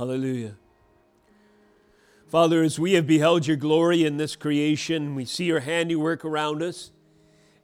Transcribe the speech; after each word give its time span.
Hallelujah. 0.00 0.54
Father, 2.26 2.62
as 2.62 2.78
we 2.78 2.94
have 2.94 3.06
beheld 3.06 3.46
your 3.46 3.58
glory 3.58 4.06
in 4.06 4.16
this 4.16 4.34
creation, 4.34 5.14
we 5.14 5.26
see 5.26 5.44
your 5.44 5.60
handiwork 5.60 6.24
around 6.24 6.62
us. 6.62 6.90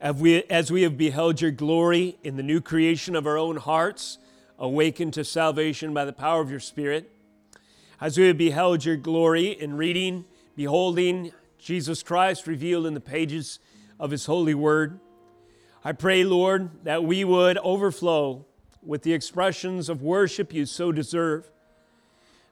As 0.03 0.17
we, 0.17 0.43
as 0.43 0.71
we 0.71 0.83
have 0.83 0.99
beheld 0.99 1.41
your 1.41 1.51
glory 1.51 2.19
in 2.23 2.37
the 2.37 2.43
new 2.43 2.61
creation 2.61 3.17
of 3.17 3.27
our 3.27 3.39
own 3.39 3.57
hearts, 3.57 4.19
awakened 4.59 5.15
to 5.15 5.25
salvation 5.25 5.95
by 5.95 6.05
the 6.05 6.13
power 6.13 6.43
of 6.43 6.51
your 6.51 6.61
Spirit, 6.61 7.11
as 8.03 8.19
we 8.19 8.27
have 8.27 8.37
beheld 8.37 8.85
your 8.85 8.99
glory 8.99 9.53
in 9.59 9.79
reading, 9.79 10.27
beholding 10.57 11.33
Jesus 11.59 12.03
Christ 12.03 12.47
revealed 12.47 12.85
in 12.85 12.93
the 12.93 13.01
pages 13.01 13.61
of 13.99 14.11
his 14.11 14.27
holy 14.27 14.53
word, 14.53 15.01
I 15.83 15.93
pray, 15.93 16.23
Lord, 16.23 16.85
that 16.85 17.03
we 17.03 17.25
would 17.25 17.57
overflow 17.57 18.45
with 18.83 19.05
the 19.05 19.15
expressions 19.15 19.89
of 19.89 20.03
worship 20.03 20.53
you 20.53 20.67
so 20.67 20.93
deserve 20.93 21.51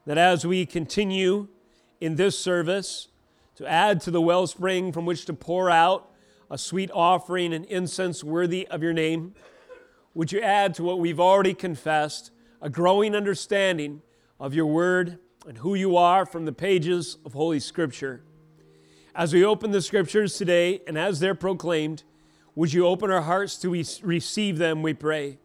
that 0.05 0.17
as 0.17 0.45
we 0.45 0.65
continue 0.65 1.47
in 1.99 2.15
this 2.15 2.37
service 2.37 3.07
to 3.55 3.65
add 3.65 4.01
to 4.01 4.11
the 4.11 4.21
wellspring 4.21 4.91
from 4.91 5.05
which 5.05 5.25
to 5.25 5.33
pour 5.33 5.69
out 5.69 6.11
a 6.49 6.57
sweet 6.57 6.91
offering 6.93 7.53
and 7.53 7.65
incense 7.65 8.23
worthy 8.23 8.67
of 8.67 8.83
your 8.83 8.93
name, 8.93 9.33
would 10.13 10.31
you 10.31 10.39
add 10.41 10.75
to 10.75 10.83
what 10.83 10.99
we've 10.99 11.19
already 11.19 11.53
confessed 11.53 12.31
a 12.61 12.69
growing 12.69 13.15
understanding 13.15 14.01
of 14.39 14.53
your 14.53 14.67
word 14.67 15.19
and 15.47 15.57
who 15.59 15.75
you 15.75 15.97
are 15.97 16.25
from 16.25 16.45
the 16.45 16.53
pages 16.53 17.17
of 17.25 17.33
Holy 17.33 17.59
Scripture? 17.59 18.21
As 19.15 19.33
we 19.33 19.43
open 19.43 19.71
the 19.71 19.81
Scriptures 19.81 20.37
today 20.37 20.81
and 20.87 20.97
as 20.97 21.19
they're 21.19 21.35
proclaimed, 21.35 22.03
would 22.53 22.73
you 22.73 22.85
open 22.85 23.09
our 23.09 23.21
hearts 23.21 23.57
to 23.57 23.69
receive 24.03 24.57
them, 24.57 24.81
we 24.81 24.93
pray. 24.93 25.39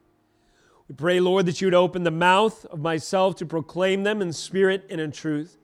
We 0.90 0.96
pray, 0.96 1.20
Lord, 1.20 1.46
that 1.46 1.60
you 1.60 1.68
would 1.68 1.74
open 1.74 2.02
the 2.02 2.10
mouth 2.10 2.66
of 2.66 2.80
myself 2.80 3.36
to 3.36 3.46
proclaim 3.46 4.02
them 4.02 4.20
in 4.20 4.32
spirit 4.32 4.86
and 4.90 5.00
in 5.00 5.12
truth, 5.12 5.56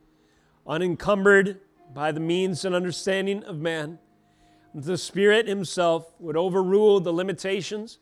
unencumbered 0.65 1.61
by 1.93 2.13
the 2.13 2.21
means 2.21 2.65
and 2.65 2.77
understanding 2.77 3.43
of 3.43 3.59
man. 3.59 3.99
That 4.73 4.85
the 4.85 4.97
Spirit 4.97 5.49
Himself 5.49 6.15
would 6.21 6.37
overrule 6.37 7.01
the 7.01 7.13
limitations 7.13 7.99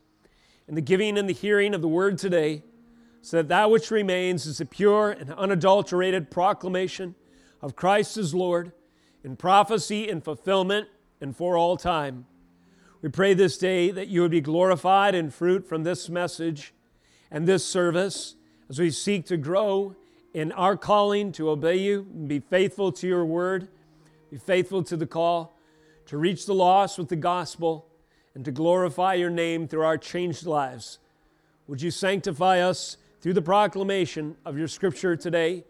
in 0.69 0.75
the 0.75 0.83
giving 0.83 1.17
and 1.17 1.27
the 1.27 1.33
hearing 1.33 1.73
of 1.73 1.81
the 1.81 1.89
word 1.89 2.19
today, 2.19 2.63
so 3.23 3.39
that 3.39 3.49
that 3.49 3.71
which 3.71 3.91
remains 3.91 4.45
is 4.45 4.61
a 4.61 4.67
pure 4.67 5.11
and 5.11 5.33
unadulterated 5.33 6.31
proclamation 6.31 7.15
of 7.63 7.75
Christ 7.75 8.19
as 8.19 8.35
Lord 8.35 8.73
in 9.25 9.35
prophecy 9.35 10.11
and 10.11 10.23
fulfillment 10.23 10.89
and 11.23 11.35
for 11.35 11.57
all 11.57 11.79
time. 11.79 12.27
We 13.01 13.09
pray 13.09 13.33
this 13.33 13.57
day 13.57 13.91
that 13.93 14.09
you 14.09 14.21
would 14.21 14.31
be 14.31 14.43
glorified 14.43 15.15
in 15.15 15.31
fruit 15.31 15.67
from 15.67 15.85
this 15.85 16.11
message 16.11 16.74
and 17.35 17.49
this 17.49 17.67
service 17.67 18.37
as 18.71 18.79
we 18.79 18.91
seek 18.91 19.27
to 19.27 19.37
grow 19.37 19.97
in 20.33 20.53
our 20.53 20.77
calling 20.77 21.33
to 21.33 21.51
obey 21.51 21.77
you 21.77 22.07
and 22.15 22.29
be 22.29 22.39
faithful 22.39 22.93
to 22.93 23.09
your 23.09 23.25
word, 23.25 23.67
be 24.31 24.39
faithful 24.39 24.85
to 24.85 24.97
the 24.97 25.07
call, 25.07 25.59
to 26.07 26.17
reach 26.17 26.47
the 26.47 26.55
lost 26.55 26.97
with 26.97 27.09
the 27.09 27.17
gospel, 27.17 27.89
and 28.37 28.45
to 28.45 28.53
glorify 28.53 29.15
your 29.15 29.31
name 29.31 29.67
through 29.67 29.83
our 29.83 29.99
changed 29.99 30.47
lives. 30.47 31.01
Would 31.67 31.83
you 31.83 31.91
sanctify 31.91 32.61
us 32.61 32.99
through 33.21 33.33
the 33.33 33.43
proclamation 33.43 34.37
of 34.45 34.57
your 34.57 34.69
scripture 34.69 35.17
today, 35.17 35.65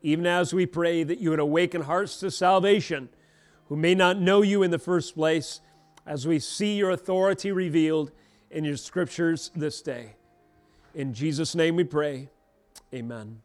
even 0.00 0.26
as 0.26 0.54
we 0.54 0.64
pray 0.64 1.02
that 1.02 1.18
you 1.18 1.30
would 1.30 1.38
awaken 1.38 1.82
hearts 1.82 2.18
to 2.20 2.30
salvation 2.30 3.10
who 3.68 3.76
may 3.76 3.94
not 3.94 4.18
know 4.18 4.40
you 4.40 4.62
in 4.62 4.70
the 4.70 4.78
first 4.78 5.14
place, 5.14 5.60
as 6.06 6.26
we 6.26 6.38
see 6.38 6.76
your 6.76 6.90
authority 6.90 7.52
revealed 7.52 8.10
in 8.50 8.64
your 8.64 8.78
scriptures 8.78 9.50
this 9.54 9.82
day. 9.82 10.14
In 10.94 11.14
Jesus' 11.14 11.54
name 11.54 11.76
we 11.76 11.84
pray. 11.84 12.28
Amen. 12.92 13.42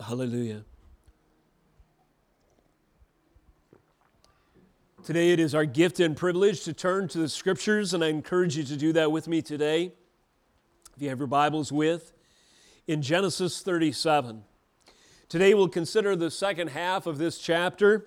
Hallelujah. 0.00 0.64
Today 5.02 5.32
it 5.32 5.40
is 5.40 5.54
our 5.54 5.64
gift 5.64 5.98
and 5.98 6.16
privilege 6.16 6.62
to 6.64 6.72
turn 6.72 7.08
to 7.08 7.18
the 7.18 7.28
scriptures, 7.28 7.94
and 7.94 8.04
I 8.04 8.08
encourage 8.08 8.56
you 8.56 8.64
to 8.64 8.76
do 8.76 8.92
that 8.92 9.10
with 9.10 9.26
me 9.26 9.42
today. 9.42 9.92
If 10.96 11.02
you 11.02 11.08
have 11.08 11.18
your 11.18 11.26
Bibles 11.26 11.72
with, 11.72 12.12
in 12.86 13.02
Genesis 13.02 13.60
37. 13.60 14.44
Today 15.28 15.52
we'll 15.54 15.68
consider 15.68 16.14
the 16.14 16.30
second 16.30 16.68
half 16.68 17.06
of 17.06 17.18
this 17.18 17.38
chapter 17.38 18.06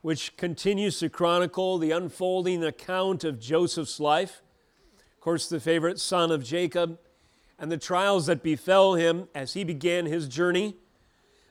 which 0.00 0.36
continues 0.36 0.98
to 0.98 1.08
chronicle 1.08 1.78
the 1.78 1.90
unfolding 1.90 2.62
account 2.62 3.24
of 3.24 3.40
Joseph's 3.40 3.98
life, 3.98 4.42
of 5.12 5.20
course, 5.20 5.48
the 5.48 5.60
favorite 5.60 5.98
son 5.98 6.30
of 6.30 6.44
Jacob, 6.44 6.98
and 7.58 7.72
the 7.72 7.76
trials 7.76 8.26
that 8.26 8.42
befell 8.42 8.94
him 8.94 9.28
as 9.34 9.54
he 9.54 9.64
began 9.64 10.06
his 10.06 10.28
journey, 10.28 10.76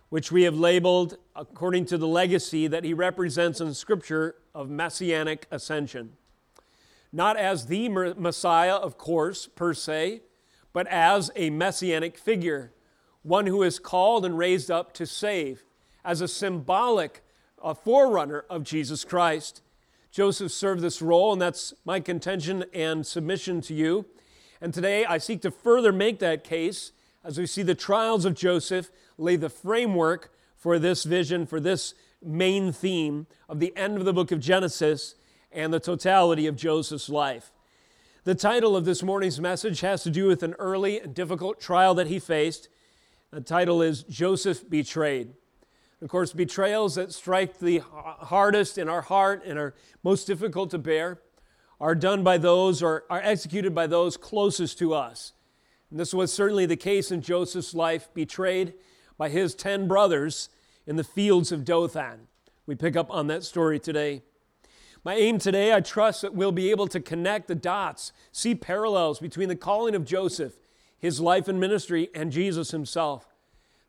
which 0.09 0.31
we 0.31 0.44
have 0.44 0.57
labeled, 0.57 1.18
according 1.36 1.86
to 1.86 1.97
the 1.97 2.07
legacy 2.07 2.66
that 2.68 2.86
he 2.86 2.94
represents 2.94 3.59
in 3.59 3.74
Scripture, 3.74 4.36
of 4.56 4.69
messianic 4.69 5.46
ascension. 5.52 6.13
Not 7.12 7.38
as 7.38 7.66
the 7.66 7.90
Messiah, 7.90 8.75
of 8.75 8.97
course, 8.97 9.47
per 9.47 9.74
se, 9.74 10.22
but 10.72 10.88
as 10.88 11.30
a 11.36 11.50
messianic 11.50 12.18
figure, 12.18 12.72
one 13.24 13.47
who 13.47 13.63
is 13.63 13.80
called 13.80 14.25
and 14.25 14.38
raised 14.38 14.72
up 14.72 14.94
to 14.94 15.06
save, 15.06 15.66
as 16.06 16.22
a 16.22 16.28
symbolic 16.28 17.22
a 17.63 17.75
forerunner 17.75 18.45
of 18.50 18.63
Jesus 18.63 19.03
Christ. 19.03 19.62
Joseph 20.12 20.51
served 20.51 20.81
this 20.81 21.01
role, 21.01 21.34
and 21.34 21.41
that's 21.41 21.73
my 21.85 22.00
contention 22.00 22.66
and 22.73 23.06
submission 23.06 23.62
to 23.62 23.73
you. 23.73 24.06
And 24.62 24.73
today 24.73 25.06
I 25.06 25.18
seek 25.18 25.41
to 25.41 25.51
further 25.51 25.91
make 25.91 26.19
that 26.19 26.44
case 26.44 26.91
as 27.23 27.38
we 27.38 27.45
see 27.45 27.62
the 27.62 27.75
trials 27.75 28.25
of 28.25 28.34
Joseph 28.34 28.90
lay 29.18 29.35
the 29.35 29.50
framework 29.50 30.31
for 30.56 30.79
this 30.79 31.03
vision, 31.03 31.45
for 31.45 31.59
this 31.59 31.94
main 32.23 32.72
theme 32.72 33.28
of 33.47 33.59
the 33.59 33.75
end 33.75 33.97
of 33.97 34.06
the 34.06 34.13
book 34.13 34.31
of 34.31 34.39
Genesis 34.39 35.16
and 35.51 35.74
the 35.74 35.79
totality 35.79 36.47
of 36.47 36.56
Joseph's 36.56 37.09
life. 37.09 37.51
The 38.24 38.35
title 38.35 38.75
of 38.75 38.85
this 38.85 39.03
morning's 39.03 39.39
message 39.39 39.81
has 39.81 40.03
to 40.03 40.09
do 40.09 40.28
with 40.28 40.44
an 40.44 40.53
early 40.59 41.00
and 41.00 41.13
difficult 41.13 41.59
trial 41.59 41.94
that 41.95 42.07
he 42.07 42.19
faced. 42.19 42.68
The 43.31 43.41
title 43.41 43.81
is 43.81 44.03
Joseph 44.03 44.69
Betrayed. 44.69 45.34
Of 46.02 46.09
course, 46.09 46.31
betrayals 46.31 46.96
that 46.96 47.12
strike 47.12 47.58
the 47.58 47.81
hardest 47.90 48.78
in 48.78 48.88
our 48.88 49.02
heart 49.02 49.44
and 49.46 49.58
are 49.58 49.74
most 50.03 50.25
difficult 50.25 50.69
to 50.72 50.78
bear 50.78 51.19
are 51.80 51.96
done 51.96 52.24
by 52.24 52.38
those 52.38 52.84
or 52.84 53.06
are 53.09 53.22
executed 53.24 53.74
by 53.74 53.88
those 53.88 54.16
closest 54.16 54.78
to 54.80 54.94
us. 54.94 55.34
And 55.90 56.00
this 56.00 56.13
was 56.13 56.31
certainly 56.31 56.66
the 56.66 56.75
case 56.75 57.12
in 57.12 57.22
Joseph's 57.22 57.74
life, 57.74 58.09
betrayed 58.13 58.74
by 59.18 59.30
his 59.30 59.56
10 59.56 59.88
brothers 59.88 60.50
in 60.86 60.97
the 60.97 61.03
fields 61.03 61.52
of 61.52 61.66
Dothan. 61.66 62.28
We 62.68 62.75
pick 62.75 62.96
up 62.96 63.09
on 63.09 63.28
that 63.28 63.44
story 63.44 63.80
today. 63.80 64.22
My 65.03 65.16
aim 65.16 65.40
today, 65.40 65.74
I 65.74 65.81
trust 65.81 66.22
that 66.22 66.36
we'll 66.36 66.52
be 66.52 66.69
able 66.69 66.88
to 66.88 67.00
connect 67.00 67.47
the 67.47 67.56
dots, 67.56 68.12
see 68.31 68.53
parallels 68.53 69.19
between 69.19 69.50
the 69.50 69.56
calling 69.56 69.96
of 69.96 70.06
Joseph, 70.06 70.57
his 71.00 71.19
life 71.19 71.47
and 71.47 71.59
ministry, 71.59 72.09
and 72.13 72.31
Jesus 72.31 72.72
himself. 72.72 73.26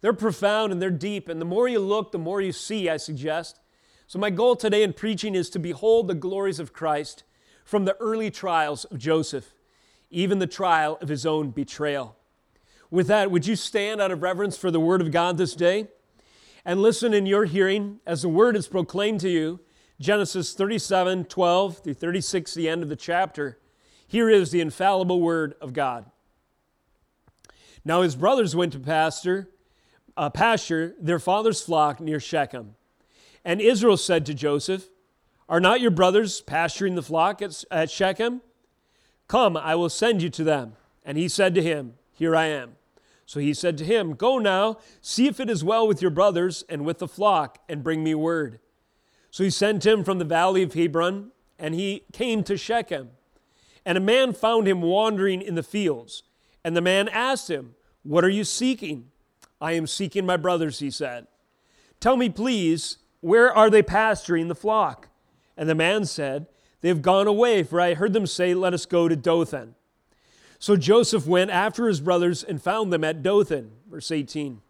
They're 0.00 0.12
profound 0.12 0.72
and 0.72 0.80
they're 0.80 0.90
deep, 0.90 1.28
and 1.28 1.40
the 1.40 1.44
more 1.44 1.68
you 1.68 1.80
look, 1.80 2.12
the 2.12 2.18
more 2.18 2.40
you 2.40 2.52
see, 2.52 2.88
I 2.88 2.96
suggest. 2.96 3.60
So, 4.06 4.18
my 4.18 4.30
goal 4.30 4.56
today 4.56 4.82
in 4.82 4.92
preaching 4.92 5.34
is 5.34 5.50
to 5.50 5.58
behold 5.58 6.08
the 6.08 6.14
glories 6.14 6.60
of 6.60 6.72
Christ 6.72 7.24
from 7.64 7.84
the 7.84 7.96
early 8.00 8.30
trials 8.30 8.84
of 8.86 8.98
Joseph, 8.98 9.52
even 10.10 10.38
the 10.38 10.46
trial 10.46 10.98
of 11.02 11.08
his 11.08 11.26
own 11.26 11.50
betrayal. 11.50 12.16
With 12.90 13.08
that, 13.08 13.30
would 13.30 13.46
you 13.46 13.56
stand 13.56 14.00
out 14.00 14.10
of 14.10 14.22
reverence 14.22 14.56
for 14.56 14.70
the 14.70 14.80
Word 14.80 15.02
of 15.02 15.10
God 15.10 15.36
this 15.36 15.54
day 15.54 15.88
and 16.64 16.80
listen 16.80 17.12
in 17.12 17.26
your 17.26 17.44
hearing 17.44 18.00
as 18.06 18.22
the 18.22 18.28
Word 18.28 18.56
is 18.56 18.68
proclaimed 18.68 19.20
to 19.20 19.28
you? 19.28 19.60
Genesis 20.00 20.54
37 20.54 21.24
12 21.24 21.78
through 21.78 21.94
36, 21.94 22.54
the 22.54 22.68
end 22.68 22.82
of 22.82 22.88
the 22.88 22.96
chapter. 22.96 23.58
Here 24.06 24.30
is 24.30 24.52
the 24.52 24.60
infallible 24.60 25.20
Word 25.20 25.54
of 25.60 25.72
God. 25.72 26.06
Now 27.84 28.02
his 28.02 28.16
brothers 28.16 28.56
went 28.56 28.72
to 28.72 28.78
pasture 28.78 29.50
uh, 30.18 30.28
pasture 30.28 30.94
their 31.00 31.20
father's 31.20 31.62
flock 31.62 32.00
near 32.00 32.18
Shechem. 32.20 32.74
And 33.44 33.60
Israel 33.60 33.96
said 33.96 34.26
to 34.26 34.34
Joseph, 34.34 34.90
Are 35.48 35.60
not 35.60 35.80
your 35.80 35.92
brothers 35.92 36.40
pasturing 36.40 36.96
the 36.96 37.02
flock 37.02 37.40
at, 37.40 37.64
at 37.70 37.90
Shechem? 37.90 38.42
Come, 39.28 39.56
I 39.56 39.76
will 39.76 39.88
send 39.88 40.20
you 40.20 40.28
to 40.30 40.44
them. 40.44 40.74
And 41.04 41.16
he 41.16 41.28
said 41.28 41.54
to 41.54 41.62
him, 41.62 41.94
Here 42.12 42.34
I 42.34 42.46
am. 42.46 42.72
So 43.26 43.40
he 43.40 43.54
said 43.54 43.78
to 43.78 43.84
him, 43.84 44.14
Go 44.14 44.38
now, 44.38 44.78
see 45.00 45.28
if 45.28 45.38
it 45.38 45.48
is 45.48 45.62
well 45.62 45.86
with 45.86 46.02
your 46.02 46.10
brothers 46.10 46.64
and 46.68 46.84
with 46.84 46.98
the 46.98 47.08
flock, 47.08 47.58
and 47.68 47.84
bring 47.84 48.02
me 48.02 48.14
word. 48.14 48.58
So 49.30 49.44
he 49.44 49.50
sent 49.50 49.86
him 49.86 50.02
from 50.02 50.18
the 50.18 50.24
valley 50.24 50.62
of 50.62 50.74
Hebron, 50.74 51.30
and 51.58 51.74
he 51.74 52.02
came 52.12 52.42
to 52.44 52.56
Shechem. 52.56 53.10
And 53.86 53.96
a 53.96 54.00
man 54.02 54.32
found 54.32 54.66
him 54.66 54.82
wandering 54.82 55.42
in 55.42 55.54
the 55.54 55.62
fields. 55.62 56.24
And 56.64 56.76
the 56.76 56.80
man 56.80 57.08
asked 57.08 57.48
him, 57.48 57.74
What 58.02 58.24
are 58.24 58.28
you 58.30 58.44
seeking? 58.44 59.10
I 59.60 59.72
am 59.72 59.86
seeking 59.86 60.26
my 60.26 60.36
brothers, 60.36 60.78
he 60.78 60.90
said. 60.90 61.26
Tell 62.00 62.16
me, 62.16 62.28
please, 62.28 62.98
where 63.20 63.52
are 63.52 63.70
they 63.70 63.82
pasturing 63.82 64.48
the 64.48 64.54
flock? 64.54 65.08
And 65.56 65.68
the 65.68 65.74
man 65.74 66.04
said, 66.04 66.46
They 66.80 66.88
have 66.88 67.02
gone 67.02 67.26
away, 67.26 67.62
for 67.64 67.80
I 67.80 67.94
heard 67.94 68.12
them 68.12 68.26
say, 68.26 68.54
Let 68.54 68.74
us 68.74 68.86
go 68.86 69.08
to 69.08 69.16
Dothan. 69.16 69.74
So 70.60 70.76
Joseph 70.76 71.26
went 71.26 71.50
after 71.50 71.86
his 71.86 72.00
brothers 72.00 72.42
and 72.42 72.62
found 72.62 72.92
them 72.92 73.04
at 73.04 73.22
Dothan. 73.22 73.70
Verse 73.88 74.10
18. 74.10 74.60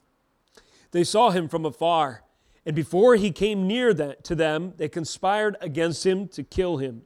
They 0.90 1.05
saw 1.05 1.31
him 1.31 1.49
from 1.49 1.67
afar, 1.67 2.23
and 2.64 2.75
before 2.75 3.17
he 3.17 3.31
came 3.31 3.67
near 3.67 3.93
to 3.94 4.35
them, 4.35 4.75
they 4.76 4.88
conspired 4.88 5.56
against 5.61 6.06
him 6.06 6.29
to 6.29 6.43
kill 6.43 6.79
him. 6.79 7.02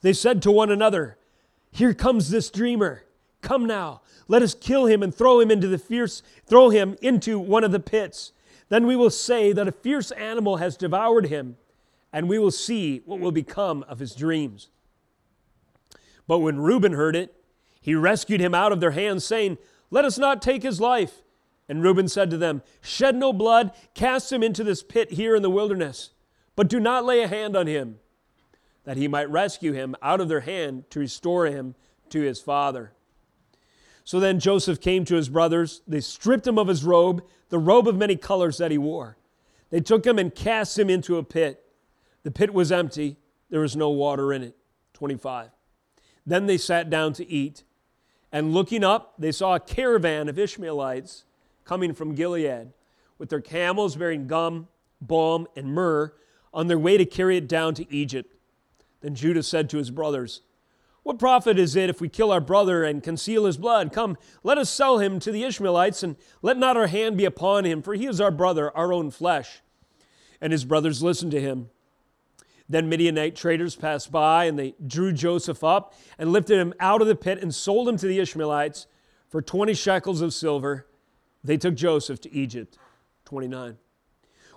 They 0.00 0.12
said 0.12 0.42
to 0.42 0.50
one 0.50 0.70
another, 0.70 1.18
Here 1.70 1.94
comes 1.94 2.30
this 2.30 2.50
dreamer. 2.50 3.04
Come 3.42 3.66
now, 3.66 4.00
let 4.28 4.40
us 4.40 4.54
kill 4.54 4.86
him 4.86 5.02
and 5.02 5.14
throw 5.14 5.40
him 5.40 5.50
into 5.50 5.66
the 5.68 5.78
fierce, 5.78 6.22
throw 6.46 6.70
him 6.70 6.96
into 7.02 7.38
one 7.38 7.64
of 7.64 7.72
the 7.72 7.80
pits. 7.80 8.32
Then 8.68 8.86
we 8.86 8.96
will 8.96 9.10
say 9.10 9.52
that 9.52 9.68
a 9.68 9.72
fierce 9.72 10.12
animal 10.12 10.56
has 10.56 10.76
devoured 10.76 11.26
him, 11.26 11.56
and 12.12 12.28
we 12.28 12.38
will 12.38 12.52
see 12.52 13.02
what 13.04 13.20
will 13.20 13.32
become 13.32 13.84
of 13.88 13.98
his 13.98 14.14
dreams. 14.14 14.70
But 16.26 16.38
when 16.38 16.60
Reuben 16.60 16.92
heard 16.92 17.16
it, 17.16 17.34
he 17.80 17.94
rescued 17.96 18.40
him 18.40 18.54
out 18.54 18.70
of 18.70 18.80
their 18.80 18.92
hands, 18.92 19.24
saying, 19.24 19.58
Let 19.90 20.04
us 20.04 20.16
not 20.16 20.40
take 20.40 20.62
his 20.62 20.80
life. 20.80 21.22
And 21.68 21.82
Reuben 21.82 22.06
said 22.08 22.30
to 22.30 22.38
them, 22.38 22.62
Shed 22.80 23.16
no 23.16 23.32
blood, 23.32 23.72
cast 23.94 24.32
him 24.32 24.42
into 24.42 24.62
this 24.62 24.82
pit 24.82 25.12
here 25.12 25.34
in 25.34 25.42
the 25.42 25.50
wilderness, 25.50 26.10
but 26.54 26.68
do 26.68 26.78
not 26.78 27.04
lay 27.04 27.22
a 27.22 27.28
hand 27.28 27.56
on 27.56 27.66
him, 27.66 27.98
that 28.84 28.96
he 28.96 29.08
might 29.08 29.30
rescue 29.30 29.72
him 29.72 29.96
out 30.00 30.20
of 30.20 30.28
their 30.28 30.40
hand 30.40 30.84
to 30.90 31.00
restore 31.00 31.46
him 31.46 31.74
to 32.10 32.20
his 32.20 32.40
father. 32.40 32.92
So 34.04 34.20
then 34.20 34.40
Joseph 34.40 34.80
came 34.80 35.04
to 35.06 35.14
his 35.14 35.28
brothers. 35.28 35.82
They 35.86 36.00
stripped 36.00 36.46
him 36.46 36.58
of 36.58 36.68
his 36.68 36.84
robe, 36.84 37.24
the 37.48 37.58
robe 37.58 37.86
of 37.86 37.96
many 37.96 38.16
colors 38.16 38.58
that 38.58 38.70
he 38.70 38.78
wore. 38.78 39.16
They 39.70 39.80
took 39.80 40.04
him 40.04 40.18
and 40.18 40.34
cast 40.34 40.78
him 40.78 40.90
into 40.90 41.16
a 41.16 41.22
pit. 41.22 41.64
The 42.24 42.30
pit 42.30 42.52
was 42.52 42.70
empty, 42.70 43.16
there 43.50 43.60
was 43.60 43.76
no 43.76 43.90
water 43.90 44.32
in 44.32 44.42
it. 44.42 44.56
25. 44.94 45.50
Then 46.26 46.46
they 46.46 46.56
sat 46.56 46.88
down 46.90 47.12
to 47.14 47.28
eat. 47.28 47.64
And 48.30 48.54
looking 48.54 48.84
up, 48.84 49.14
they 49.18 49.32
saw 49.32 49.54
a 49.54 49.60
caravan 49.60 50.28
of 50.28 50.38
Ishmaelites 50.38 51.24
coming 51.64 51.92
from 51.92 52.14
Gilead 52.14 52.72
with 53.18 53.28
their 53.28 53.40
camels 53.40 53.96
bearing 53.96 54.26
gum, 54.26 54.68
balm, 55.00 55.46
and 55.54 55.68
myrrh 55.68 56.12
on 56.54 56.66
their 56.66 56.78
way 56.78 56.96
to 56.96 57.04
carry 57.04 57.36
it 57.36 57.48
down 57.48 57.74
to 57.74 57.92
Egypt. 57.92 58.34
Then 59.00 59.14
Judah 59.14 59.42
said 59.42 59.68
to 59.70 59.78
his 59.78 59.90
brothers, 59.90 60.42
What 61.02 61.18
profit 61.18 61.58
is 61.58 61.74
it 61.74 61.90
if 61.90 62.00
we 62.00 62.08
kill 62.08 62.30
our 62.30 62.40
brother 62.40 62.84
and 62.84 63.02
conceal 63.02 63.46
his 63.46 63.56
blood? 63.56 63.92
Come, 63.92 64.16
let 64.44 64.56
us 64.56 64.70
sell 64.70 64.98
him 64.98 65.18
to 65.20 65.32
the 65.32 65.42
Ishmaelites, 65.42 66.02
and 66.02 66.16
let 66.42 66.56
not 66.56 66.76
our 66.76 66.86
hand 66.86 67.16
be 67.16 67.24
upon 67.24 67.64
him, 67.64 67.82
for 67.82 67.94
he 67.94 68.06
is 68.06 68.20
our 68.20 68.30
brother, 68.30 68.74
our 68.76 68.92
own 68.92 69.10
flesh. 69.10 69.62
And 70.40 70.52
his 70.52 70.64
brothers 70.64 71.02
listened 71.02 71.32
to 71.32 71.40
him. 71.40 71.70
Then 72.68 72.88
Midianite 72.88 73.34
traders 73.34 73.74
passed 73.74 74.12
by, 74.12 74.44
and 74.44 74.58
they 74.58 74.74
drew 74.86 75.12
Joseph 75.12 75.64
up 75.64 75.94
and 76.18 76.32
lifted 76.32 76.58
him 76.58 76.72
out 76.78 77.02
of 77.02 77.08
the 77.08 77.16
pit 77.16 77.42
and 77.42 77.52
sold 77.52 77.88
him 77.88 77.96
to 77.96 78.06
the 78.06 78.20
Ishmaelites 78.20 78.86
for 79.28 79.42
20 79.42 79.74
shekels 79.74 80.20
of 80.20 80.32
silver. 80.32 80.86
They 81.42 81.56
took 81.56 81.74
Joseph 81.74 82.20
to 82.22 82.32
Egypt. 82.32 82.78
29. 83.24 83.76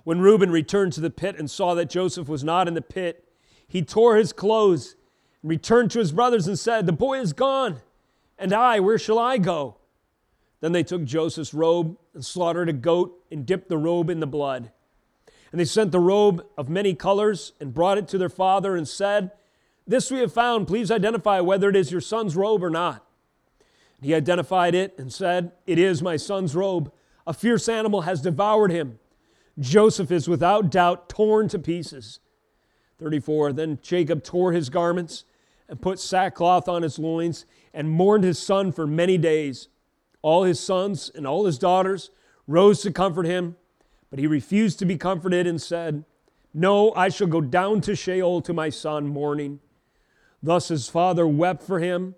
When 0.04 0.22
Reuben 0.22 0.52
returned 0.52 0.94
to 0.94 1.02
the 1.02 1.10
pit 1.10 1.36
and 1.40 1.50
saw 1.50 1.74
that 1.74 1.90
Joseph 1.90 2.30
was 2.30 2.44
not 2.44 2.68
in 2.68 2.76
the 2.76 2.82
pit, 2.82 3.28
he 3.68 3.82
tore 3.82 4.18
his 4.18 4.32
clothes 4.32 4.96
returned 5.46 5.92
to 5.92 6.00
his 6.00 6.12
brothers 6.12 6.48
and 6.48 6.58
said, 6.58 6.86
The 6.86 6.92
boy 6.92 7.20
is 7.20 7.32
gone, 7.32 7.82
and 8.38 8.52
I, 8.52 8.80
where 8.80 8.98
shall 8.98 9.20
I 9.20 9.38
go? 9.38 9.78
Then 10.60 10.72
they 10.72 10.84
took 10.84 11.04
Joseph's 11.04 11.54
robe 11.54 11.98
and 12.14 12.26
slaughtered 12.26 12.68
a 12.68 12.74
goat 12.74 13.24
and 13.32 13.46
dipped 13.46 13.70
the 13.70 13.78
robe 13.78 14.10
in 14.10 14.20
the 14.20 14.28
blood. 14.28 14.72
And 15.52 15.60
they 15.60 15.66
sent 15.66 15.92
the 15.92 16.00
robe 16.00 16.44
of 16.58 16.68
many 16.68 16.96
colors 16.96 17.54
and 17.60 17.74
brought 17.74 17.98
it 17.98 18.08
to 18.10 18.18
their 18.18 18.30
father 18.30 18.76
and 18.76 18.88
said, 18.88 19.32
This 19.86 20.10
we 20.10 20.20
have 20.20 20.34
found. 20.34 20.68
Please 20.68 20.90
identify 20.90 21.40
whether 21.40 21.70
it 21.70 21.76
is 21.76 21.92
your 21.92 22.02
son's 22.02 22.36
robe 22.36 22.64
or 22.64 22.72
not. 22.72 23.06
He 24.02 24.16
identified 24.16 24.74
it 24.76 24.96
and 24.98 25.14
said, 25.14 25.52
It 25.68 25.78
is 25.78 26.02
my 26.02 26.18
son's 26.18 26.56
robe. 26.56 26.92
A 27.28 27.34
fierce 27.34 27.70
animal 27.70 28.02
has 28.02 28.22
devoured 28.22 28.72
him. 28.72 29.00
Joseph 29.60 30.12
is 30.12 30.28
without 30.28 30.70
doubt 30.70 31.08
torn 31.08 31.48
to 31.50 31.60
pieces. 31.60 32.20
34. 33.00 33.54
Then 33.54 33.80
Jacob 33.82 34.24
tore 34.24 34.52
his 34.52 34.70
garments 34.70 35.26
and 35.68 35.82
put 35.82 36.00
sackcloth 36.00 36.68
on 36.68 36.84
his 36.84 37.00
loins 37.00 37.46
and 37.74 37.90
mourned 37.90 38.24
his 38.24 38.40
son 38.40 38.72
for 38.72 38.86
many 38.88 39.18
days. 39.18 39.68
All 40.22 40.44
his 40.44 40.60
sons 40.60 41.12
and 41.14 41.28
all 41.28 41.46
his 41.46 41.58
daughters 41.58 42.12
rose 42.48 42.82
to 42.82 42.92
comfort 42.92 43.26
him. 43.26 43.56
But 44.10 44.20
he 44.20 44.28
refused 44.28 44.80
to 44.80 44.86
be 44.86 44.98
comforted 44.98 45.48
and 45.48 45.62
said, 45.62 46.06
No, 46.54 46.94
I 46.94 47.10
shall 47.10 47.28
go 47.28 47.42
down 47.42 47.82
to 47.82 47.96
Sheol 47.96 48.42
to 48.42 48.54
my 48.54 48.70
son 48.70 49.08
mourning. 49.08 49.60
Thus 50.42 50.68
his 50.68 50.88
father 50.88 51.28
wept 51.28 51.64
for 51.64 51.80
him. 51.80 52.16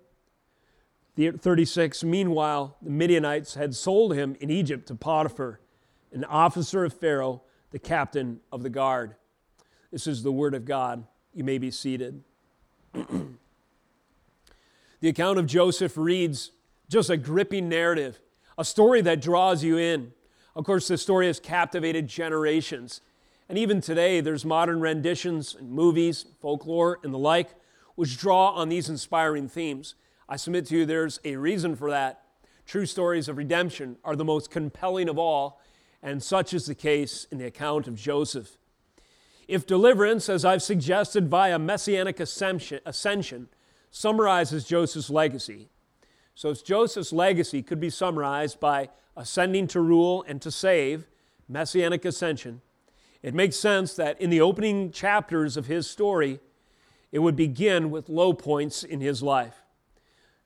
The 1.16 1.32
36. 1.32 2.04
Meanwhile, 2.04 2.76
the 2.80 2.90
Midianites 2.90 3.54
had 3.54 3.74
sold 3.74 4.14
him 4.14 4.36
in 4.40 4.50
Egypt 4.50 4.86
to 4.88 4.94
Potiphar, 4.94 5.60
an 6.12 6.24
officer 6.24 6.84
of 6.84 6.92
Pharaoh, 6.92 7.42
the 7.70 7.78
captain 7.78 8.40
of 8.52 8.62
the 8.62 8.70
guard. 8.70 9.16
This 9.90 10.06
is 10.06 10.22
the 10.22 10.30
word 10.30 10.54
of 10.54 10.64
God. 10.64 11.04
You 11.34 11.42
may 11.42 11.58
be 11.58 11.70
seated. 11.70 12.22
The 15.00 15.08
account 15.08 15.38
of 15.38 15.46
Joseph 15.46 15.96
reads 15.96 16.52
just 16.88 17.10
a 17.10 17.16
gripping 17.16 17.68
narrative, 17.68 18.20
a 18.56 18.64
story 18.64 19.00
that 19.02 19.20
draws 19.20 19.62
you 19.62 19.76
in. 19.76 20.12
Of 20.56 20.64
course, 20.64 20.88
this 20.88 21.02
story 21.02 21.26
has 21.26 21.38
captivated 21.38 22.08
generations. 22.08 23.00
And 23.48 23.56
even 23.56 23.80
today, 23.80 24.20
there's 24.20 24.44
modern 24.44 24.80
renditions 24.80 25.54
and 25.54 25.70
movies, 25.70 26.26
folklore, 26.40 26.98
and 27.02 27.14
the 27.14 27.18
like, 27.18 27.54
which 27.94 28.18
draw 28.18 28.50
on 28.50 28.68
these 28.68 28.88
inspiring 28.88 29.48
themes. 29.48 29.94
I 30.28 30.36
submit 30.36 30.66
to 30.66 30.76
you 30.76 30.84
there's 30.84 31.20
a 31.24 31.36
reason 31.36 31.76
for 31.76 31.90
that. 31.90 32.22
True 32.66 32.84
stories 32.84 33.28
of 33.28 33.38
redemption 33.38 33.96
are 34.04 34.14
the 34.14 34.24
most 34.24 34.50
compelling 34.50 35.08
of 35.08 35.18
all, 35.18 35.62
and 36.02 36.22
such 36.22 36.52
is 36.52 36.66
the 36.66 36.74
case 36.74 37.26
in 37.30 37.38
the 37.38 37.46
account 37.46 37.88
of 37.88 37.94
Joseph. 37.94 38.57
If 39.48 39.66
deliverance, 39.66 40.28
as 40.28 40.44
I've 40.44 40.62
suggested 40.62 41.28
via 41.28 41.58
messianic 41.58 42.20
ascension, 42.20 43.48
summarizes 43.90 44.64
Joseph's 44.64 45.08
legacy, 45.08 45.70
so 46.34 46.50
if 46.50 46.62
Joseph's 46.62 47.12
legacy 47.12 47.62
could 47.62 47.80
be 47.80 47.90
summarized 47.90 48.60
by 48.60 48.90
ascending 49.16 49.66
to 49.68 49.80
rule 49.80 50.24
and 50.28 50.40
to 50.42 50.52
save, 50.52 51.08
messianic 51.48 52.04
ascension. 52.04 52.60
It 53.22 53.34
makes 53.34 53.56
sense 53.56 53.94
that 53.94 54.20
in 54.20 54.30
the 54.30 54.40
opening 54.40 54.92
chapters 54.92 55.56
of 55.56 55.66
his 55.66 55.90
story, 55.90 56.38
it 57.10 57.18
would 57.18 57.34
begin 57.34 57.90
with 57.90 58.08
low 58.08 58.32
points 58.32 58.84
in 58.84 59.00
his 59.00 59.22
life. 59.22 59.64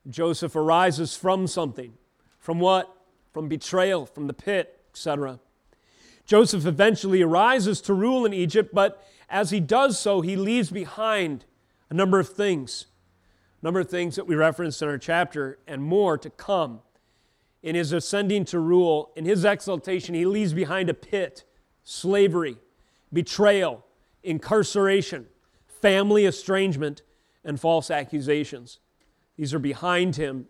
Joseph 0.09 0.55
arises 0.55 1.15
from 1.15 1.45
something. 1.45 1.93
From 2.39 2.59
what? 2.59 2.91
From 3.31 3.47
betrayal, 3.47 4.07
from 4.07 4.25
the 4.25 4.33
pit, 4.33 4.81
etc. 4.89 5.39
Joseph 6.25 6.65
eventually 6.65 7.21
arises 7.21 7.81
to 7.81 7.93
rule 7.93 8.25
in 8.25 8.33
Egypt, 8.33 8.73
but 8.73 9.05
as 9.29 9.49
he 9.49 9.59
does 9.59 9.99
so, 9.99 10.21
he 10.21 10.35
leaves 10.35 10.69
behind 10.69 11.45
a 11.89 11.93
number 11.93 12.19
of 12.19 12.29
things 12.29 12.85
a 13.63 13.65
number 13.65 13.79
of 13.79 13.89
things 13.89 14.17
that 14.17 14.27
we 14.27 14.35
referenced 14.35 14.81
in 14.81 14.89
our 14.89 14.97
chapter, 14.97 15.57
and 15.65 15.81
more 15.81 16.17
to 16.17 16.29
come. 16.29 16.81
In 17.61 17.75
his 17.75 17.93
ascending 17.93 18.43
to 18.45 18.59
rule, 18.59 19.13
in 19.15 19.23
his 19.23 19.45
exaltation, 19.45 20.13
he 20.13 20.25
leaves 20.25 20.53
behind 20.53 20.89
a 20.89 20.93
pit, 20.93 21.45
slavery, 21.81 22.57
betrayal, 23.13 23.85
incarceration, 24.21 25.27
family 25.65 26.25
estrangement, 26.25 27.03
and 27.45 27.57
false 27.57 27.89
accusations. 27.89 28.79
These 29.37 29.53
are 29.53 29.59
behind 29.59 30.17
him, 30.17 30.47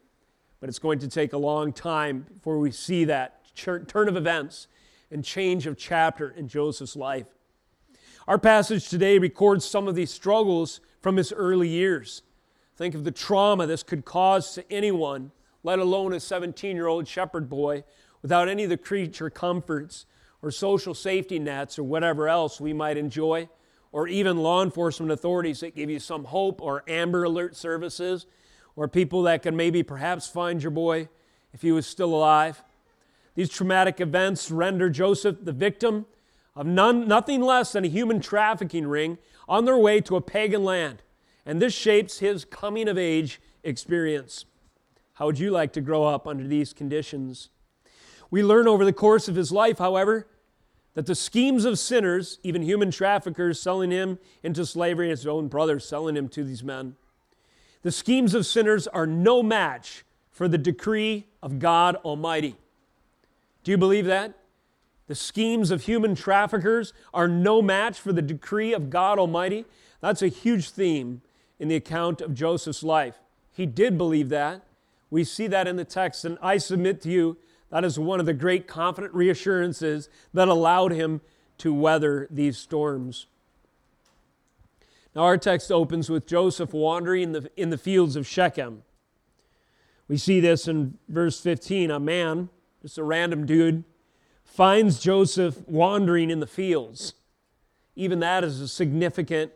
but 0.60 0.68
it's 0.68 0.80
going 0.80 0.98
to 0.98 1.08
take 1.08 1.34
a 1.34 1.38
long 1.38 1.72
time 1.72 2.25
before 2.34 2.58
we 2.58 2.72
see 2.72 3.06
that 3.06 3.42
turn 3.56 4.08
of 4.08 4.18
events 4.18 4.65
and 5.13 5.24
change 5.24 5.67
of 5.67 5.77
chapter 5.77 6.29
in 6.32 6.48
Joseph's 6.48 6.96
life. 6.96 7.27
Our 8.27 8.39
passage 8.39 8.89
today 8.89 9.20
records 9.20 9.63
some 9.63 9.88
of 9.88 9.96
these 9.96 10.12
struggles 10.12 10.82
from 11.01 11.17
his 11.17 11.32
early 11.32 11.67
years. 11.67 12.24
Think 12.75 12.96
of 12.96 13.03
the 13.03 13.12
trauma 13.12 13.67
this 13.67 13.84
could 13.84 14.05
cause 14.05 14.53
to 14.55 14.72
anyone, 14.72 15.32
let 15.62 15.79
alone 15.79 16.13
a 16.13 16.20
17 16.20 16.75
year 16.75 16.88
old 16.88 17.08
shepherd 17.08 17.48
boy, 17.48 17.84
without 18.22 18.48
any 18.48 18.63
of 18.63 18.70
the 18.70 18.77
creature 18.77 19.29
comforts 19.29 20.05
or 20.41 20.50
social 20.50 20.93
safety 20.93 21.38
nets 21.38 21.77
or 21.77 21.84
whatever 21.84 22.27
else 22.27 22.60
we 22.60 22.74
might 22.74 22.98
enjoy, 22.98 23.48
or 23.91 24.08
even 24.08 24.38
law 24.38 24.63
enforcement 24.63 25.12
authorities 25.12 25.60
that 25.60 25.75
give 25.75 25.89
you 25.89 26.00
some 26.00 26.25
hope, 26.25 26.62
or 26.62 26.84
Amber 26.88 27.24
Alert 27.24 27.55
services, 27.55 28.25
or 28.75 28.88
people 28.88 29.22
that 29.24 29.43
can 29.43 29.55
maybe 29.55 29.84
perhaps 29.84 30.27
find 30.27 30.63
your 30.63 30.72
boy 30.72 31.08
if 31.53 31.62
he 31.62 31.72
was 31.72 31.86
still 31.86 32.13
alive. 32.13 32.63
These 33.35 33.49
traumatic 33.49 33.99
events 33.99 34.51
render 34.51 34.89
Joseph 34.89 35.37
the 35.41 35.53
victim 35.53 36.05
of 36.55 36.67
none, 36.67 37.07
nothing 37.07 37.41
less 37.41 37.71
than 37.71 37.85
a 37.85 37.89
human 37.89 38.19
trafficking 38.19 38.87
ring 38.87 39.17
on 39.47 39.65
their 39.65 39.77
way 39.77 40.01
to 40.01 40.15
a 40.15 40.21
pagan 40.21 40.63
land 40.63 41.01
and 41.45 41.61
this 41.61 41.73
shapes 41.73 42.19
his 42.19 42.45
coming 42.45 42.87
of 42.87 42.97
age 42.97 43.41
experience. 43.63 44.45
How 45.13 45.25
would 45.25 45.39
you 45.39 45.51
like 45.51 45.73
to 45.73 45.81
grow 45.81 46.05
up 46.05 46.27
under 46.27 46.47
these 46.47 46.73
conditions? 46.73 47.49
We 48.31 48.43
learn 48.43 48.67
over 48.67 48.85
the 48.85 48.93
course 48.93 49.27
of 49.27 49.35
his 49.35 49.51
life, 49.51 49.77
however, 49.77 50.27
that 50.95 51.05
the 51.05 51.15
schemes 51.15 51.65
of 51.65 51.79
sinners, 51.79 52.39
even 52.43 52.61
human 52.61 52.91
traffickers 52.91 53.59
selling 53.59 53.91
him 53.91 54.19
into 54.41 54.65
slavery, 54.65 55.09
his 55.09 55.27
own 55.27 55.47
brothers 55.47 55.85
selling 55.85 56.15
him 56.15 56.29
to 56.29 56.43
these 56.43 56.63
men, 56.63 56.95
the 57.81 57.91
schemes 57.91 58.33
of 58.33 58.45
sinners 58.45 58.87
are 58.87 59.05
no 59.05 59.43
match 59.43 60.05
for 60.31 60.47
the 60.47 60.57
decree 60.57 61.27
of 61.41 61.59
God 61.59 61.95
Almighty. 61.97 62.55
Do 63.63 63.72
you 63.72 63.77
believe 63.77 64.05
that? 64.05 64.34
The 65.08 65.15
schemes 65.15 65.72
of 65.72 65.84
human 65.84 66.15
traffickers 66.15 66.93
are 67.13 67.27
no 67.27 67.62
match 67.62 68.00
for 68.00 68.13
the 68.13 68.22
decree 68.22 68.74
of 68.74 68.89
God 68.89 69.20
Almighty. 69.20 69.65
That's 70.01 70.22
a 70.22 70.27
huge 70.27 70.70
theme 70.70 71.22
in 71.60 71.67
the 71.67 71.75
account 71.75 72.22
of 72.22 72.34
Joseph's 72.34 72.84
life. 72.84 73.20
He 73.51 73.65
did 73.65 73.98
believe 73.98 74.29
that. 74.29 74.63
We 75.10 75.24
see 75.24 75.48
that 75.48 75.67
in 75.67 75.75
the 75.75 75.86
text, 75.86 76.25
and 76.25 76.38
I 76.41 76.58
submit 76.58 77.01
to 77.01 77.10
you 77.10 77.38
that 77.70 77.84
is 77.84 78.00
one 78.00 78.20
of 78.20 78.25
the 78.25 78.34
great 78.34 78.67
confident 78.67 79.13
reassurances 79.13 80.10
that 80.34 80.48
allowed 80.48 80.91
him 80.91 81.22
to 81.60 81.74
weather 81.74 82.27
these 82.29 82.58
storms. 82.58 83.27
Now, 85.15 85.24
our 85.24 85.38
text 85.38 85.72
opens 85.72 86.10
with 86.10 86.25
Joseph 86.25 86.74
wandering 86.74 87.24
in 87.24 87.32
the, 87.34 87.51
in 87.55 87.70
the 87.70 87.77
fields 87.77 88.15
of 88.15 88.25
Shechem. 88.25 88.84
We 90.08 90.17
see 90.17 90.39
this 90.39 90.67
in 90.67 90.98
verse 91.08 91.39
15. 91.39 91.91
A 91.91 92.00
man, 92.00 92.50
just 92.83 92.99
a 92.99 93.03
random 93.03 93.47
dude, 93.47 93.83
finds 94.43 94.99
Joseph 94.99 95.67
wandering 95.67 96.29
in 96.29 96.39
the 96.39 96.47
fields. 96.47 97.13
Even 97.95 98.19
that 98.19 98.43
is 98.43 98.59
a 98.59 98.67
significant 98.67 99.51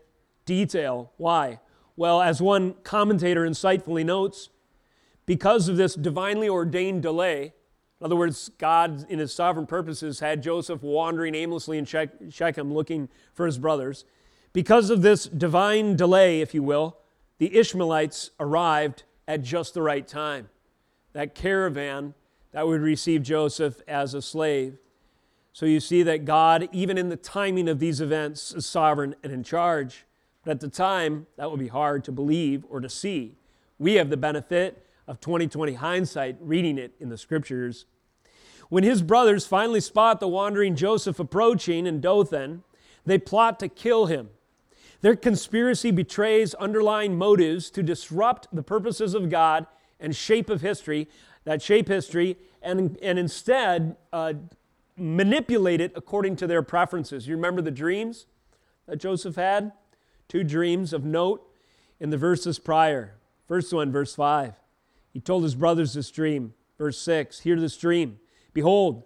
detail. 0.45 1.11
Why? 1.17 1.59
Well, 1.95 2.21
as 2.21 2.41
one 2.41 2.75
commentator 2.83 3.45
insightfully 3.45 4.05
notes, 4.05 4.49
because 5.25 5.67
of 5.67 5.75
this 5.77 5.93
divinely 5.93 6.47
ordained 6.47 7.01
delay, 7.01 7.53
in 7.99 8.05
other 8.05 8.15
words, 8.15 8.49
God, 8.57 9.05
in 9.09 9.19
his 9.19 9.33
sovereign 9.33 9.67
purposes, 9.67 10.21
had 10.21 10.41
Joseph 10.41 10.81
wandering 10.81 11.35
aimlessly 11.35 11.77
in 11.77 11.85
Shechem 11.85 12.73
looking 12.73 13.09
for 13.33 13.45
his 13.45 13.57
brothers. 13.57 14.05
Because 14.53 14.89
of 14.89 15.01
this 15.01 15.25
divine 15.25 15.95
delay, 15.95 16.39
if 16.39 16.53
you 16.53 16.63
will, 16.63 16.97
the 17.39 17.55
Ishmaelites 17.57 18.31
arrived 18.39 19.03
at 19.27 19.41
just 19.41 19.73
the 19.73 19.81
right 19.81 20.07
time. 20.07 20.49
That 21.13 21.35
caravan 21.35 22.13
that 22.51 22.67
would 22.67 22.81
receive 22.81 23.23
Joseph 23.23 23.81
as 23.87 24.13
a 24.13 24.21
slave. 24.21 24.77
So 25.53 25.65
you 25.65 25.79
see 25.79 26.03
that 26.03 26.25
God, 26.25 26.69
even 26.71 26.97
in 26.97 27.09
the 27.09 27.15
timing 27.15 27.67
of 27.67 27.79
these 27.79 27.99
events, 27.99 28.53
is 28.53 28.65
sovereign 28.65 29.15
and 29.23 29.33
in 29.33 29.43
charge. 29.43 30.05
But 30.43 30.51
at 30.51 30.59
the 30.59 30.69
time, 30.69 31.27
that 31.35 31.49
would 31.49 31.59
be 31.59 31.67
hard 31.67 32.03
to 32.05 32.11
believe 32.11 32.63
or 32.69 32.79
to 32.79 32.89
see. 32.89 33.35
We 33.79 33.95
have 33.95 34.09
the 34.09 34.17
benefit 34.17 34.85
of 35.07 35.19
2020 35.19 35.73
hindsight 35.73 36.37
reading 36.39 36.77
it 36.77 36.93
in 36.99 37.09
the 37.09 37.17
scriptures. 37.17 37.85
When 38.69 38.83
his 38.83 39.01
brothers 39.01 39.47
finally 39.47 39.79
spot 39.79 40.19
the 40.19 40.27
wandering 40.27 40.75
Joseph 40.75 41.19
approaching 41.19 41.87
in 41.87 42.01
Dothan, 42.01 42.63
they 43.05 43.17
plot 43.17 43.59
to 43.59 43.69
kill 43.69 44.07
him. 44.07 44.29
Their 45.01 45.15
conspiracy 45.15 45.91
betrays 45.91 46.53
underlying 46.55 47.17
motives 47.17 47.69
to 47.71 47.83
disrupt 47.83 48.47
the 48.53 48.63
purposes 48.63 49.13
of 49.13 49.29
God 49.29 49.67
and 49.99 50.15
shape 50.15 50.49
of 50.49 50.61
history, 50.61 51.07
that 51.47 51.61
shape 51.61 51.87
history, 51.87 52.35
and, 52.61 52.99
and 53.01 53.17
instead 53.17 53.95
uh, 54.11 54.33
manipulate 54.97 55.79
it 55.79 55.93
according 55.95 56.35
to 56.35 56.45
their 56.45 56.61
preferences. 56.61 57.25
You 57.25 57.37
remember 57.37 57.61
the 57.61 57.71
dreams 57.71 58.25
that 58.85 58.97
Joseph 58.97 59.37
had? 59.37 59.71
Two 60.27 60.43
dreams 60.43 60.91
of 60.91 61.05
note 61.05 61.49
in 62.01 62.09
the 62.09 62.17
verses 62.17 62.59
prior. 62.59 63.15
First 63.47 63.71
one, 63.71 63.93
verse 63.93 64.13
5. 64.13 64.55
He 65.13 65.21
told 65.21 65.43
his 65.43 65.55
brothers 65.55 65.93
this 65.93 66.11
dream. 66.11 66.53
Verse 66.77 66.99
6 66.99 67.39
Hear 67.39 67.57
this 67.57 67.77
dream. 67.77 68.19
Behold, 68.51 69.03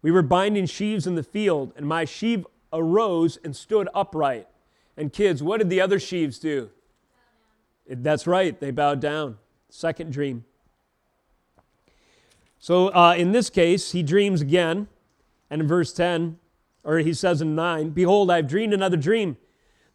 we 0.00 0.10
were 0.10 0.22
binding 0.22 0.64
sheaves 0.64 1.06
in 1.06 1.14
the 1.14 1.22
field, 1.22 1.74
and 1.76 1.86
my 1.86 2.06
sheaf 2.06 2.42
arose 2.72 3.36
and 3.44 3.54
stood 3.54 3.86
upright. 3.94 4.48
And 4.96 5.12
kids, 5.12 5.42
what 5.42 5.58
did 5.58 5.68
the 5.68 5.82
other 5.82 6.00
sheaves 6.00 6.38
do? 6.38 6.70
That's 7.86 8.26
right, 8.26 8.58
they 8.58 8.70
bowed 8.70 9.00
down. 9.00 9.36
Second 9.68 10.10
dream. 10.10 10.46
So 12.66 12.88
uh, 12.88 13.14
in 13.16 13.30
this 13.30 13.48
case, 13.48 13.92
he 13.92 14.02
dreams 14.02 14.40
again, 14.40 14.88
and 15.50 15.60
in 15.60 15.68
verse 15.68 15.92
10, 15.92 16.36
or 16.82 16.98
he 16.98 17.14
says 17.14 17.40
in 17.40 17.54
9, 17.54 17.90
Behold, 17.90 18.28
I've 18.28 18.48
dreamed 18.48 18.74
another 18.74 18.96
dream. 18.96 19.36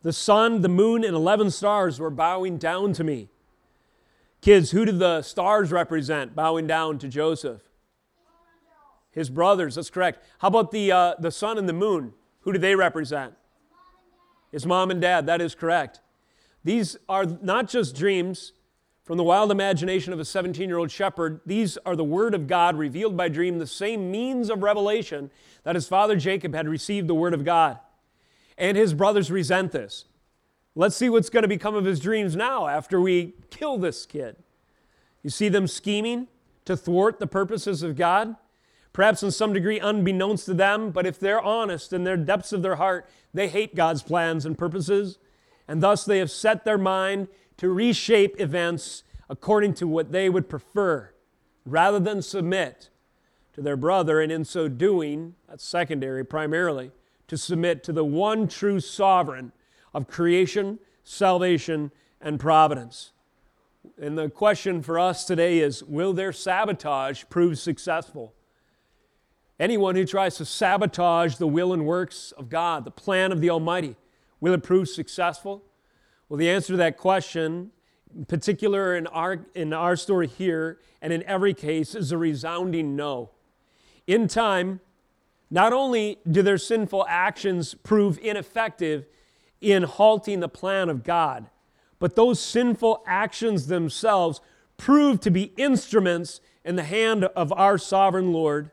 The 0.03 0.13
sun, 0.13 0.61
the 0.61 0.69
moon, 0.69 1.03
and 1.03 1.13
11 1.13 1.51
stars 1.51 1.99
were 1.99 2.09
bowing 2.09 2.57
down 2.57 2.93
to 2.93 3.03
me. 3.03 3.27
Kids, 4.39 4.71
who 4.71 4.85
did 4.85 4.99
the 4.99 5.21
stars 5.21 5.73
represent 5.73 6.33
bowing 6.33 6.65
down 6.65 6.97
to 6.99 7.09
Joseph? 7.09 7.61
His 9.11 9.29
brothers, 9.29 9.75
that's 9.75 9.89
correct. 9.89 10.23
How 10.39 10.47
about 10.47 10.71
the, 10.71 10.93
uh, 10.93 11.15
the 11.19 11.29
sun 11.29 11.57
and 11.57 11.67
the 11.67 11.73
moon? 11.73 12.13
Who 12.43 12.53
do 12.53 12.57
they 12.57 12.75
represent? 12.75 13.33
His 14.49 14.65
mom 14.65 14.91
and 14.91 15.01
dad, 15.01 15.25
that 15.25 15.41
is 15.41 15.55
correct. 15.55 15.99
These 16.63 16.95
are 17.09 17.25
not 17.25 17.67
just 17.67 17.97
dreams 17.97 18.53
from 19.11 19.17
the 19.17 19.25
wild 19.25 19.51
imagination 19.51 20.13
of 20.13 20.21
a 20.21 20.23
17 20.23 20.69
year 20.69 20.77
old 20.77 20.89
shepherd. 20.89 21.41
These 21.45 21.77
are 21.85 21.97
the 21.97 22.03
Word 22.05 22.33
of 22.33 22.47
God 22.47 22.77
revealed 22.77 23.17
by 23.17 23.27
dream, 23.27 23.59
the 23.59 23.67
same 23.67 24.09
means 24.09 24.49
of 24.49 24.63
revelation 24.63 25.31
that 25.65 25.75
his 25.75 25.85
father 25.85 26.15
Jacob 26.15 26.55
had 26.55 26.65
received 26.65 27.09
the 27.09 27.13
Word 27.13 27.33
of 27.33 27.43
God. 27.43 27.77
And 28.57 28.77
his 28.77 28.93
brothers 28.93 29.29
resent 29.29 29.73
this. 29.73 30.05
Let's 30.75 30.95
see 30.95 31.09
what's 31.09 31.29
going 31.29 31.41
to 31.41 31.49
become 31.49 31.75
of 31.75 31.83
his 31.83 31.99
dreams 31.99 32.37
now 32.37 32.67
after 32.67 33.01
we 33.01 33.33
kill 33.49 33.77
this 33.77 34.05
kid. 34.05 34.37
You 35.23 35.29
see 35.29 35.49
them 35.49 35.67
scheming 35.67 36.29
to 36.63 36.77
thwart 36.77 37.19
the 37.19 37.27
purposes 37.27 37.83
of 37.83 37.97
God, 37.97 38.37
perhaps 38.93 39.23
in 39.23 39.31
some 39.31 39.51
degree 39.51 39.77
unbeknownst 39.77 40.45
to 40.45 40.53
them, 40.53 40.89
but 40.89 41.05
if 41.05 41.19
they're 41.19 41.41
honest 41.41 41.91
in 41.91 42.05
their 42.05 42.15
depths 42.15 42.53
of 42.53 42.61
their 42.61 42.77
heart, 42.77 43.09
they 43.33 43.49
hate 43.49 43.75
God's 43.75 44.03
plans 44.03 44.45
and 44.45 44.57
purposes, 44.57 45.17
and 45.67 45.83
thus 45.83 46.05
they 46.05 46.19
have 46.19 46.31
set 46.31 46.63
their 46.63 46.77
mind 46.77 47.27
to 47.61 47.69
reshape 47.69 48.41
events 48.41 49.03
according 49.29 49.71
to 49.71 49.87
what 49.87 50.11
they 50.11 50.27
would 50.27 50.49
prefer 50.49 51.13
rather 51.63 51.99
than 51.99 52.19
submit 52.19 52.89
to 53.53 53.61
their 53.61 53.77
brother, 53.77 54.19
and 54.19 54.31
in 54.31 54.43
so 54.43 54.67
doing, 54.67 55.35
that's 55.47 55.63
secondary 55.63 56.25
primarily, 56.25 56.89
to 57.27 57.37
submit 57.37 57.83
to 57.83 57.93
the 57.93 58.03
one 58.03 58.47
true 58.47 58.79
sovereign 58.79 59.51
of 59.93 60.07
creation, 60.07 60.79
salvation, 61.03 61.91
and 62.19 62.39
providence. 62.39 63.11
And 64.01 64.17
the 64.17 64.27
question 64.27 64.81
for 64.81 64.97
us 64.97 65.23
today 65.23 65.59
is 65.59 65.83
will 65.83 66.13
their 66.13 66.33
sabotage 66.33 67.25
prove 67.29 67.59
successful? 67.59 68.33
Anyone 69.59 69.95
who 69.95 70.05
tries 70.05 70.35
to 70.37 70.45
sabotage 70.45 71.35
the 71.35 71.45
will 71.45 71.73
and 71.73 71.85
works 71.85 72.31
of 72.31 72.49
God, 72.49 72.85
the 72.85 72.89
plan 72.89 73.31
of 73.31 73.39
the 73.39 73.51
Almighty, 73.51 73.97
will 74.39 74.53
it 74.53 74.63
prove 74.63 74.89
successful? 74.89 75.63
Well, 76.31 76.37
the 76.37 76.49
answer 76.49 76.71
to 76.71 76.77
that 76.77 76.95
question, 76.95 77.71
in 78.15 78.23
particular 78.23 78.95
in 78.95 79.05
our, 79.07 79.45
in 79.53 79.73
our 79.73 79.97
story 79.97 80.27
here 80.27 80.79
and 81.01 81.11
in 81.11 81.23
every 81.23 81.53
case, 81.53 81.93
is 81.93 82.13
a 82.13 82.17
resounding 82.17 82.95
no. 82.95 83.31
In 84.07 84.29
time, 84.29 84.79
not 85.49 85.73
only 85.73 86.19
do 86.25 86.41
their 86.41 86.57
sinful 86.57 87.05
actions 87.09 87.73
prove 87.73 88.17
ineffective 88.19 89.07
in 89.59 89.83
halting 89.83 90.39
the 90.39 90.47
plan 90.47 90.87
of 90.87 91.03
God. 91.03 91.49
But 91.99 92.15
those 92.15 92.39
sinful 92.39 93.03
actions 93.05 93.67
themselves 93.67 94.39
prove 94.77 95.19
to 95.19 95.31
be 95.31 95.51
instruments 95.57 96.39
in 96.63 96.77
the 96.77 96.83
hand 96.83 97.25
of 97.25 97.51
our 97.51 97.77
sovereign 97.77 98.31
Lord 98.31 98.71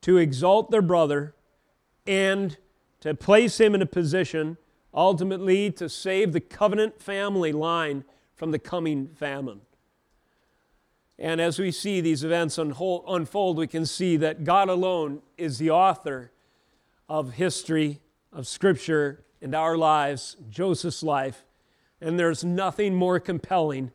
to 0.00 0.16
exalt 0.16 0.70
their 0.70 0.80
brother 0.80 1.34
and 2.06 2.56
to 3.00 3.12
place 3.12 3.60
him 3.60 3.74
in 3.74 3.82
a 3.82 3.86
position 3.86 4.56
ultimately 4.94 5.70
to 5.72 5.88
save 5.88 6.32
the 6.32 6.40
covenant 6.40 7.00
family 7.00 7.52
line 7.52 8.04
from 8.34 8.50
the 8.50 8.58
coming 8.58 9.08
famine. 9.08 9.60
And 11.18 11.40
as 11.40 11.58
we 11.58 11.72
see 11.72 12.00
these 12.00 12.22
events 12.22 12.58
unfold, 12.58 13.56
we 13.56 13.66
can 13.66 13.84
see 13.84 14.16
that 14.18 14.44
God 14.44 14.68
alone 14.68 15.20
is 15.36 15.58
the 15.58 15.70
author 15.70 16.30
of 17.08 17.32
history, 17.32 18.00
of 18.32 18.46
Scripture, 18.46 19.24
and 19.42 19.54
our 19.54 19.76
lives, 19.76 20.36
Joseph's 20.48 21.02
life, 21.02 21.44
and 22.00 22.18
there's 22.18 22.44
nothing 22.44 22.94
more 22.94 23.18
compelling 23.18 23.90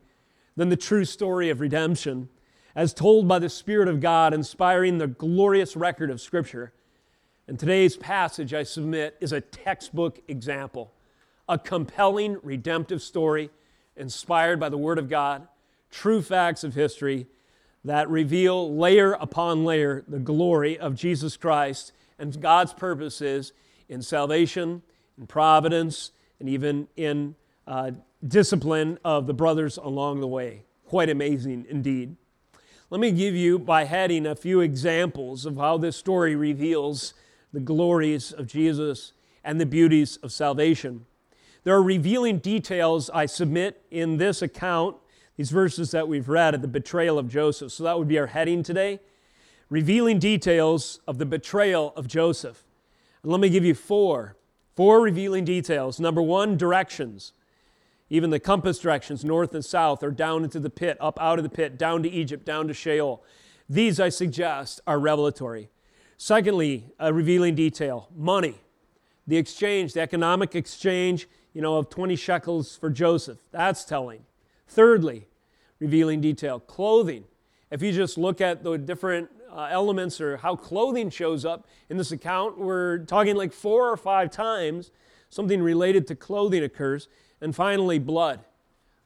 than 0.57 0.69
the 0.69 0.75
true 0.75 1.05
story 1.05 1.49
of 1.49 1.61
redemption 1.61 2.29
as 2.75 2.93
told 2.93 3.27
by 3.27 3.39
the 3.39 3.49
Spirit 3.49 3.87
of 3.87 4.01
God, 4.01 4.33
inspiring 4.33 4.97
the 4.97 5.07
glorious 5.07 5.75
record 5.75 6.09
of 6.09 6.19
Scripture. 6.19 6.73
And 7.47 7.59
today's 7.59 7.97
passage, 7.97 8.53
I 8.53 8.63
submit, 8.63 9.17
is 9.19 9.31
a 9.31 9.41
textbook 9.41 10.19
example, 10.27 10.93
a 11.47 11.57
compelling 11.57 12.37
redemptive 12.41 13.01
story 13.01 13.49
inspired 13.97 14.59
by 14.59 14.69
the 14.69 14.77
Word 14.77 14.97
of 14.97 15.09
God, 15.09 15.47
true 15.91 16.21
facts 16.21 16.63
of 16.63 16.73
history 16.73 17.27
that 17.85 18.09
reveal 18.09 18.75
layer 18.75 19.13
upon 19.13 19.65
layer 19.65 20.03
the 20.07 20.19
glory 20.19 20.79
of 20.79 20.95
Jesus 20.95 21.35
Christ 21.35 21.91
and 22.17 22.41
God's 22.41 22.73
purposes 22.73 23.51
in 23.89 24.01
salvation 24.01 24.81
in 25.17 25.27
providence, 25.27 26.11
and 26.39 26.49
even 26.49 26.87
in 26.95 27.35
uh, 27.67 27.91
discipline 28.25 28.97
of 29.03 29.27
the 29.27 29.33
brothers 29.33 29.77
along 29.77 30.19
the 30.19 30.27
way. 30.27 30.63
Quite 30.85 31.09
amazing 31.09 31.65
indeed. 31.69 32.15
Let 32.89 32.99
me 32.99 33.11
give 33.11 33.35
you, 33.35 33.57
by 33.57 33.85
heading, 33.85 34.25
a 34.25 34.35
few 34.35 34.61
examples 34.61 35.45
of 35.45 35.57
how 35.57 35.77
this 35.77 35.97
story 35.97 36.35
reveals 36.35 37.13
the 37.53 37.59
glories 37.59 38.33
of 38.33 38.47
Jesus 38.47 39.13
and 39.43 39.61
the 39.61 39.65
beauties 39.65 40.17
of 40.17 40.31
salvation. 40.31 41.05
There 41.63 41.75
are 41.75 41.83
revealing 41.83 42.39
details 42.39 43.09
I 43.13 43.25
submit 43.25 43.81
in 43.89 44.17
this 44.17 44.41
account 44.41 44.97
these 45.37 45.51
verses 45.51 45.91
that 45.91 46.07
we've 46.07 46.29
read 46.29 46.53
at 46.53 46.61
the 46.61 46.67
betrayal 46.67 47.17
of 47.17 47.29
Joseph. 47.29 47.71
So 47.71 47.83
that 47.83 47.97
would 47.97 48.07
be 48.07 48.19
our 48.19 48.27
heading 48.27 48.63
today 48.63 48.99
revealing 49.73 50.19
details 50.19 50.99
of 51.07 51.17
the 51.17 51.25
betrayal 51.25 51.93
of 51.95 52.07
Joseph. 52.07 52.63
And 53.23 53.31
let 53.31 53.41
me 53.41 53.49
give 53.49 53.65
you 53.65 53.73
four. 53.73 54.37
Four 54.75 55.01
revealing 55.01 55.45
details. 55.45 55.99
Number 55.99 56.21
one, 56.21 56.57
directions. 56.57 57.33
Even 58.07 58.29
the 58.29 58.39
compass 58.39 58.77
directions, 58.77 59.25
north 59.25 59.55
and 59.55 59.65
south, 59.65 60.03
are 60.03 60.11
down 60.11 60.43
into 60.43 60.59
the 60.59 60.69
pit, 60.69 60.95
up 61.01 61.19
out 61.19 61.39
of 61.39 61.43
the 61.43 61.49
pit, 61.49 61.79
down 61.79 62.03
to 62.03 62.09
Egypt, 62.09 62.45
down 62.45 62.67
to 62.67 62.73
Sheol. 62.75 63.23
These, 63.67 63.99
I 63.99 64.09
suggest, 64.09 64.79
are 64.85 64.99
revelatory. 64.99 65.69
Secondly, 66.23 66.85
a 66.99 67.13
revealing 67.13 67.53
detail 67.53 68.07
money. 68.15 68.55
The 69.27 69.35
exchange, 69.35 69.91
the 69.91 69.99
economic 69.99 70.55
exchange, 70.55 71.27
you 71.51 71.61
know, 71.61 71.75
of 71.75 71.89
20 71.89 72.15
shekels 72.15 72.77
for 72.77 72.89
Joseph. 72.89 73.39
That's 73.51 73.83
telling. 73.83 74.21
Thirdly, 74.65 75.27
revealing 75.79 76.21
detail 76.21 76.61
clothing. 76.61 77.25
If 77.71 77.81
you 77.81 77.91
just 77.91 78.17
look 78.17 78.39
at 78.39 78.63
the 78.63 78.77
different 78.77 79.31
uh, 79.51 79.67
elements 79.69 80.21
or 80.21 80.37
how 80.37 80.55
clothing 80.55 81.09
shows 81.09 81.43
up 81.43 81.67
in 81.89 81.97
this 81.97 82.13
account, 82.13 82.57
we're 82.57 82.99
talking 82.99 83.35
like 83.35 83.51
four 83.51 83.89
or 83.89 83.97
five 83.97 84.31
times 84.31 84.91
something 85.29 85.61
related 85.61 86.07
to 86.07 86.15
clothing 86.15 86.63
occurs. 86.63 87.09
And 87.41 87.53
finally, 87.53 87.99
blood. 87.99 88.45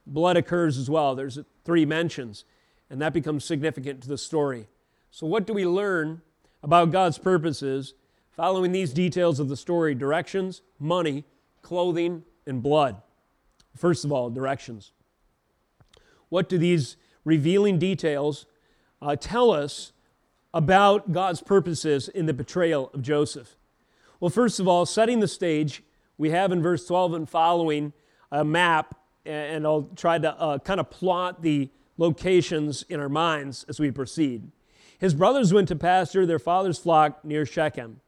Blood 0.06 0.38
occurs 0.38 0.78
as 0.78 0.88
well. 0.88 1.16
There's 1.16 1.40
three 1.66 1.84
mentions, 1.84 2.46
and 2.92 3.02
that 3.02 3.12
becomes 3.12 3.44
significant 3.44 4.04
to 4.04 4.08
the 4.08 4.20
story. 4.20 4.68
So, 5.10 5.26
what 5.26 5.48
do 5.48 5.54
we 5.54 5.66
learn 5.66 6.22
about 6.68 6.92
God's 6.92 7.18
purposes 7.18 7.94
following 8.36 8.74
these 8.74 8.92
details 8.92 9.40
of 9.40 9.48
the 9.48 9.56
story? 9.56 9.96
Directions, 9.96 10.62
money, 10.80 11.24
clothing, 11.62 12.24
and 12.46 12.62
blood. 12.62 13.02
First 13.78 14.04
of 14.04 14.12
all, 14.12 14.30
directions. 14.30 14.92
What 16.28 16.50
do 16.50 16.58
these 16.58 16.98
revealing 17.24 17.80
details 17.80 18.46
uh, 19.02 19.16
tell 19.16 19.52
us 19.52 19.94
about 20.54 21.14
God's 21.14 21.42
purposes 21.42 22.10
in 22.10 22.26
the 22.26 22.34
betrayal 22.34 22.92
of 22.94 23.02
Joseph? 23.02 23.56
Well, 24.20 24.30
first 24.30 24.60
of 24.60 24.68
all, 24.68 24.86
setting 24.86 25.22
the 25.22 25.28
stage, 25.30 25.84
we 26.18 26.32
have 26.32 26.52
in 26.52 26.62
verse 26.62 26.86
12 26.86 27.14
and 27.14 27.30
following 27.30 27.94
a 28.30 28.44
map, 28.44 28.94
and 29.26 29.66
I'll 29.66 29.90
try 29.96 30.18
to 30.20 30.38
uh, 30.38 30.60
kind 30.60 30.82
of 30.82 30.90
plot 30.90 31.42
the 31.42 31.70
locations 31.98 32.84
in 32.90 33.00
our 33.00 33.08
minds 33.08 33.66
as 33.70 33.80
we 33.80 33.90
proceed. 33.90 34.52
His 34.98 35.14
brothers 35.14 35.54
went 35.54 35.68
to 35.68 35.76
pasture 35.76 36.26
their 36.26 36.40
father's 36.40 36.80
flock 36.80 37.24
near 37.24 37.46
Shechem. 37.46 38.02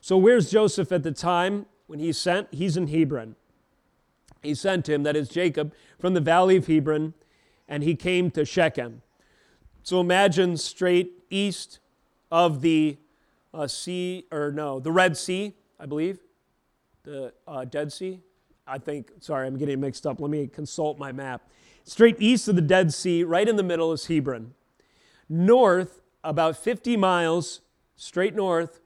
So, 0.00 0.16
where's 0.16 0.50
Joseph 0.50 0.92
at 0.92 1.02
the 1.02 1.12
time 1.12 1.66
when 1.86 1.98
he's 1.98 2.18
sent? 2.18 2.48
He's 2.52 2.76
in 2.76 2.88
Hebron. 2.88 3.36
He 4.42 4.54
sent 4.54 4.88
him, 4.88 5.02
that 5.02 5.16
is 5.16 5.28
Jacob, 5.28 5.72
from 5.98 6.14
the 6.14 6.20
valley 6.20 6.56
of 6.56 6.66
Hebron, 6.66 7.14
and 7.68 7.82
he 7.82 7.94
came 7.94 8.30
to 8.32 8.44
Shechem. 8.44 9.02
So, 9.82 10.00
imagine 10.00 10.56
straight 10.56 11.24
east 11.30 11.80
of 12.30 12.60
the 12.60 12.98
uh, 13.54 13.66
sea, 13.66 14.26
or 14.30 14.52
no, 14.52 14.80
the 14.80 14.92
Red 14.92 15.16
Sea, 15.16 15.54
I 15.80 15.86
believe, 15.86 16.18
the 17.04 17.32
uh, 17.46 17.64
Dead 17.64 17.92
Sea. 17.92 18.20
I 18.66 18.78
think, 18.78 19.12
sorry, 19.20 19.46
I'm 19.46 19.56
getting 19.56 19.80
mixed 19.80 20.06
up. 20.06 20.20
Let 20.20 20.30
me 20.30 20.48
consult 20.48 20.98
my 20.98 21.12
map. 21.12 21.48
Straight 21.84 22.16
east 22.18 22.48
of 22.48 22.56
the 22.56 22.62
Dead 22.62 22.92
Sea, 22.92 23.22
right 23.22 23.48
in 23.48 23.56
the 23.56 23.62
middle 23.62 23.92
is 23.92 24.06
Hebron. 24.06 24.54
North, 25.28 26.00
about 26.26 26.56
50 26.56 26.96
miles, 26.96 27.60
straight 27.94 28.34
north, 28.34 28.80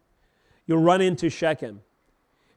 you'll 0.67 0.83
run 0.83 1.01
into 1.01 1.31
Shechem. 1.31 1.81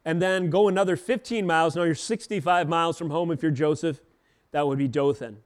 And 0.05 0.21
then 0.21 0.49
go 0.49 0.67
another 0.67 0.97
15 0.97 1.45
miles. 1.47 1.75
Now 1.75 1.83
you're 1.83 1.95
65 1.95 2.67
miles 2.67 2.97
from 2.97 3.09
home 3.09 3.31
if 3.31 3.41
you're 3.41 3.51
Joseph. 3.51 4.01
That 4.51 4.67
would 4.67 4.77
be 4.77 4.87
Dothan. 4.87 5.37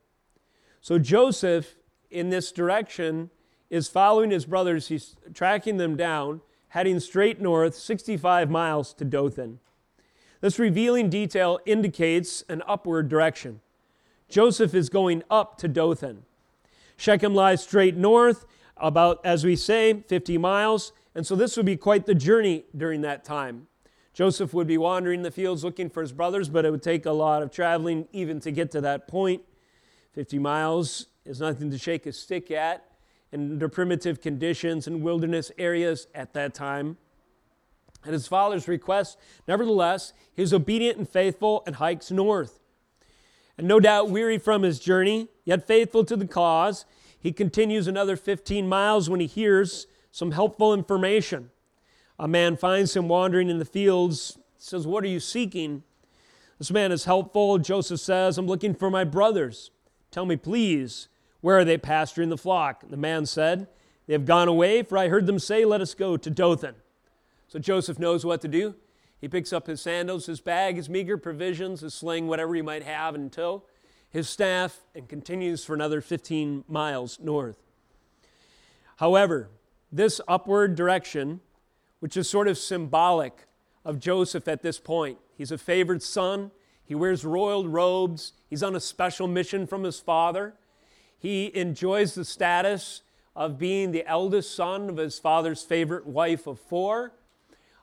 So 0.81 0.97
Joseph, 0.97 1.75
in 2.09 2.29
this 2.29 2.51
direction, 2.51 3.29
is 3.69 3.87
following 3.87 4.31
his 4.31 4.45
brothers. 4.45 4.87
He's 4.87 5.15
tracking 5.33 5.77
them 5.77 5.95
down, 5.95 6.41
heading 6.69 6.99
straight 6.99 7.39
north, 7.39 7.75
65 7.75 8.49
miles 8.49 8.93
to 8.95 9.05
Dothan. 9.05 9.59
This 10.41 10.59
revealing 10.59 11.09
detail 11.09 11.59
indicates 11.65 12.43
an 12.49 12.63
upward 12.67 13.09
direction. 13.09 13.61
Joseph 14.29 14.73
is 14.73 14.89
going 14.89 15.23
up 15.29 15.57
to 15.59 15.67
Dothan. 15.67 16.23
Shechem 16.97 17.33
lies 17.33 17.63
straight 17.63 17.95
north, 17.95 18.45
about, 18.79 19.19
as 19.23 19.43
we 19.43 19.55
say, 19.55 20.01
50 20.07 20.37
miles, 20.37 20.91
and 21.15 21.25
so 21.25 21.35
this 21.35 21.57
would 21.57 21.65
be 21.65 21.77
quite 21.77 22.05
the 22.05 22.15
journey 22.15 22.65
during 22.75 23.01
that 23.01 23.23
time. 23.23 23.67
Joseph 24.13 24.53
would 24.53 24.67
be 24.67 24.77
wandering 24.77 25.21
the 25.21 25.31
fields 25.31 25.63
looking 25.63 25.89
for 25.89 26.01
his 26.01 26.11
brothers, 26.11 26.49
but 26.49 26.65
it 26.65 26.71
would 26.71 26.81
take 26.81 27.05
a 27.05 27.11
lot 27.11 27.43
of 27.43 27.51
traveling 27.51 28.07
even 28.11 28.39
to 28.39 28.51
get 28.51 28.71
to 28.71 28.81
that 28.81 29.07
point. 29.07 29.43
50 30.13 30.39
miles 30.39 31.05
is 31.25 31.39
nothing 31.39 31.69
to 31.69 31.77
shake 31.77 32.05
a 32.07 32.11
stick 32.11 32.49
at 32.49 32.83
and 33.31 33.51
under 33.51 33.69
primitive 33.69 34.21
conditions 34.21 34.87
and 34.87 35.03
wilderness 35.03 35.51
areas 35.57 36.07
at 36.15 36.33
that 36.33 36.53
time. 36.53 36.97
At 38.05 38.13
his 38.13 38.27
father's 38.27 38.67
request, 38.67 39.17
nevertheless, 39.47 40.13
he 40.33 40.41
is 40.41 40.53
obedient 40.53 40.97
and 40.97 41.07
faithful 41.07 41.63
and 41.65 41.75
hikes 41.75 42.09
north. 42.09 42.59
And 43.57 43.67
no 43.67 43.79
doubt 43.79 44.09
weary 44.09 44.37
from 44.37 44.63
his 44.63 44.79
journey, 44.79 45.29
yet 45.45 45.67
faithful 45.67 46.03
to 46.05 46.15
the 46.15 46.27
cause, 46.27 46.85
he 47.27 47.33
continues 47.33 47.89
another 47.89 48.15
15 48.15 48.69
miles 48.69 49.09
when 49.09 49.19
he 49.19 49.25
hears 49.25 49.85
some 50.13 50.31
helpful 50.31 50.73
information. 50.73 51.49
A 52.17 52.25
man 52.25 52.55
finds 52.55 52.95
him 52.95 53.09
wandering 53.09 53.49
in 53.49 53.59
the 53.59 53.65
fields, 53.65 54.37
says, 54.57 54.87
What 54.87 55.03
are 55.03 55.07
you 55.07 55.19
seeking? 55.19 55.83
This 56.57 56.71
man 56.71 56.89
is 56.93 57.03
helpful. 57.03 57.57
Joseph 57.57 57.99
says, 57.99 58.37
I'm 58.37 58.47
looking 58.47 58.73
for 58.73 58.89
my 58.89 59.03
brothers. 59.03 59.71
Tell 60.09 60.25
me, 60.25 60.37
please, 60.37 61.09
where 61.41 61.57
are 61.57 61.65
they 61.65 61.77
pasturing 61.77 62.29
the 62.29 62.37
flock? 62.37 62.85
The 62.89 62.95
man 62.95 63.25
said, 63.25 63.67
They 64.05 64.13
have 64.13 64.23
gone 64.23 64.47
away, 64.47 64.81
for 64.81 64.97
I 64.97 65.09
heard 65.09 65.25
them 65.25 65.37
say, 65.37 65.65
Let 65.65 65.81
us 65.81 65.95
go 65.95 66.15
to 66.15 66.29
Dothan. 66.29 66.75
So 67.49 67.59
Joseph 67.59 67.99
knows 67.99 68.23
what 68.23 68.39
to 68.39 68.47
do. 68.47 68.75
He 69.19 69.27
picks 69.27 69.51
up 69.51 69.67
his 69.67 69.81
sandals, 69.81 70.27
his 70.27 70.39
bag, 70.39 70.77
his 70.77 70.87
meager 70.87 71.17
provisions, 71.17 71.81
his 71.81 71.93
sling, 71.93 72.29
whatever 72.29 72.55
he 72.55 72.61
might 72.61 72.83
have 72.83 73.15
in 73.15 73.29
tow, 73.29 73.63
his 74.09 74.29
staff, 74.29 74.79
and 74.95 75.07
continues 75.07 75.63
for 75.63 75.73
another 75.73 76.01
15 76.01 76.63
miles 76.67 77.19
north. 77.19 77.57
However, 78.97 79.49
this 79.91 80.19
upward 80.27 80.75
direction, 80.75 81.41
which 81.99 82.17
is 82.17 82.29
sort 82.29 82.47
of 82.47 82.57
symbolic 82.57 83.45
of 83.85 83.99
Joseph 83.99 84.47
at 84.47 84.61
this 84.61 84.79
point, 84.79 85.17
he's 85.35 85.51
a 85.51 85.57
favored 85.57 86.01
son, 86.01 86.51
he 86.83 86.95
wears 86.95 87.25
royal 87.25 87.67
robes, 87.67 88.33
he's 88.49 88.63
on 88.63 88.75
a 88.75 88.79
special 88.79 89.27
mission 89.27 89.67
from 89.67 89.83
his 89.83 89.99
father. 89.99 90.53
He 91.19 91.55
enjoys 91.55 92.15
the 92.15 92.23
status 92.23 93.01
of 93.35 93.59
being 93.59 93.91
the 93.91 94.07
eldest 94.07 94.55
son 94.55 94.89
of 94.89 94.97
his 94.97 95.19
father's 95.19 95.61
favorite 95.63 96.07
wife 96.07 96.47
of 96.47 96.59
four. 96.59 97.13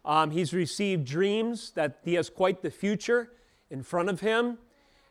Um, 0.04 0.30
he's 0.30 0.52
received 0.52 1.06
dreams 1.06 1.70
that 1.72 2.00
he 2.04 2.14
has 2.14 2.28
quite 2.30 2.62
the 2.62 2.70
future 2.70 3.30
in 3.70 3.82
front 3.82 4.08
of 4.08 4.20
him. 4.20 4.58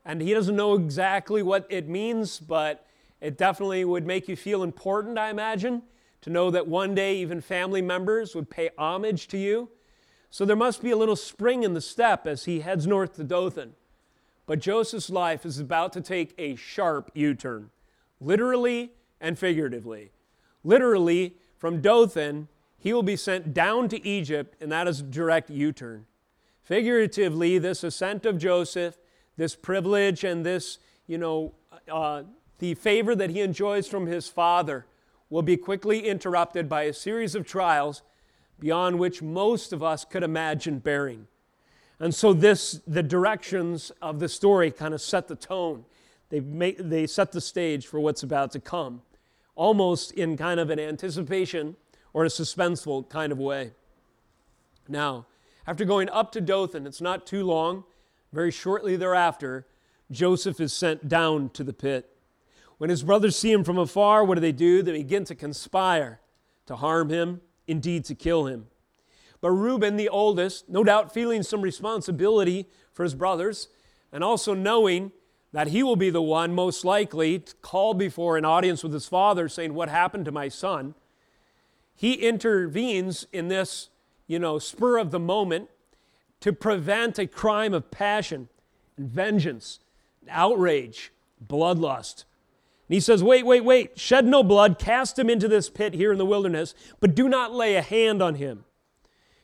And 0.05 0.21
he 0.21 0.33
doesn't 0.33 0.55
know 0.55 0.75
exactly 0.75 1.41
what 1.41 1.65
it 1.69 1.87
means, 1.87 2.39
but 2.39 2.85
it 3.21 3.37
definitely 3.37 3.85
would 3.85 4.05
make 4.05 4.27
you 4.27 4.35
feel 4.35 4.63
important, 4.63 5.17
I 5.17 5.29
imagine, 5.29 5.83
to 6.21 6.29
know 6.29 6.51
that 6.51 6.67
one 6.67 6.93
day 6.93 7.15
even 7.17 7.41
family 7.41 7.81
members 7.81 8.35
would 8.35 8.49
pay 8.49 8.69
homage 8.77 9.27
to 9.29 9.37
you. 9.37 9.69
So 10.29 10.45
there 10.45 10.55
must 10.55 10.81
be 10.81 10.91
a 10.91 10.97
little 10.97 11.15
spring 11.15 11.63
in 11.63 11.73
the 11.73 11.81
step 11.81 12.27
as 12.27 12.45
he 12.45 12.61
heads 12.61 12.87
north 12.87 13.15
to 13.15 13.23
Dothan. 13.23 13.73
But 14.45 14.59
Joseph's 14.59 15.09
life 15.09 15.45
is 15.45 15.59
about 15.59 15.93
to 15.93 16.01
take 16.01 16.33
a 16.37 16.55
sharp 16.55 17.11
U 17.13 17.33
turn 17.33 17.69
literally 18.19 18.91
and 19.21 19.37
figuratively. 19.37 20.11
Literally, 20.63 21.35
from 21.57 21.81
Dothan, 21.81 22.47
he 22.77 22.93
will 22.93 23.03
be 23.03 23.15
sent 23.15 23.53
down 23.53 23.87
to 23.89 24.05
Egypt, 24.05 24.55
and 24.59 24.71
that 24.71 24.87
is 24.87 24.99
a 24.99 25.03
direct 25.03 25.49
U 25.49 25.71
turn. 25.71 26.05
Figuratively, 26.63 27.57
this 27.57 27.83
ascent 27.83 28.25
of 28.25 28.37
Joseph, 28.37 28.97
this 29.37 29.55
privilege, 29.55 30.23
and 30.23 30.45
this, 30.45 30.79
you 31.07 31.17
know, 31.17 31.53
uh, 31.91 32.23
the 32.59 32.75
favor 32.75 33.15
that 33.15 33.29
he 33.29 33.41
enjoys 33.41 33.87
from 33.87 34.05
his 34.05 34.27
father 34.27 34.85
will 35.29 35.41
be 35.41 35.57
quickly 35.57 36.07
interrupted 36.07 36.69
by 36.69 36.83
a 36.83 36.93
series 36.93 37.35
of 37.35 37.45
trials 37.45 38.03
beyond 38.59 38.99
which 38.99 39.21
most 39.21 39.73
of 39.73 39.81
us 39.81 40.05
could 40.05 40.23
imagine 40.23 40.79
bearing. 40.79 41.27
And 41.99 42.13
so, 42.13 42.33
this, 42.33 42.79
the 42.87 43.03
directions 43.03 43.91
of 44.01 44.19
the 44.19 44.29
story 44.29 44.71
kind 44.71 44.93
of 44.93 45.01
set 45.01 45.27
the 45.27 45.35
tone 45.35 45.85
they, 46.33 46.39
make, 46.39 46.77
they 46.79 47.05
set 47.05 47.31
the 47.31 47.39
stage 47.39 47.85
for 47.85 47.99
what's 47.99 48.23
about 48.23 48.51
to 48.53 48.59
come, 48.59 49.03
almost 49.55 50.11
in 50.13 50.35
kind 50.35 50.59
of 50.59 50.71
an 50.71 50.79
anticipation 50.79 51.75
or 52.11 52.25
a 52.25 52.27
suspenseful 52.27 53.07
kind 53.07 53.31
of 53.31 53.37
way. 53.37 53.73
Now, 54.87 55.27
after 55.67 55.85
going 55.85 56.09
up 56.09 56.31
to 56.31 56.41
Dothan, 56.41 56.87
it's 56.87 57.01
not 57.01 57.27
too 57.27 57.43
long, 57.43 57.83
very 58.33 58.51
shortly 58.51 58.95
thereafter, 58.95 59.67
Joseph 60.11 60.59
is 60.59 60.73
sent 60.73 61.07
down 61.07 61.49
to 61.51 61.63
the 61.63 61.73
pit. 61.73 62.09
When 62.77 62.89
his 62.89 63.03
brothers 63.03 63.37
see 63.37 63.51
him 63.51 63.63
from 63.63 63.77
afar, 63.77 64.25
what 64.25 64.35
do 64.35 64.41
they 64.41 64.51
do? 64.51 64.81
They 64.81 64.91
begin 64.91 65.23
to 65.25 65.35
conspire 65.35 66.19
to 66.65 66.75
harm 66.75 67.09
him, 67.09 67.41
indeed 67.67 68.05
to 68.05 68.15
kill 68.15 68.47
him. 68.47 68.67
But 69.39 69.51
Reuben, 69.51 69.97
the 69.97 70.09
oldest, 70.09 70.69
no 70.69 70.83
doubt 70.83 71.13
feeling 71.13 71.43
some 71.43 71.61
responsibility 71.61 72.67
for 72.91 73.03
his 73.03 73.15
brothers, 73.15 73.67
and 74.11 74.23
also 74.23 74.53
knowing 74.53 75.11
that 75.51 75.67
he 75.67 75.83
will 75.83 75.95
be 75.95 76.09
the 76.09 76.21
one 76.21 76.53
most 76.55 76.83
likely 76.83 77.43
called 77.61 77.99
before 77.99 78.37
an 78.37 78.45
audience 78.45 78.83
with 78.83 78.93
his 78.93 79.07
father 79.07 79.47
saying, 79.47 79.73
What 79.73 79.89
happened 79.89 80.25
to 80.25 80.31
my 80.31 80.47
son? 80.49 80.95
He 81.95 82.13
intervenes 82.13 83.27
in 83.31 83.49
this, 83.49 83.89
you 84.25 84.39
know, 84.39 84.59
spur 84.59 84.97
of 84.97 85.11
the 85.11 85.19
moment 85.19 85.69
to 86.43 86.51
prevent 86.51 87.17
a 87.17 87.25
crime 87.25 87.73
of 87.73 87.89
passion 87.89 88.49
and 88.97 89.09
vengeance, 89.09 89.79
and 90.19 90.29
outrage, 90.29 91.13
bloodlust. 91.41 92.25
And 92.89 92.95
he 92.95 92.99
says, 92.99 93.23
Wait, 93.23 93.45
wait, 93.45 93.63
wait, 93.63 93.97
shed 93.97 94.25
no 94.25 94.43
blood, 94.43 94.77
cast 94.77 95.17
him 95.17 95.29
into 95.29 95.47
this 95.47 95.69
pit 95.69 95.93
here 95.93 96.11
in 96.11 96.17
the 96.17 96.25
wilderness, 96.25 96.75
but 96.99 97.15
do 97.15 97.29
not 97.29 97.53
lay 97.53 97.75
a 97.75 97.81
hand 97.81 98.21
on 98.21 98.35
him. 98.35 98.65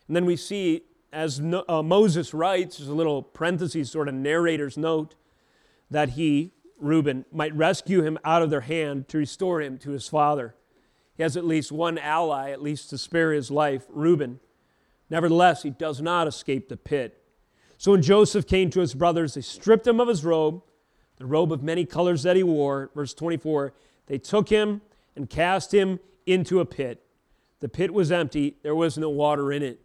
And 0.07 0.15
then 0.17 0.25
we 0.25 0.35
see, 0.35 0.81
as 1.13 1.39
uh, 1.39 1.81
Moses 1.81 2.33
writes, 2.33 2.79
there's 2.79 2.89
a 2.89 2.93
little 2.93 3.23
parenthesis, 3.23 3.89
sort 3.89 4.09
of 4.09 4.15
narrator's 4.15 4.77
note, 4.77 5.15
that 5.89 6.09
he, 6.09 6.51
Reuben, 6.81 7.23
might 7.31 7.55
rescue 7.55 8.01
him 8.01 8.19
out 8.25 8.41
of 8.41 8.49
their 8.49 8.59
hand 8.59 9.07
to 9.07 9.19
restore 9.19 9.61
him 9.61 9.77
to 9.77 9.91
his 9.91 10.09
father. 10.09 10.53
He 11.15 11.23
has 11.23 11.37
at 11.37 11.45
least 11.45 11.71
one 11.71 11.97
ally, 11.97 12.51
at 12.51 12.61
least 12.61 12.89
to 12.89 12.97
spare 12.97 13.31
his 13.31 13.49
life, 13.49 13.85
Reuben. 13.87 14.41
Nevertheless, 15.09 15.63
he 15.63 15.69
does 15.69 16.01
not 16.01 16.27
escape 16.27 16.69
the 16.69 16.77
pit. 16.77 17.23
So 17.77 17.91
when 17.91 18.01
Joseph 18.01 18.45
came 18.45 18.69
to 18.71 18.81
his 18.81 18.93
brothers, 18.93 19.33
they 19.33 19.41
stripped 19.41 19.87
him 19.87 19.99
of 19.99 20.07
his 20.07 20.25
robe, 20.25 20.61
the 21.17 21.25
robe 21.25 21.51
of 21.51 21.63
many 21.63 21.85
colors 21.85 22.23
that 22.23 22.35
he 22.35 22.43
wore. 22.43 22.91
Verse 22.95 23.13
24 23.13 23.73
they 24.07 24.17
took 24.17 24.49
him 24.49 24.81
and 25.15 25.29
cast 25.29 25.73
him 25.73 25.99
into 26.25 26.59
a 26.59 26.65
pit. 26.65 27.03
The 27.59 27.69
pit 27.69 27.93
was 27.93 28.11
empty, 28.11 28.55
there 28.63 28.75
was 28.75 28.97
no 28.97 29.09
water 29.09 29.51
in 29.51 29.61
it. 29.61 29.79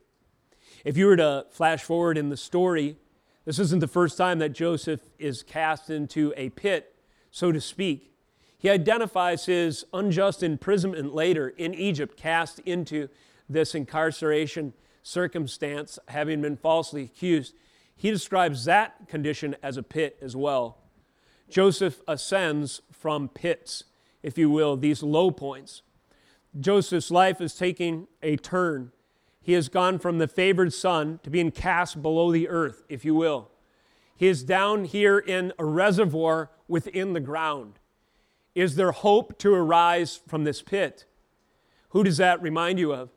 If 0.85 0.97
you 0.97 1.07
were 1.07 1.17
to 1.17 1.47
flash 1.51 1.83
forward 1.83 2.17
in 2.17 2.31
the 2.31 2.37
story, 2.37 2.97
this 3.45 3.59
isn't 3.59 3.81
the 3.81 3.87
first 3.87 4.17
time 4.17 4.39
that 4.39 4.51
Joseph 4.51 5.01
is 5.19 5.43
cast 5.43 5.91
into 5.91 6.33
a 6.37 6.49
pit, 6.51 6.95
so 7.31 7.53
to 7.53 7.61
speak. 7.61 8.13
He 8.57 8.71
identifies 8.71 9.45
his 9.45 9.85
unjust 9.93 10.43
imprisonment 10.43 11.15
later 11.15 11.49
in 11.49 11.75
Egypt, 11.75 12.17
cast 12.17 12.61
into 12.61 13.09
this 13.49 13.75
incarceration 13.75 14.73
circumstance, 15.05 15.99
having 16.09 16.43
been 16.43 16.57
falsely 16.57 17.05
accused. 17.05 17.55
He 17.95 18.11
describes 18.11 18.65
that 18.65 19.07
condition 19.07 19.55
as 19.63 19.77
a 19.77 19.83
pit 19.83 20.19
as 20.21 20.35
well. 20.35 20.79
Joseph 21.49 22.01
ascends 22.09 22.81
from 22.91 23.29
pits, 23.29 23.85
if 24.23 24.37
you 24.37 24.51
will, 24.51 24.77
these 24.77 25.03
low 25.03 25.31
points. 25.31 25.83
Joseph's 26.59 27.11
life 27.11 27.41
is 27.41 27.55
taking 27.55 28.09
a 28.23 28.37
turn. 28.37 28.91
He 29.43 29.53
has 29.53 29.69
gone 29.69 29.99
from 29.99 30.19
the 30.19 30.27
favored 30.27 30.73
son 30.73 31.21
to 31.23 31.31
being 31.31 31.51
cast 31.51 32.03
below 32.03 32.33
the 32.33 32.49
earth, 32.49 32.83
if 32.89 33.05
you 33.05 33.15
will. 33.15 33.51
He 34.17 34.27
is 34.27 34.43
down 34.43 34.85
here 34.85 35.19
in 35.19 35.53
a 35.59 35.65
reservoir 35.65 36.51
within 36.67 37.13
the 37.13 37.21
ground. 37.21 37.75
Is 38.55 38.77
there 38.77 38.93
hope 38.93 39.39
to 39.41 39.53
arise 39.53 40.21
from 40.27 40.45
this 40.45 40.63
pit? 40.63 41.05
Who 41.91 42.05
does 42.05 42.17
that 42.17 42.41
remind 42.41 42.79
you 42.79 42.95
of? 42.95 43.11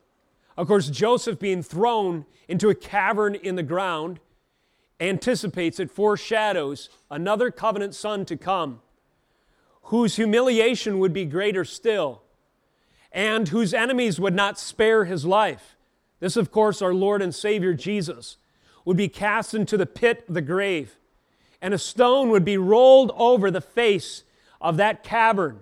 Of 0.58 0.68
course, 0.68 0.90
Joseph 0.90 1.40
being 1.40 1.62
thrown 1.62 2.26
into 2.48 2.70
a 2.70 2.76
cavern 2.76 3.36
in 3.36 3.56
the 3.56 3.64
ground 3.64 4.20
anticipates, 5.00 5.80
it 5.80 5.92
foreshadows 5.92 6.90
another 7.12 7.52
covenant 7.52 7.94
son 7.94 8.26
to 8.26 8.36
come, 8.36 8.82
whose 9.84 10.16
humiliation 10.16 10.98
would 10.98 11.14
be 11.14 11.26
greater 11.26 11.64
still, 11.64 12.24
and 13.12 13.50
whose 13.50 13.74
enemies 13.74 14.20
would 14.20 14.34
not 14.34 14.60
spare 14.60 15.06
his 15.06 15.24
life. 15.24 15.76
This, 16.20 16.36
of 16.36 16.52
course, 16.52 16.82
our 16.82 16.94
Lord 16.94 17.22
and 17.22 17.34
Savior 17.34 17.76
Jesus 17.76 18.38
would 18.84 18.98
be 18.98 19.08
cast 19.08 19.54
into 19.54 19.78
the 19.78 19.86
pit 19.86 20.26
of 20.28 20.34
the 20.34 20.42
grave, 20.42 20.96
and 21.62 21.74
a 21.74 21.78
stone 21.78 22.30
would 22.30 22.46
be 22.46 22.58
rolled 22.58 23.12
over 23.16 23.52
the 23.52 23.62
face 23.62 24.24
of 24.60 24.78
that 24.78 25.04
cavern. 25.04 25.60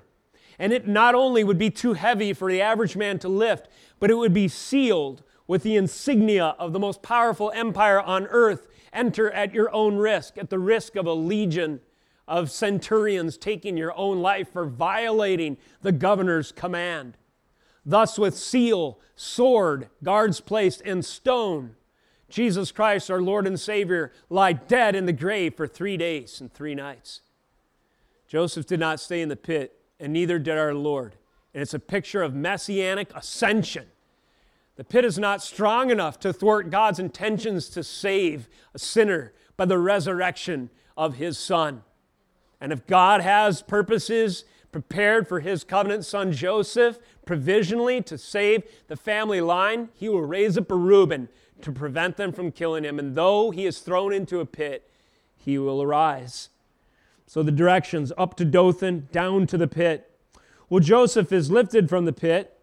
And 0.58 0.72
it 0.72 0.88
not 0.88 1.16
only 1.16 1.44
would 1.44 1.58
be 1.58 1.70
too 1.70 1.94
heavy 1.94 2.32
for 2.32 2.50
the 2.50 2.62
average 2.62 2.96
man 2.96 3.20
to 3.20 3.28
lift, 3.28 3.68
but 4.00 4.12
it 4.12 4.16
would 4.16 4.34
be 4.34 4.48
sealed 4.48 5.24
with 5.48 5.64
the 5.64 5.76
insignia 5.76 6.56
of 6.58 6.74
the 6.74 6.80
most 6.80 7.02
powerful 7.02 7.52
empire 7.52 8.02
on 8.02 8.26
earth 8.28 8.68
enter 8.92 9.30
at 9.32 9.54
your 9.54 9.72
own 9.74 9.98
risk, 9.98 10.38
at 10.38 10.50
the 10.50 10.60
risk 10.60 10.96
of 10.96 11.06
a 11.06 11.14
legion 11.14 11.82
of 12.28 12.50
centurions 12.50 13.38
taking 13.38 13.78
your 13.78 13.96
own 13.98 14.22
life 14.22 14.52
for 14.52 14.66
violating 14.66 15.58
the 15.82 15.92
governor's 15.92 16.52
command. 16.52 17.18
Thus, 17.86 18.18
with 18.18 18.36
seal, 18.36 19.00
sword, 19.16 19.90
guards 20.04 20.42
placed, 20.42 20.82
and 20.82 21.06
stone, 21.06 21.76
Jesus 22.30 22.72
Christ, 22.72 23.12
our 23.12 23.22
Lord 23.22 23.46
and 23.46 23.60
Savior, 23.60 24.12
lie 24.30 24.54
dead 24.54 24.96
in 24.96 25.06
the 25.06 25.14
grave 25.14 25.54
for 25.56 25.68
three 25.68 25.98
days 25.98 26.42
and 26.42 26.52
three 26.52 26.74
nights. 26.74 27.22
Joseph 28.28 28.66
did 28.66 28.80
not 28.80 29.00
stay 29.00 29.22
in 29.22 29.30
the 29.30 29.36
pit, 29.36 29.78
and 30.00 30.12
neither 30.12 30.40
did 30.40 30.58
our 30.58 30.74
Lord. 30.74 31.16
And 31.56 31.64
it's 31.64 31.74
a 31.74 31.80
picture 31.80 32.22
of 32.22 32.36
messianic 32.36 33.10
ascension 33.16 33.88
the 34.76 34.84
pit 34.84 35.06
is 35.06 35.18
not 35.18 35.42
strong 35.42 35.90
enough 35.90 36.20
to 36.20 36.34
thwart 36.34 36.70
God's 36.70 37.00
intentions 37.00 37.70
to 37.70 37.84
save 37.84 38.50
a 38.74 38.80
sinner 38.80 39.34
by 39.56 39.66
the 39.66 39.78
resurrection 39.78 40.70
of 40.98 41.16
his 41.16 41.38
son. 41.38 41.84
And 42.60 42.74
if 42.74 42.86
God 42.86 43.22
has 43.22 43.62
purposes 43.62 44.44
prepared 44.72 45.28
for 45.28 45.40
his 45.40 45.64
covenant 45.64 46.04
son 46.04 46.34
Joseph 46.34 47.00
provisionally 47.26 48.02
to 48.02 48.18
save 48.18 48.64
the 48.88 48.98
family 48.98 49.40
line, 49.40 49.90
he 49.94 50.10
will 50.10 50.24
raise 50.24 50.58
up 50.58 50.70
a 50.70 50.76
Reuben 50.76 51.30
to 51.62 51.72
prevent 51.72 52.18
them 52.18 52.34
from 52.34 52.52
killing 52.52 52.84
him. 52.84 53.00
And 53.00 53.16
though 53.16 53.52
he 53.52 53.66
is 53.66 53.80
thrown 53.80 54.12
into 54.12 54.42
a 54.42 54.46
pit, 54.46 54.90
he 55.38 55.58
will 55.58 55.82
arise. 55.82 56.50
So 57.28 57.42
the 57.42 57.52
directions 57.52 58.12
up 58.18 58.36
to 58.36 58.46
Dothan, 58.46 59.08
down 59.14 59.48
to 59.48 59.58
the 59.58 59.68
pit. 59.68 60.12
Well, 60.70 60.80
Joseph 60.80 61.32
is 61.32 61.52
lifted 61.52 61.90
from 61.90 62.06
the 62.06 62.14
pit 62.14 62.56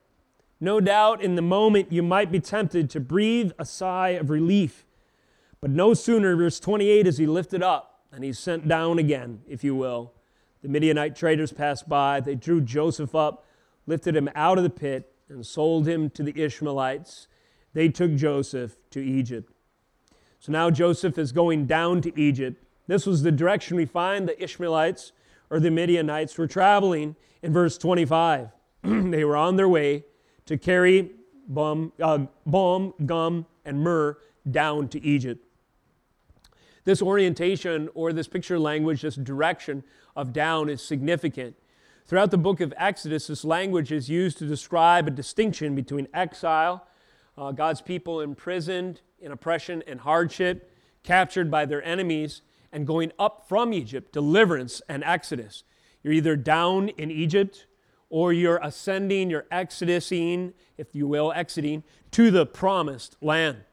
no 0.63 0.79
doubt 0.79 1.21
in 1.21 1.35
the 1.35 1.43
moment 1.43 1.91
you 1.91 2.05
might 2.05 2.31
be 2.31 2.39
tempted 2.39 2.89
to 2.91 3.01
breathe 3.01 3.51
a 3.59 3.65
sigh 3.65 4.11
of 4.11 4.31
relief. 4.31 4.87
But 5.61 5.73
no 5.73 5.93
sooner, 5.93 6.37
verse 6.37 6.61
28, 6.61 7.05
is 7.09 7.19
he 7.19 7.27
lifted 7.27 7.65
up 7.65 8.05
and 8.13 8.23
he's 8.23 8.39
sent 8.39 8.69
down 8.69 9.01
again, 9.01 9.41
if 9.49 9.65
you 9.65 9.75
will. 9.75 10.13
The 10.63 10.69
Midianite 10.69 11.17
traders 11.17 11.53
passed 11.53 11.89
by. 11.89 12.21
They 12.21 12.37
drew 12.37 12.61
Joseph 12.61 13.13
up, 13.13 13.45
lifted 13.89 14.15
him 14.15 14.31
out 14.37 14.57
of 14.57 14.63
the 14.63 14.71
pit, 14.71 15.13
and 15.29 15.45
sold 15.45 15.89
him 15.89 16.09
to 16.11 16.23
the 16.23 16.41
Ishmaelites. 16.41 17.27
They 17.75 17.89
took 17.89 18.15
Joseph 18.15 18.77
to 18.91 19.01
Egypt. 19.01 19.53
So 20.39 20.53
now 20.53 20.71
Joseph 20.71 21.19
is 21.19 21.33
going 21.33 21.67
down 21.67 22.03
to 22.03 22.17
Egypt. 22.17 22.63
This 22.87 23.05
was 23.05 23.25
the 23.25 23.33
direction 23.33 23.77
we 23.77 23.87
find 23.87 24.29
the 24.29 24.41
Ishmaelites 24.41 25.11
or 25.51 25.59
the 25.59 25.73
Midianites 25.73 26.39
were 26.39 26.47
traveling 26.47 27.17
in 27.43 27.53
verse 27.53 27.79
25. 27.79 28.49
they 28.83 29.25
were 29.25 29.37
on 29.37 29.57
their 29.57 29.69
way 29.69 30.05
to 30.47 30.57
carry 30.59 31.11
balm, 31.49 31.93
uh, 32.01 32.27
balm, 32.47 32.95
gum, 33.05 33.47
and 33.65 33.81
myrrh 33.81 34.17
down 34.51 34.89
to 34.89 35.03
Egypt. 35.05 35.45
This 36.85 37.01
orientation 37.01 37.89
or 37.95 38.13
this 38.13 38.27
picture 38.27 38.59
language, 38.59 39.03
this 39.03 39.15
direction 39.15 39.85
of 40.17 40.33
down 40.33 40.69
is 40.69 40.83
significant. 40.83 41.55
Throughout 42.07 42.33
the 42.33 42.39
book 42.39 42.61
of 42.61 42.75
Exodus, 42.77 43.29
this 43.29 43.45
language 43.45 43.93
is 43.93 44.09
used 44.09 44.39
to 44.39 44.47
describe 44.47 45.07
a 45.07 45.11
distinction 45.11 45.77
between 45.77 46.09
exile, 46.13 46.87
uh, 47.39 47.53
God's 47.53 47.81
people 47.81 48.21
imprisoned 48.21 49.01
in 49.21 49.31
oppression 49.31 49.83
and 49.87 50.01
hardship, 50.01 50.71
captured 51.05 51.51
by 51.51 51.65
their 51.65 51.83
enemies, 51.85 52.43
and 52.73 52.87
going 52.87 53.13
up 53.19 53.47
from 53.49 53.73
Egypt, 53.73 54.13
deliverance 54.13 54.83
and 54.89 55.05
exodus. 55.05 55.63
You're 56.03 56.15
either 56.15 56.37
down 56.37 56.89
in 56.91 57.11
Egypt 57.11 57.67
or 58.11 58.33
you're 58.33 58.61
ascending, 58.63 59.31
you're 59.31 59.47
exodusing, 59.51 60.53
if 60.77 60.95
you 60.95 61.07
will, 61.07 61.33
exiting 61.35 61.83
to 62.11 62.31
the 62.31 62.45
promised 62.45 63.17
land. 63.23 63.65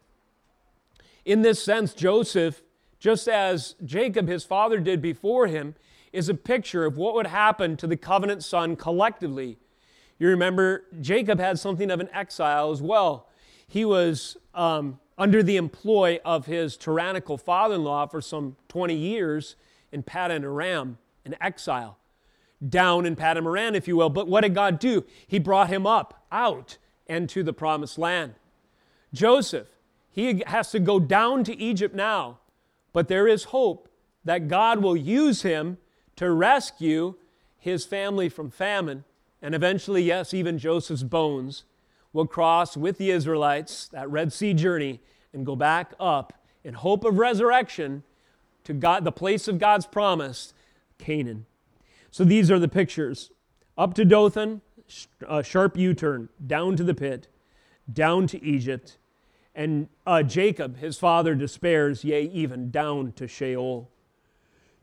In 1.26 1.42
this 1.42 1.62
sense, 1.62 1.94
Joseph, 1.94 2.62
just 3.00 3.28
as 3.28 3.76
Jacob, 3.84 4.28
his 4.28 4.46
father, 4.46 4.80
did 4.80 5.02
before 5.02 5.48
him, 5.48 5.76
is 6.14 6.30
a 6.30 6.34
picture 6.34 6.86
of 6.86 6.98
what 6.98 7.16
would 7.16 7.28
happen 7.28 7.76
to 7.78 7.88
the 7.88 7.98
covenant 7.98 8.44
son 8.44 8.76
collectively. 8.76 9.58
You 10.18 10.30
remember, 10.30 10.86
Jacob 11.02 11.40
had 11.40 11.60
something 11.60 11.92
of 11.92 12.00
an 12.00 12.10
exile 12.14 12.72
as 12.72 12.82
well. 12.82 13.28
He 13.68 13.86
was 13.86 14.38
um, 14.54 15.00
under 15.18 15.44
the 15.44 15.58
employ 15.58 16.20
of 16.24 16.46
his 16.46 16.78
tyrannical 16.78 17.38
father 17.38 17.76
in 17.76 17.84
law 17.84 18.08
for 18.08 18.22
some 18.22 18.56
20 18.70 18.96
years 18.96 19.56
in 19.92 20.04
Paddan 20.04 20.44
Aram, 20.44 20.98
in 21.26 21.36
exile 21.42 21.98
down 22.68 23.06
in 23.06 23.16
Paddan 23.16 23.46
Aram, 23.46 23.76
if 23.76 23.88
you 23.88 23.96
will. 23.98 24.10
But 24.10 24.28
what 24.28 24.42
did 24.42 24.54
God 24.54 24.80
do? 24.80 25.06
He 25.28 25.40
brought 25.40 25.70
him 25.70 25.86
up 25.88 26.26
out 26.32 26.78
and 27.08 27.30
to 27.30 27.44
the 27.44 27.54
promised 27.54 27.98
land. 27.98 28.36
Joseph, 29.14 29.68
he 30.10 30.44
has 30.48 30.72
to 30.72 30.80
go 30.80 31.00
down 31.00 31.44
to 31.46 31.58
Egypt 31.58 31.96
now, 31.96 32.40
but 32.94 33.08
there 33.08 33.28
is 33.28 33.46
hope 33.46 33.90
that 34.26 34.48
God 34.48 34.80
will 34.80 34.98
use 34.98 35.44
him 35.44 35.78
to 36.18 36.30
rescue 36.30 37.16
his 37.58 37.86
family 37.86 38.30
from 38.30 38.52
famine. 38.52 39.06
And 39.42 39.56
eventually, 39.56 40.04
yes, 40.04 40.34
even 40.34 40.58
Joseph's 40.58 41.04
bones 41.04 41.64
will 42.12 42.28
cross 42.28 42.76
with 42.76 42.98
the 42.98 43.12
Israelites 43.12 43.88
that 43.90 44.10
Red 44.10 44.34
Sea 44.34 44.54
journey 44.54 45.00
and 45.34 45.46
go 45.46 45.56
back 45.56 45.94
up 46.00 46.34
in 46.64 46.74
hope 46.74 47.06
of 47.06 47.18
resurrection 47.18 48.04
to 48.66 48.74
God, 48.74 49.04
the 49.04 49.12
place 49.12 49.48
of 49.48 49.60
God's 49.60 49.86
promise 49.86 50.54
Canaan. 50.98 51.46
So 52.12 52.24
these 52.24 52.50
are 52.50 52.60
the 52.60 52.68
pictures 52.68 53.32
up 53.78 53.94
to 53.96 54.06
Dothan, 54.06 54.62
a 55.28 55.44
sharp 55.44 55.78
U 55.78 55.94
turn, 55.94 56.30
down 56.46 56.76
to 56.76 56.84
the 56.84 56.94
pit, 56.94 57.28
down 57.92 58.28
to 58.28 58.44
Egypt. 58.44 58.98
And 59.56 59.90
uh, 60.06 60.24
Jacob, 60.24 60.78
his 60.78 60.98
father, 60.98 61.36
despairs, 61.36 62.04
yea, 62.04 62.24
even 62.24 62.72
down 62.72 63.14
to 63.14 63.28
Sheol. 63.28 63.90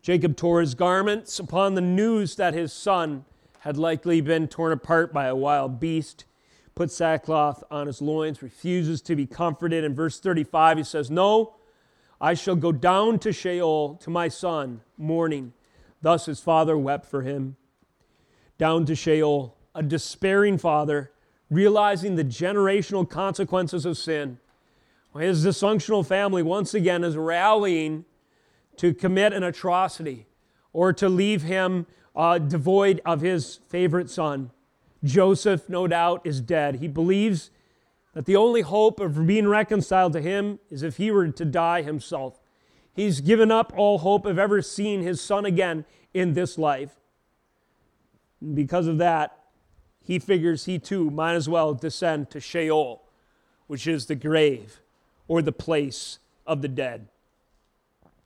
Jacob 0.01 0.37
tore 0.37 0.61
his 0.61 0.75
garments 0.75 1.39
upon 1.39 1.75
the 1.75 1.81
news 1.81 2.35
that 2.35 2.53
his 2.53 2.71
son 2.71 3.25
had 3.59 3.77
likely 3.77 4.21
been 4.21 4.47
torn 4.47 4.71
apart 4.71 5.11
by 5.11 5.25
a 5.25 5.35
wild 5.35 5.79
beast, 5.79 6.25
put 6.75 6.91
sackcloth 6.91 7.63
on 7.69 7.87
his 7.87 8.01
loins, 8.01 8.41
refuses 8.41 9.01
to 9.01 9.15
be 9.15 9.25
comforted. 9.25 9.83
In 9.83 9.93
verse 9.93 10.19
35, 10.19 10.77
he 10.77 10.83
says, 10.83 11.11
No, 11.11 11.55
I 12.21 12.33
shall 12.33 12.55
go 12.55 12.71
down 12.71 13.19
to 13.19 13.33
Sheol 13.33 13.95
to 13.95 14.09
my 14.09 14.27
son, 14.27 14.81
mourning. 14.97 15.53
Thus 16.01 16.25
his 16.25 16.39
father 16.39 16.77
wept 16.77 17.05
for 17.05 17.21
him. 17.21 17.55
Down 18.57 18.85
to 18.85 18.95
Sheol, 18.95 19.55
a 19.75 19.83
despairing 19.83 20.57
father, 20.57 21.11
realizing 21.49 22.15
the 22.15 22.23
generational 22.23 23.09
consequences 23.09 23.85
of 23.85 23.97
sin. 23.97 24.39
His 25.17 25.45
dysfunctional 25.45 26.05
family 26.05 26.43
once 26.43 26.73
again 26.73 27.03
is 27.03 27.17
rallying 27.17 28.05
to 28.77 28.93
commit 28.93 29.33
an 29.33 29.43
atrocity 29.43 30.27
or 30.73 30.93
to 30.93 31.09
leave 31.09 31.43
him 31.43 31.87
uh, 32.15 32.37
devoid 32.37 33.01
of 33.05 33.21
his 33.21 33.59
favorite 33.67 34.09
son. 34.09 34.51
Joseph, 35.03 35.69
no 35.69 35.87
doubt, 35.87 36.21
is 36.23 36.41
dead. 36.41 36.75
He 36.75 36.87
believes 36.87 37.51
that 38.13 38.25
the 38.25 38.35
only 38.35 38.61
hope 38.61 38.99
of 38.99 39.25
being 39.27 39.47
reconciled 39.47 40.13
to 40.13 40.21
him 40.21 40.59
is 40.69 40.83
if 40.83 40.97
he 40.97 41.11
were 41.11 41.27
to 41.27 41.45
die 41.45 41.83
himself. 41.83 42.39
He's 42.97 43.21
given 43.21 43.51
up 43.51 43.71
all 43.77 43.99
hope 43.99 44.25
of 44.25 44.39
ever 44.39 44.59
seeing 44.63 45.03
his 45.03 45.21
son 45.21 45.45
again 45.45 45.85
in 46.15 46.33
this 46.33 46.57
life. 46.57 46.95
And 48.41 48.55
because 48.55 48.87
of 48.87 48.97
that, 48.97 49.37
he 50.01 50.17
figures 50.17 50.65
he 50.65 50.79
too 50.79 51.11
might 51.11 51.35
as 51.35 51.47
well 51.47 51.75
descend 51.75 52.31
to 52.31 52.39
Sheol, 52.39 53.03
which 53.67 53.85
is 53.85 54.07
the 54.07 54.15
grave 54.15 54.81
or 55.27 55.43
the 55.43 55.51
place 55.51 56.17
of 56.47 56.63
the 56.63 56.67
dead. 56.67 57.07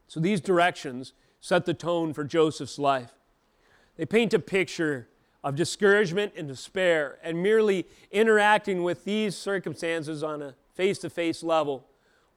So 0.08 0.22
these 0.22 0.40
directions 0.40 1.12
set 1.42 1.66
the 1.66 1.74
tone 1.74 2.14
for 2.14 2.24
Joseph's 2.24 2.80
life. 2.80 3.12
They 3.98 4.06
paint 4.06 4.34
a 4.34 4.40
picture 4.40 5.10
of 5.44 5.58
discouragement 5.58 6.32
and 6.38 6.48
despair, 6.48 7.18
and 7.22 7.44
merely 7.44 7.88
interacting 8.10 8.84
with 8.84 9.04
these 9.04 9.36
circumstances 9.36 10.24
on 10.24 10.42
a 10.42 10.56
face 10.76 11.00
to 11.00 11.10
face 11.10 11.44
level 11.44 11.88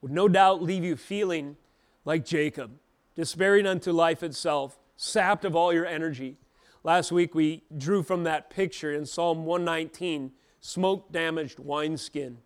would 0.01 0.11
no 0.11 0.27
doubt 0.27 0.61
leave 0.61 0.83
you 0.83 0.97
feeling 0.97 1.57
like 2.04 2.24
Jacob, 2.24 2.72
despairing 3.14 3.66
unto 3.66 3.92
life 3.92 4.22
itself, 4.22 4.78
sapped 4.96 5.44
of 5.44 5.56
all 5.56 5.72
your 5.72 5.86
energy. 5.86 6.36
Last 6.82 7.10
week 7.10 7.34
we 7.34 7.64
drew 7.76 8.02
from 8.02 8.24
that 8.24 8.50
picture 8.50 8.92
in 8.92 9.06
Psalm 9.06 9.44
119 9.44 10.32
smoke 10.60 11.10
damaged 11.12 11.58
wineskin. 11.58 12.38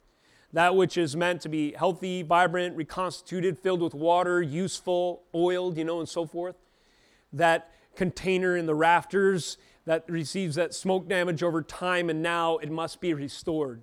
That 0.53 0.77
which 0.77 0.97
is 0.97 1.15
meant 1.15 1.43
to 1.43 1.49
be 1.49 1.73
healthy, 1.73 2.23
vibrant, 2.23 2.77
reconstituted, 2.77 3.59
filled 3.59 3.83
with 3.83 3.95
water, 3.95 4.41
useful, 4.41 5.25
oiled, 5.35 5.77
you 5.77 5.85
know, 5.85 5.99
and 5.99 6.09
so 6.09 6.25
forth. 6.25 6.57
That 7.33 7.71
container 7.97 8.57
in 8.57 8.67
the 8.67 8.75
rafters 8.75 9.59
that 9.85 10.05
receives 10.09 10.55
that 10.55 10.73
smoke 10.75 11.09
damage 11.09 11.43
over 11.43 11.63
time, 11.63 12.09
and 12.09 12.23
now 12.23 12.59
it 12.59 12.71
must 12.71 13.01
be 13.01 13.13
restored. 13.13 13.83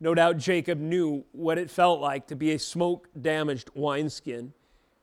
No 0.00 0.14
doubt 0.14 0.36
Jacob 0.36 0.78
knew 0.78 1.24
what 1.32 1.58
it 1.58 1.70
felt 1.70 2.00
like 2.00 2.28
to 2.28 2.36
be 2.36 2.52
a 2.52 2.58
smoke 2.58 3.08
damaged 3.20 3.70
wineskin. 3.74 4.52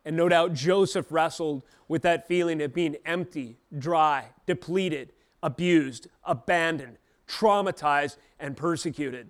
And 0.05 0.15
no 0.15 0.29
doubt 0.29 0.53
Joseph 0.53 1.11
wrestled 1.11 1.63
with 1.87 2.03
that 2.03 2.27
feeling 2.27 2.61
of 2.61 2.73
being 2.73 2.95
empty, 3.05 3.57
dry, 3.77 4.27
depleted, 4.45 5.11
abused, 5.41 6.07
abandoned, 6.23 6.97
traumatized, 7.27 8.17
and 8.39 8.55
persecuted. 8.55 9.29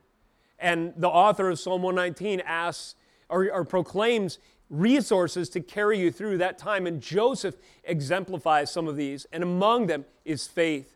And 0.59 0.93
the 0.97 1.09
author 1.09 1.49
of 1.49 1.59
Psalm 1.59 1.81
119 1.81 2.41
asks 2.41 2.95
or, 3.29 3.51
or 3.51 3.63
proclaims 3.63 4.38
resources 4.69 5.49
to 5.49 5.61
carry 5.61 5.99
you 5.99 6.11
through 6.11 6.38
that 6.39 6.57
time. 6.57 6.85
And 6.88 7.01
Joseph 7.01 7.55
exemplifies 7.83 8.71
some 8.71 8.88
of 8.88 8.95
these. 8.97 9.25
And 9.31 9.43
among 9.43 9.88
them 9.88 10.05
is 10.25 10.45
faith 10.47 10.95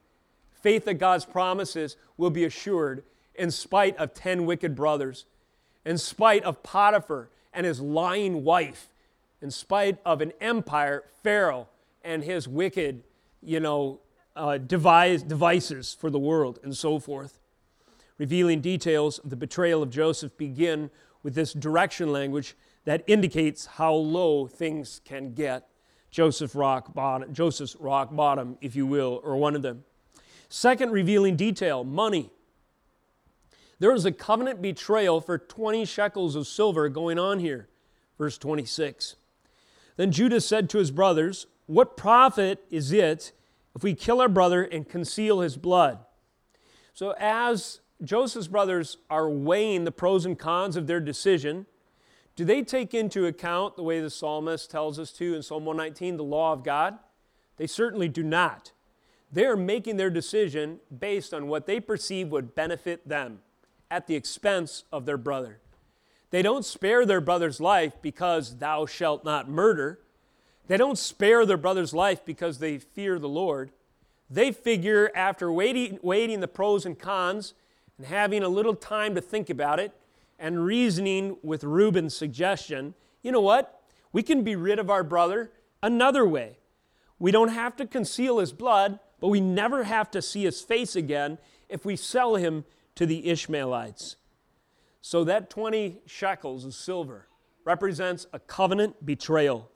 faith 0.59 0.85
that 0.85 0.95
God's 0.95 1.25
promises 1.25 1.95
will 2.17 2.29
be 2.29 2.43
assured 2.43 3.03
in 3.35 3.51
spite 3.51 3.95
of 3.97 4.13
10 4.13 4.45
wicked 4.45 4.75
brothers, 4.75 5.25
in 5.85 5.97
spite 5.97 6.43
of 6.43 6.61
Potiphar 6.63 7.29
and 7.53 7.65
his 7.65 7.79
lying 7.79 8.43
wife, 8.43 8.88
in 9.41 9.51
spite 9.51 9.99
of 10.05 10.21
an 10.21 10.33
empire, 10.41 11.03
Pharaoh, 11.23 11.67
and 12.03 12.23
his 12.23 12.47
wicked, 12.47 13.03
you 13.41 13.59
know, 13.59 13.99
uh, 14.35 14.57
devise, 14.57 15.23
devices 15.23 15.95
for 15.99 16.09
the 16.09 16.19
world, 16.19 16.59
and 16.63 16.75
so 16.75 16.99
forth. 16.99 17.39
Revealing 18.17 18.61
details 18.61 19.19
of 19.19 19.29
the 19.29 19.35
betrayal 19.35 19.83
of 19.83 19.89
Joseph 19.89 20.35
begin 20.37 20.89
with 21.23 21.35
this 21.35 21.53
direction 21.53 22.11
language 22.11 22.55
that 22.85 23.03
indicates 23.07 23.65
how 23.65 23.93
low 23.93 24.47
things 24.47 25.01
can 25.05 25.33
get. 25.33 25.67
Joseph 26.11 26.55
rock 26.55 26.93
bottom, 26.93 27.33
Joseph's 27.33 27.75
rock 27.75 28.15
bottom, 28.15 28.57
if 28.61 28.75
you 28.75 28.85
will, 28.85 29.21
or 29.23 29.37
one 29.37 29.55
of 29.55 29.61
them. 29.61 29.83
Second 30.49 30.91
revealing 30.91 31.35
detail 31.35 31.83
money. 31.83 32.31
There 33.77 33.93
is 33.93 34.05
a 34.05 34.11
covenant 34.11 34.61
betrayal 34.61 35.21
for 35.21 35.37
20 35.37 35.85
shekels 35.85 36.35
of 36.35 36.47
silver 36.47 36.89
going 36.89 37.19
on 37.19 37.39
here. 37.39 37.69
Verse 38.17 38.37
26. 38.37 39.15
Then 39.99 40.13
Judah 40.13 40.39
said 40.39 40.69
to 40.69 40.77
his 40.77 40.91
brothers, 40.91 41.45
What 41.65 41.97
profit 41.97 42.63
is 42.71 42.93
it 42.93 43.33
if 43.75 43.83
we 43.83 43.93
kill 43.93 44.21
our 44.21 44.29
brother 44.29 44.63
and 44.63 44.87
conceal 44.87 45.41
his 45.41 45.57
blood? 45.57 45.99
So, 46.93 47.15
as 47.19 47.81
Joseph's 48.01 48.47
brothers 48.47 48.95
are 49.09 49.29
weighing 49.29 49.83
the 49.83 49.91
pros 49.91 50.25
and 50.25 50.39
cons 50.39 50.77
of 50.77 50.87
their 50.87 51.01
decision, 51.01 51.65
do 52.37 52.45
they 52.45 52.61
take 52.61 52.93
into 52.93 53.25
account 53.25 53.75
the 53.75 53.83
way 53.83 53.99
the 53.99 54.09
psalmist 54.09 54.71
tells 54.71 54.99
us 54.99 55.11
to 55.17 55.35
in 55.35 55.41
Psalm 55.41 55.65
119, 55.65 56.15
the 56.15 56.23
law 56.23 56.53
of 56.53 56.63
God? 56.63 56.97
They 57.57 57.67
certainly 57.67 58.07
do 58.07 58.23
not. 58.23 58.71
They're 59.29 59.57
making 59.57 59.97
their 59.97 60.09
decision 60.09 60.79
based 60.97 61.33
on 61.33 61.49
what 61.49 61.65
they 61.65 61.81
perceive 61.81 62.29
would 62.29 62.55
benefit 62.55 63.05
them 63.05 63.39
at 63.91 64.07
the 64.07 64.15
expense 64.15 64.85
of 64.93 65.05
their 65.05 65.17
brother. 65.17 65.59
They 66.31 66.41
don't 66.41 66.65
spare 66.65 67.05
their 67.05 67.21
brother's 67.21 67.59
life 67.59 67.93
because 68.01 68.57
thou 68.57 68.85
shalt 68.85 69.25
not 69.25 69.49
murder. 69.49 69.99
They 70.67 70.77
don't 70.77 70.97
spare 70.97 71.45
their 71.45 71.57
brother's 71.57 71.93
life 71.93 72.23
because 72.23 72.59
they 72.59 72.77
fear 72.77 73.17
the 73.17 73.29
Lord. 73.29 73.71
They 74.29 74.51
figure 74.51 75.11
after 75.15 75.51
weighing, 75.51 75.97
weighing 76.03 76.39
the 76.39 76.47
pros 76.47 76.85
and 76.85 76.97
cons 76.97 77.55
and 77.97 78.05
having 78.05 78.43
a 78.43 78.49
little 78.49 78.75
time 78.75 79.15
to 79.15 79.21
think 79.21 79.49
about 79.49 79.79
it, 79.79 79.91
and 80.37 80.63
reasoning 80.63 81.35
with 81.43 81.65
Reuben's 81.65 82.15
suggestion, 82.15 82.93
you 83.21 83.31
know 83.31 83.41
what? 83.41 83.81
We 84.13 84.23
can 84.23 84.43
be 84.43 84.55
rid 84.55 84.79
of 84.79 84.89
our 84.89 85.03
brother 85.03 85.51
another 85.83 86.25
way. 86.25 86.59
We 87.19 87.31
don't 87.31 87.49
have 87.49 87.75
to 87.75 87.85
conceal 87.85 88.39
his 88.39 88.53
blood, 88.53 88.99
but 89.19 89.27
we 89.27 89.41
never 89.41 89.83
have 89.83 90.09
to 90.11 90.21
see 90.21 90.43
his 90.43 90.61
face 90.61 90.95
again 90.95 91.39
if 91.67 91.83
we 91.83 91.97
sell 91.97 92.35
him 92.35 92.63
to 92.95 93.05
the 93.05 93.27
Ishmaelites. 93.29 94.15
So 95.01 95.23
that 95.23 95.49
20 95.49 96.01
shekels 96.05 96.65
of 96.65 96.73
silver 96.73 97.27
represents 97.63 98.27
a 98.33 98.39
covenant 98.39 99.05
betrayal. 99.05 99.69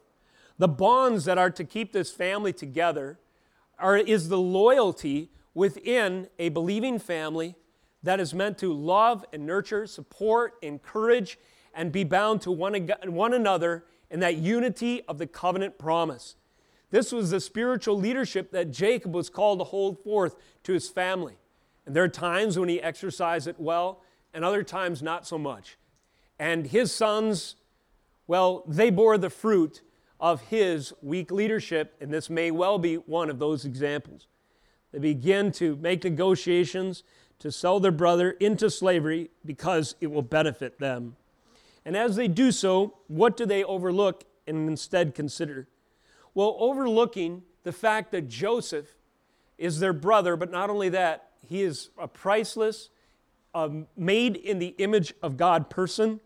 The 0.57 0.67
bonds 0.67 1.25
that 1.25 1.37
are 1.37 1.51
to 1.51 1.63
keep 1.63 1.93
this 1.93 2.11
family 2.11 2.53
together 2.53 3.19
are, 3.79 3.97
is 3.97 4.29
the 4.29 4.37
loyalty 4.37 5.31
within 5.53 6.27
a 6.39 6.49
believing 6.49 6.99
family 6.99 7.55
that 8.03 8.19
is 8.19 8.33
meant 8.33 8.57
to 8.59 8.73
love 8.73 9.25
and 9.31 9.45
nurture, 9.45 9.87
support, 9.87 10.55
encourage, 10.61 11.39
and 11.73 11.91
be 11.91 12.03
bound 12.03 12.41
to 12.41 12.51
one, 12.51 12.89
one 13.05 13.33
another 13.33 13.85
in 14.09 14.19
that 14.19 14.35
unity 14.35 15.01
of 15.07 15.17
the 15.17 15.27
covenant 15.27 15.79
promise. 15.79 16.35
This 16.91 17.11
was 17.11 17.31
the 17.31 17.39
spiritual 17.39 17.97
leadership 17.97 18.51
that 18.51 18.69
Jacob 18.69 19.15
was 19.15 19.29
called 19.29 19.59
to 19.59 19.65
hold 19.65 20.03
forth 20.03 20.35
to 20.63 20.73
his 20.73 20.89
family. 20.89 21.37
And 21.85 21.95
there 21.95 22.03
are 22.03 22.09
times 22.09 22.59
when 22.59 22.69
he 22.69 22.81
exercised 22.81 23.47
it 23.47 23.59
well, 23.59 24.03
and 24.33 24.43
other 24.43 24.63
times 24.63 25.01
not 25.01 25.27
so 25.27 25.37
much. 25.37 25.77
And 26.39 26.67
his 26.67 26.91
sons, 26.91 27.55
well, 28.27 28.63
they 28.67 28.89
bore 28.89 29.17
the 29.17 29.29
fruit 29.29 29.81
of 30.19 30.41
his 30.41 30.93
weak 31.01 31.31
leadership, 31.31 31.95
and 31.99 32.11
this 32.11 32.29
may 32.29 32.49
well 32.51 32.79
be 32.79 32.95
one 32.95 33.29
of 33.29 33.39
those 33.39 33.65
examples. 33.65 34.27
They 34.91 34.99
begin 34.99 35.51
to 35.53 35.75
make 35.77 36.03
negotiations 36.03 37.03
to 37.39 37.51
sell 37.51 37.79
their 37.79 37.91
brother 37.91 38.31
into 38.31 38.69
slavery 38.69 39.29
because 39.45 39.95
it 39.99 40.07
will 40.07 40.21
benefit 40.21 40.79
them. 40.79 41.15
And 41.85 41.97
as 41.97 42.15
they 42.15 42.27
do 42.27 42.51
so, 42.51 42.99
what 43.07 43.35
do 43.35 43.45
they 43.45 43.63
overlook 43.63 44.23
and 44.47 44.69
instead 44.69 45.13
consider? 45.13 45.67
Well, 46.33 46.55
overlooking 46.59 47.43
the 47.63 47.73
fact 47.73 48.11
that 48.11 48.27
Joseph 48.27 48.95
is 49.57 49.79
their 49.79 49.93
brother, 49.93 50.35
but 50.35 50.51
not 50.51 50.69
only 50.69 50.89
that, 50.89 51.31
he 51.45 51.61
is 51.61 51.89
a 51.97 52.07
priceless, 52.07 52.89
um, 53.53 53.87
made 53.95 54.35
in 54.35 54.59
the 54.59 54.75
image 54.77 55.13
of 55.21 55.37
God 55.37 55.69
person, 55.69 56.19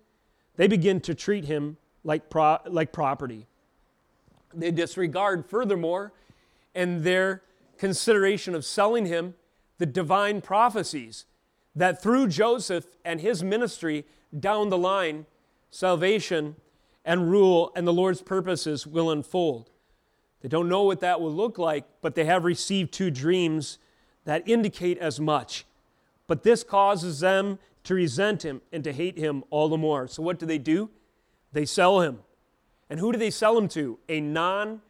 they 0.56 0.68
begin 0.68 1.00
to 1.02 1.14
treat 1.14 1.46
him 1.46 1.78
like, 2.04 2.30
pro- 2.30 2.60
like 2.66 2.92
property. 2.92 3.48
They 4.54 4.72
disregard, 4.72 5.46
furthermore, 5.46 6.14
and 6.74 7.04
their 7.04 7.44
consideration 7.78 8.56
of 8.56 8.66
selling 8.66 9.06
him 9.06 9.36
the 9.78 9.86
divine 9.86 10.42
prophecies 10.42 11.26
that 11.76 12.02
through 12.02 12.28
Joseph 12.28 12.88
and 13.06 13.22
his 13.22 13.44
ministry 13.44 14.06
down 14.38 14.70
the 14.70 14.78
line, 14.78 15.28
salvation 15.70 16.56
and 17.06 17.30
rule 17.30 17.72
and 17.76 17.88
the 17.88 17.94
Lord's 17.94 18.22
purposes 18.22 18.88
will 18.88 19.12
unfold. 19.12 19.70
They 20.42 20.50
don't 20.50 20.70
know 20.70 20.84
what 20.84 21.02
that 21.02 21.22
will 21.22 21.32
look 21.32 21.58
like, 21.58 21.86
but 22.02 22.16
they 22.16 22.26
have 22.26 22.44
received 22.44 22.92
two 22.92 23.12
dreams 23.12 23.78
that 24.26 24.48
indicate 24.48 24.98
as 24.98 25.20
much. 25.20 25.66
But 26.28 26.44
this 26.44 26.64
causes 26.64 27.22
them 27.22 27.60
to 27.86 27.96
resent 27.96 28.44
him 28.44 28.62
and 28.72 28.84
to 28.84 28.92
hate 28.92 29.18
him 29.18 29.44
all 29.50 29.70
the 29.70 29.78
more. 29.78 30.08
So, 30.08 30.22
what 30.22 30.40
do 30.40 30.46
they 30.46 30.58
do? 30.58 30.90
They 31.54 31.66
sell 31.66 32.02
him. 32.02 32.20
And 32.90 33.00
who 33.00 33.12
do 33.12 33.18
they 33.18 33.32
sell 33.32 33.58
him 33.58 33.68
to? 33.70 33.98
A 34.10 34.20
non 34.22 34.82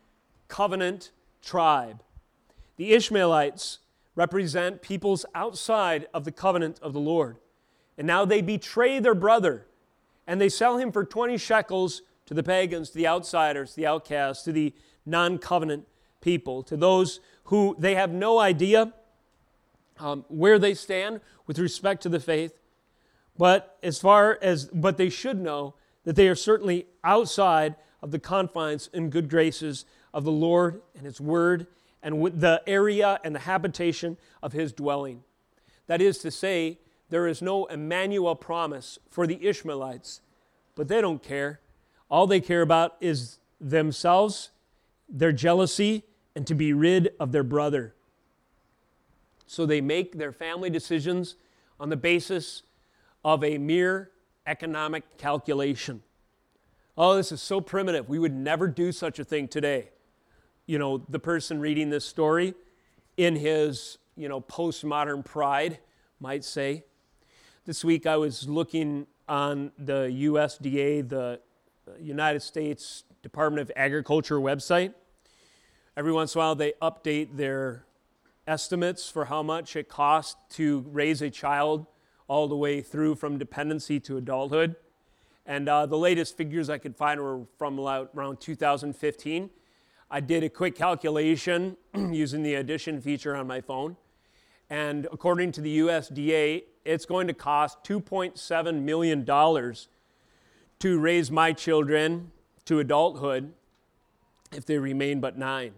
covenant 0.47 1.11
tribe. 1.41 2.01
The 2.77 2.93
Ishmaelites 2.93 3.79
represent 4.15 4.81
peoples 4.81 5.25
outside 5.35 6.07
of 6.13 6.25
the 6.25 6.31
covenant 6.31 6.79
of 6.81 6.93
the 6.93 6.99
Lord. 6.99 7.37
And 7.97 8.07
now 8.07 8.25
they 8.25 8.41
betray 8.41 8.99
their 8.99 9.15
brother 9.15 9.65
and 10.25 10.41
they 10.41 10.49
sell 10.49 10.77
him 10.77 10.91
for 10.91 11.05
20 11.05 11.37
shekels 11.37 12.01
to 12.25 12.33
the 12.33 12.43
pagans, 12.43 12.89
to 12.89 12.97
the 12.97 13.07
outsiders, 13.07 13.75
the 13.75 13.85
outcasts, 13.85 14.43
to 14.43 14.51
the 14.51 14.73
non 15.05 15.37
covenant 15.37 15.87
people, 16.19 16.61
to 16.63 16.75
those 16.75 17.19
who 17.45 17.75
they 17.79 17.95
have 17.95 18.11
no 18.11 18.39
idea 18.39 18.93
um, 19.99 20.25
where 20.27 20.59
they 20.59 20.73
stand 20.73 21.21
with 21.45 21.59
respect 21.59 22.03
to 22.03 22.09
the 22.09 22.19
faith. 22.19 22.59
But 23.37 23.77
as 23.83 23.99
far 23.99 24.37
as, 24.41 24.65
but 24.65 24.97
they 24.97 25.09
should 25.09 25.39
know 25.39 25.75
that 26.03 26.15
they 26.15 26.27
are 26.27 26.35
certainly 26.35 26.87
outside 27.03 27.75
of 28.01 28.11
the 28.11 28.19
confines 28.19 28.89
and 28.93 29.11
good 29.11 29.29
graces 29.29 29.85
of 30.13 30.23
the 30.23 30.31
Lord 30.31 30.81
and 30.95 31.05
His 31.05 31.21
Word 31.21 31.67
and 32.01 32.23
the 32.39 32.61
area 32.65 33.19
and 33.23 33.35
the 33.35 33.39
habitation 33.39 34.17
of 34.41 34.53
His 34.53 34.71
dwelling. 34.71 35.23
That 35.87 36.01
is 36.01 36.17
to 36.19 36.31
say, 36.31 36.79
there 37.09 37.27
is 37.27 37.41
no 37.41 37.65
Emmanuel 37.65 38.35
promise 38.35 38.99
for 39.09 39.25
the 39.25 39.45
Ishmaelites, 39.45 40.21
but 40.75 40.87
they 40.87 41.01
don't 41.01 41.23
care. 41.23 41.61
All 42.09 42.27
they 42.27 42.41
care 42.41 42.61
about 42.61 42.95
is 42.99 43.39
themselves, 43.59 44.49
their 45.09 45.31
jealousy, 45.31 46.03
and 46.35 46.45
to 46.47 46.55
be 46.55 46.73
rid 46.73 47.13
of 47.19 47.31
their 47.31 47.43
brother. 47.43 47.95
So 49.47 49.65
they 49.65 49.81
make 49.81 50.17
their 50.17 50.31
family 50.31 50.69
decisions 50.69 51.35
on 51.79 51.89
the 51.89 51.97
basis 51.97 52.63
of 53.23 53.43
a 53.43 53.57
mere 53.57 54.11
economic 54.45 55.17
calculation. 55.17 56.03
Oh, 56.97 57.15
this 57.15 57.31
is 57.31 57.41
so 57.41 57.61
primitive. 57.61 58.09
We 58.09 58.19
would 58.19 58.33
never 58.33 58.67
do 58.67 58.91
such 58.91 59.19
a 59.19 59.23
thing 59.23 59.47
today. 59.47 59.89
You 60.65 60.79
know, 60.79 60.97
the 61.09 61.19
person 61.19 61.59
reading 61.59 61.89
this 61.89 62.05
story 62.05 62.53
in 63.15 63.35
his, 63.35 63.97
you 64.15 64.27
know, 64.27 64.41
postmodern 64.41 65.23
pride 65.23 65.79
might 66.19 66.43
say. 66.43 66.83
This 67.65 67.85
week 67.85 68.05
I 68.05 68.17
was 68.17 68.49
looking 68.49 69.07
on 69.29 69.71
the 69.77 70.09
USDA, 70.09 71.07
the 71.07 71.39
United 71.99 72.41
States 72.41 73.03
Department 73.21 73.61
of 73.61 73.71
Agriculture 73.75 74.39
website. 74.39 74.93
Every 75.95 76.11
once 76.11 76.35
in 76.35 76.39
a 76.39 76.43
while 76.43 76.55
they 76.55 76.73
update 76.81 77.37
their 77.37 77.85
estimates 78.47 79.09
for 79.09 79.25
how 79.25 79.43
much 79.43 79.75
it 79.75 79.89
costs 79.89 80.35
to 80.55 80.85
raise 80.87 81.21
a 81.21 81.29
child 81.29 81.85
all 82.27 82.47
the 82.47 82.55
way 82.55 82.81
through 82.81 83.15
from 83.15 83.37
dependency 83.37 83.99
to 83.99 84.17
adulthood. 84.17 84.75
And 85.45 85.69
uh, 85.69 85.85
the 85.85 85.97
latest 85.97 86.35
figures 86.35 86.69
I 86.69 86.77
could 86.77 86.95
find 86.95 87.19
were 87.19 87.41
from 87.57 87.79
around 87.79 88.39
2015. 88.41 89.49
I 90.09 90.19
did 90.19 90.43
a 90.43 90.49
quick 90.49 90.75
calculation 90.75 91.77
using 91.93 92.43
the 92.43 92.55
addition 92.55 93.01
feature 93.01 93.35
on 93.35 93.47
my 93.47 93.61
phone. 93.61 93.97
And 94.69 95.07
according 95.11 95.53
to 95.53 95.61
the 95.61 95.79
USDA, 95.79 96.63
it's 96.83 97.05
going 97.05 97.27
to 97.27 97.33
cost 97.33 97.83
$2.7 97.83 98.81
million 98.81 99.25
to 100.79 100.99
raise 100.99 101.31
my 101.31 101.53
children 101.53 102.31
to 102.65 102.79
adulthood 102.79 103.53
if 104.51 104.65
they 104.65 104.77
remain 104.77 105.19
but 105.19 105.37
nine. 105.37 105.73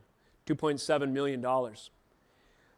$2.7 0.48 1.12
million. 1.12 1.46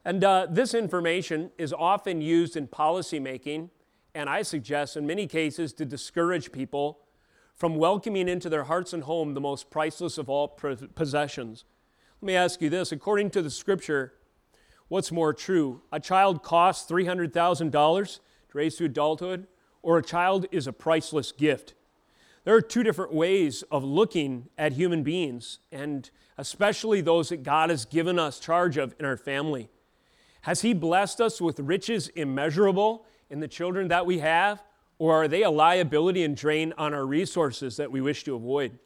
And 0.04 0.24
uh, 0.24 0.48
this 0.50 0.74
information 0.74 1.52
is 1.58 1.74
often 1.74 2.22
used 2.22 2.58
in 2.58 2.68
policymaking, 2.68 3.70
and 4.16 4.30
I 4.30 4.42
suggest 4.42 4.98
in 4.98 5.06
many 5.06 5.28
cases 5.28 5.74
to 5.74 5.86
discourage 5.86 6.52
people 6.52 7.00
from 7.56 7.76
welcoming 7.76 8.28
into 8.28 8.50
their 8.50 8.64
hearts 8.64 8.94
and 8.94 9.04
home 9.04 9.36
the 9.36 9.42
most 9.42 9.70
priceless 9.70 10.18
of 10.18 10.30
all 10.30 10.48
possessions. 10.48 11.66
Let 12.22 12.26
me 12.26 12.36
ask 12.36 12.62
you 12.62 12.70
this 12.70 12.92
according 12.92 13.30
to 13.32 13.42
the 13.44 13.52
scripture, 13.52 14.14
what's 14.88 15.12
more 15.12 15.34
true? 15.34 15.82
A 15.92 16.00
child 16.00 16.42
costs 16.42 16.90
$300,000 16.90 18.20
to 18.52 18.58
raise 18.58 18.76
to 18.78 18.86
adulthood, 18.86 19.48
or 19.84 20.00
a 20.00 20.04
child 20.04 20.48
is 20.52 20.66
a 20.66 20.74
priceless 20.74 21.32
gift? 21.32 21.76
There 22.44 22.56
are 22.56 22.62
two 22.62 22.82
different 22.82 23.14
ways 23.14 23.64
of 23.72 23.84
looking 23.84 24.50
at 24.58 24.74
human 24.74 25.04
beings, 25.04 25.60
and 25.72 26.10
especially 26.40 27.02
those 27.02 27.30
that 27.30 27.44
God 27.44 27.70
has 27.70 27.86
given 27.86 28.18
us 28.18 28.40
charge 28.40 28.78
of 28.78 28.96
in 29.00 29.06
our 29.06 29.18
family. 29.18 29.70
Has 30.42 30.62
He 30.62 30.74
blessed 30.74 31.22
us 31.22 31.40
with 31.40 31.60
riches 31.60 32.10
immeasurable 32.10 33.06
in 33.30 33.40
the 33.40 33.48
children 33.48 33.88
that 33.90 34.06
we 34.06 34.20
have? 34.20 34.64
Or 34.98 35.24
are 35.24 35.28
they 35.28 35.42
a 35.42 35.50
liability 35.50 36.24
and 36.24 36.38
drain 36.38 36.74
on 36.78 36.94
our 36.94 37.06
resources 37.06 37.78
that 37.78 37.92
we 37.92 38.02
wish 38.02 38.24
to 38.26 38.36
avoid? 38.36 38.78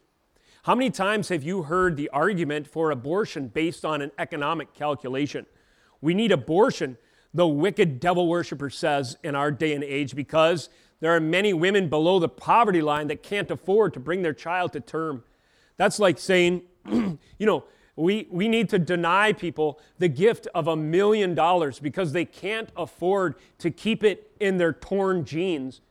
How 0.64 0.74
many 0.74 0.90
times 0.90 1.30
have 1.30 1.44
you 1.44 1.64
heard 1.64 1.98
the 1.98 2.10
argument 2.10 2.68
for 2.68 2.90
abortion 2.90 3.50
based 3.50 3.84
on 3.84 4.02
an 4.02 4.12
economic 4.18 4.74
calculation? 4.74 5.46
We 6.02 6.14
need 6.14 6.32
abortion, 6.32 6.98
the 7.34 7.46
wicked 7.48 8.00
devil 8.00 8.28
worshiper 8.28 8.70
says 8.70 9.18
in 9.24 9.36
our 9.36 9.52
day 9.52 9.74
and 9.74 9.84
age, 9.84 10.16
because 10.16 10.70
there 11.02 11.16
are 11.16 11.20
many 11.20 11.54
women 11.54 11.90
below 11.90 12.20
the 12.20 12.30
poverty 12.30 12.82
line 12.82 13.08
that 13.08 13.22
can't 13.22 13.52
afford 13.52 13.94
to 13.94 14.00
bring 14.00 14.22
their 14.22 14.34
child 14.34 14.74
to 14.74 14.80
term. 14.80 15.24
That's 15.78 16.00
like 16.00 16.18
saying, 16.18 16.64
you 16.90 17.18
know, 17.40 17.66
we, 17.96 18.28
we 18.30 18.48
need 18.48 18.70
to 18.70 18.80
deny 18.80 19.32
people 19.32 19.80
the 20.00 20.10
gift 20.10 20.48
of 20.54 20.68
a 20.68 20.76
million 20.76 21.34
dollars 21.34 21.80
because 21.80 22.12
they 22.12 22.26
can't 22.26 22.70
afford 22.76 23.36
to 23.60 23.72
keep 23.72 24.04
it 24.04 24.32
in 24.40 24.58
their 24.58 24.74
torn 24.74 25.24
jeans. 25.24 25.82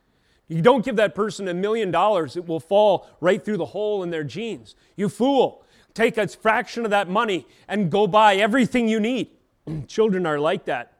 You 0.48 0.60
don't 0.60 0.84
give 0.84 0.96
that 0.96 1.14
person 1.14 1.48
a 1.48 1.54
million 1.54 1.90
dollars, 1.90 2.36
it 2.36 2.46
will 2.46 2.60
fall 2.60 3.08
right 3.20 3.42
through 3.42 3.56
the 3.56 3.66
hole 3.66 4.02
in 4.02 4.10
their 4.10 4.24
jeans. 4.24 4.74
You 4.96 5.08
fool. 5.08 5.64
Take 5.94 6.18
a 6.18 6.26
fraction 6.28 6.84
of 6.84 6.90
that 6.90 7.08
money 7.08 7.46
and 7.68 7.90
go 7.90 8.06
buy 8.06 8.36
everything 8.36 8.88
you 8.88 9.00
need. 9.00 9.30
children 9.86 10.26
are 10.26 10.38
like 10.38 10.66
that. 10.66 10.92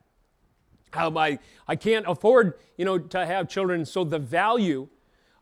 How 0.93 1.15
I, 1.19 1.41
I 1.67 1.77
can't 1.77 2.07
afford, 2.09 2.55
you 2.79 2.85
know, 2.85 2.99
to 2.99 3.27
have 3.27 3.49
children. 3.49 3.85
So 3.85 4.05
the 4.05 4.21
value 4.21 4.89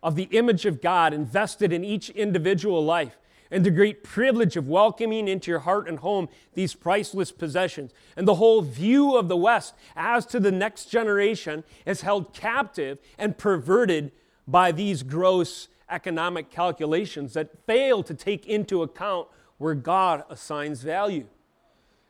of 0.03 0.17
the 0.17 0.25
image 0.25 0.65
of 0.67 0.81
God 0.81 1.13
invested 1.13 1.73
in 1.73 1.85
each 1.85 2.11
individual 2.11 2.85
life 2.85 3.19
and 3.53 3.67
the 3.67 3.71
great 3.71 4.03
privilege 4.03 4.57
of 4.57 4.67
welcoming 4.67 5.29
into 5.29 5.51
your 5.51 5.61
heart 5.61 5.87
and 5.87 5.99
home 5.99 6.29
these 6.55 6.75
priceless 6.75 7.31
possessions. 7.31 7.93
And 8.17 8.27
the 8.27 8.37
whole 8.37 8.63
view 8.63 9.15
of 9.15 9.29
the 9.29 9.37
West 9.37 9.75
as 9.95 10.25
to 10.27 10.41
the 10.41 10.51
next 10.51 10.87
generation 10.87 11.63
is 11.85 12.01
held 12.01 12.33
captive 12.33 12.99
and 13.19 13.37
perverted 13.37 14.11
by 14.49 14.73
these 14.73 15.03
gross 15.03 15.69
economic 15.91 16.51
calculations 16.51 17.35
that 17.35 17.51
fail 17.67 18.03
to 18.03 18.15
take 18.15 18.47
into 18.47 18.83
account 18.83 19.29
where 19.59 19.75
God 19.75 20.25
assigns 20.31 20.83
value. 20.83 21.27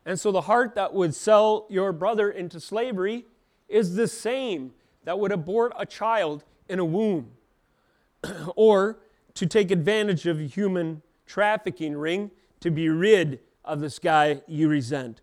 And 0.06 0.18
so 0.18 0.30
the 0.30 0.42
heart 0.42 0.76
that 0.76 0.94
would 0.94 1.14
sell 1.14 1.66
your 1.68 1.92
brother 1.92 2.30
into 2.30 2.60
slavery 2.60 3.26
is 3.68 3.96
the 3.96 4.06
same 4.06 4.72
that 5.04 5.18
would 5.18 5.32
abort 5.32 5.72
a 5.76 5.86
child 5.86 6.44
in 6.68 6.78
a 6.78 6.84
womb 6.84 7.32
or 8.54 9.00
to 9.34 9.46
take 9.46 9.72
advantage 9.72 10.26
of 10.26 10.38
human 10.38 11.02
trafficking 11.26 11.96
ring 11.96 12.30
to 12.60 12.70
be 12.70 12.88
rid 12.88 13.40
of 13.64 13.80
this 13.80 13.98
guy 13.98 14.42
you 14.46 14.68
resent. 14.68 15.20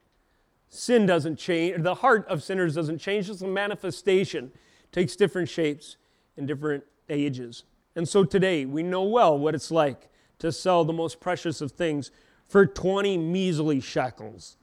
Sin 0.70 1.06
doesn't 1.06 1.38
change, 1.38 1.82
the 1.82 1.96
heart 1.96 2.28
of 2.28 2.44
sinners 2.44 2.76
doesn't 2.76 3.00
change, 3.00 3.30
it's 3.30 3.42
a 3.42 3.48
manifestation, 3.48 4.52
takes 4.92 5.16
different 5.16 5.50
shapes 5.50 5.98
in 6.38 6.46
different 6.46 6.84
ages. 7.10 7.64
And 7.96 8.08
so 8.08 8.24
today, 8.24 8.66
we 8.66 8.84
know 8.84 9.04
well 9.04 9.38
what 9.38 9.56
it's 9.56 9.72
like 9.72 10.10
to 10.40 10.52
sell 10.52 10.86
the 10.86 10.94
most 10.94 11.20
precious 11.20 11.60
of 11.60 11.72
things 11.72 12.12
for 12.48 12.66
20 12.66 13.18
measly 13.18 13.80
shekels. 13.80 14.58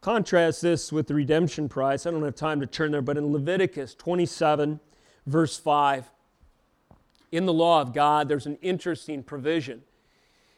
Contrast 0.00 0.62
this 0.62 0.90
with 0.90 1.08
the 1.08 1.14
redemption 1.14 1.68
price. 1.68 2.06
I 2.06 2.10
don't 2.10 2.22
have 2.22 2.34
time 2.34 2.60
to 2.60 2.66
turn 2.66 2.92
there, 2.92 3.02
but 3.02 3.18
in 3.18 3.32
Leviticus 3.32 3.94
27, 3.94 4.80
verse 5.26 5.58
5, 5.58 6.10
in 7.32 7.46
the 7.46 7.52
law 7.52 7.80
of 7.80 7.92
God, 7.92 8.28
there's 8.28 8.46
an 8.46 8.58
interesting 8.62 9.22
provision 9.22 9.82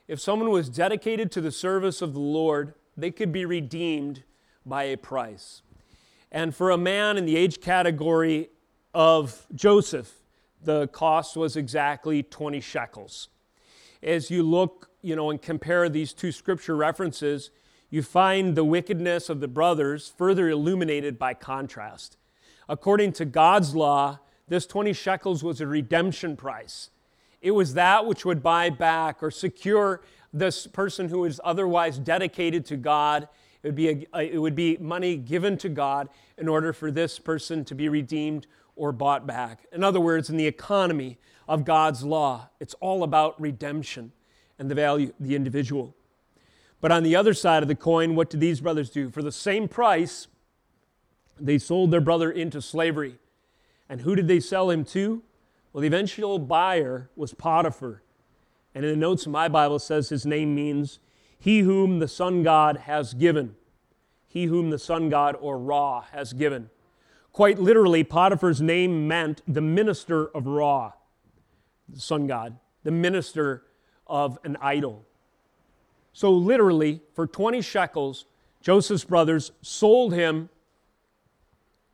if 0.09 0.21
someone 0.21 0.51
was 0.51 0.69
dedicated 0.69 1.31
to 1.33 1.41
the 1.41 1.53
service 1.53 2.03
of 2.03 2.13
the 2.13 2.21
Lord, 2.21 2.75
they 2.97 3.11
could 3.11 3.33
be 3.33 3.45
redeemed 3.45 4.25
by 4.67 4.85
a 4.85 4.97
price. 4.97 5.63
And 6.31 6.55
for 6.55 6.71
a 6.71 6.79
man 6.79 7.17
in 7.17 7.27
the 7.27 7.37
age 7.37 7.61
category 7.61 8.51
of 8.95 9.47
Joseph, 9.55 10.13
the 10.63 10.89
cost 10.89 11.37
was 11.37 11.57
exactly 11.57 12.23
20 12.23 12.61
shekels. 12.61 13.29
As 14.03 14.31
you 14.31 14.43
look, 14.43 14.91
you 15.03 15.17
know, 15.17 15.31
and 15.31 15.41
compare 15.41 15.89
these 15.89 16.13
two 16.13 16.33
scripture 16.33 16.77
references, 16.77 17.51
you 17.91 18.03
find 18.03 18.57
the 18.57 18.65
wickedness 18.65 19.29
of 19.29 19.41
the 19.41 19.49
brothers 19.49 20.13
further 20.17 20.49
illuminated 20.49 21.19
by 21.19 21.35
contrast. 21.35 22.17
According 22.69 23.13
to 23.15 23.25
God's 23.25 23.75
law, 23.75 24.21
this 24.49 24.67
20 24.67 24.93
shekels 24.93 25.45
was 25.45 25.61
a 25.61 25.67
redemption 25.67 26.37
price. 26.37 26.91
It 27.43 27.51
was 27.51 27.75
that 27.75 28.07
which 28.07 28.25
would 28.25 28.43
buy 28.43 28.71
back 28.71 29.23
or 29.23 29.31
secure 29.31 30.01
this 30.33 30.67
person 30.67 31.09
who 31.09 31.25
is 31.25 31.41
otherwise 31.45 31.99
dedicated 31.99 32.65
to 32.67 32.77
God. 32.77 33.29
It 33.63 33.69
would, 33.69 33.75
be 33.75 33.89
a, 33.89 34.21
it 34.21 34.39
would 34.39 34.55
be 34.55 34.77
money 34.79 35.17
given 35.17 35.59
to 35.59 35.69
God 35.69 36.09
in 36.39 36.49
order 36.49 36.73
for 36.73 36.91
this 36.91 37.19
person 37.19 37.65
to 37.67 37.75
be 37.75 37.89
redeemed 37.89 38.47
or 38.77 38.93
bought 38.93 39.27
back. 39.27 39.67
In 39.73 39.83
other 39.83 40.01
words, 40.01 40.31
in 40.31 40.37
the 40.37 40.47
economy 40.47 41.19
of 41.49 41.65
God's 41.65 42.05
law, 42.05 42.49
it's 42.61 42.75
all 42.75 43.03
about 43.03 43.39
redemption 43.41 44.13
and 44.59 44.71
the 44.71 44.75
value 44.75 45.13
the 45.19 45.35
individual. 45.35 45.95
But 46.81 46.93
on 46.93 47.03
the 47.03 47.17
other 47.17 47.35
side 47.35 47.63
of 47.63 47.69
the 47.69 47.75
coin, 47.75 48.15
what 48.15 48.31
did 48.31 48.41
these 48.41 48.61
brothers 48.61 48.89
do? 48.89 49.11
For 49.11 49.23
the 49.23 49.33
same 49.33 49.69
price, 49.69 50.29
they 51.39 51.59
sold 51.59 51.91
their 51.91 52.01
brother 52.01 52.31
into 52.31 52.63
slavery. 52.63 53.19
And 53.89 54.01
who 54.01 54.15
did 54.15 54.29
they 54.29 54.41
sell 54.41 54.71
him 54.71 54.85
to? 54.87 55.23
Well, 55.73 55.81
the 55.81 55.87
eventual 55.87 56.39
buyer 56.39 57.11
was 57.17 57.33
Potiphar. 57.35 58.03
And 58.75 58.85
in 58.85 58.91
the 58.91 58.97
notes 58.97 59.27
of 59.27 59.33
my 59.33 59.49
Bible 59.49 59.79
says 59.79 60.09
his 60.09 60.27
name 60.27 60.55
means 60.55 60.99
he 61.39 61.61
whom 61.61 61.99
the 61.99 62.09
sun 62.09 62.43
god 62.43 62.79
has 62.79 63.15
given. 63.15 63.57
He 64.29 64.45
whom 64.45 64.71
the 64.71 64.79
sun 64.79 65.09
god 65.09 65.37
or 65.41 65.59
Ra 65.59 66.03
has 66.13 66.33
given. 66.33 66.71
Quite 67.33 67.59
literally, 67.59 68.05
Potiphar's 68.05 68.61
name 68.61 69.09
meant 69.09 69.41
the 69.49 69.63
minister 69.63 70.27
of 70.29 70.47
Ra, 70.47 70.93
the 71.89 72.01
sun 72.01 72.27
god, 72.27 72.59
the 72.85 72.91
minister 72.91 73.65
of 74.07 74.39
an 74.45 74.59
idol. 74.61 75.07
So, 76.13 76.31
literally, 76.31 77.01
for 77.15 77.27
20 77.27 77.63
shekels, 77.63 78.27
Joseph's 78.61 79.05
brothers 79.05 79.53
sold 79.63 80.13
him 80.13 80.51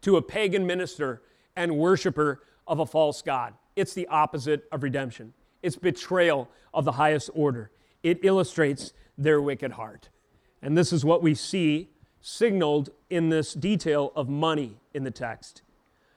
to 0.02 0.16
a 0.16 0.22
pagan 0.22 0.66
minister 0.66 1.22
and 1.54 1.76
worshiper 1.76 2.42
of 2.66 2.80
a 2.80 2.86
false 2.86 3.22
god. 3.22 3.54
It's 3.78 3.94
the 3.94 4.08
opposite 4.08 4.64
of 4.72 4.82
redemption, 4.82 5.34
it's 5.62 5.76
betrayal 5.76 6.48
of 6.74 6.84
the 6.84 6.92
highest 6.92 7.30
order. 7.32 7.70
It 8.02 8.18
illustrates 8.24 8.92
their 9.16 9.40
wicked 9.40 9.72
heart. 9.72 10.08
And 10.60 10.76
this 10.76 10.92
is 10.92 11.04
what 11.04 11.22
we 11.22 11.34
see 11.34 11.90
signaled 12.20 12.90
in 13.08 13.28
this 13.28 13.54
detail 13.54 14.12
of 14.16 14.28
money 14.28 14.78
in 14.94 15.04
the 15.04 15.12
text. 15.12 15.62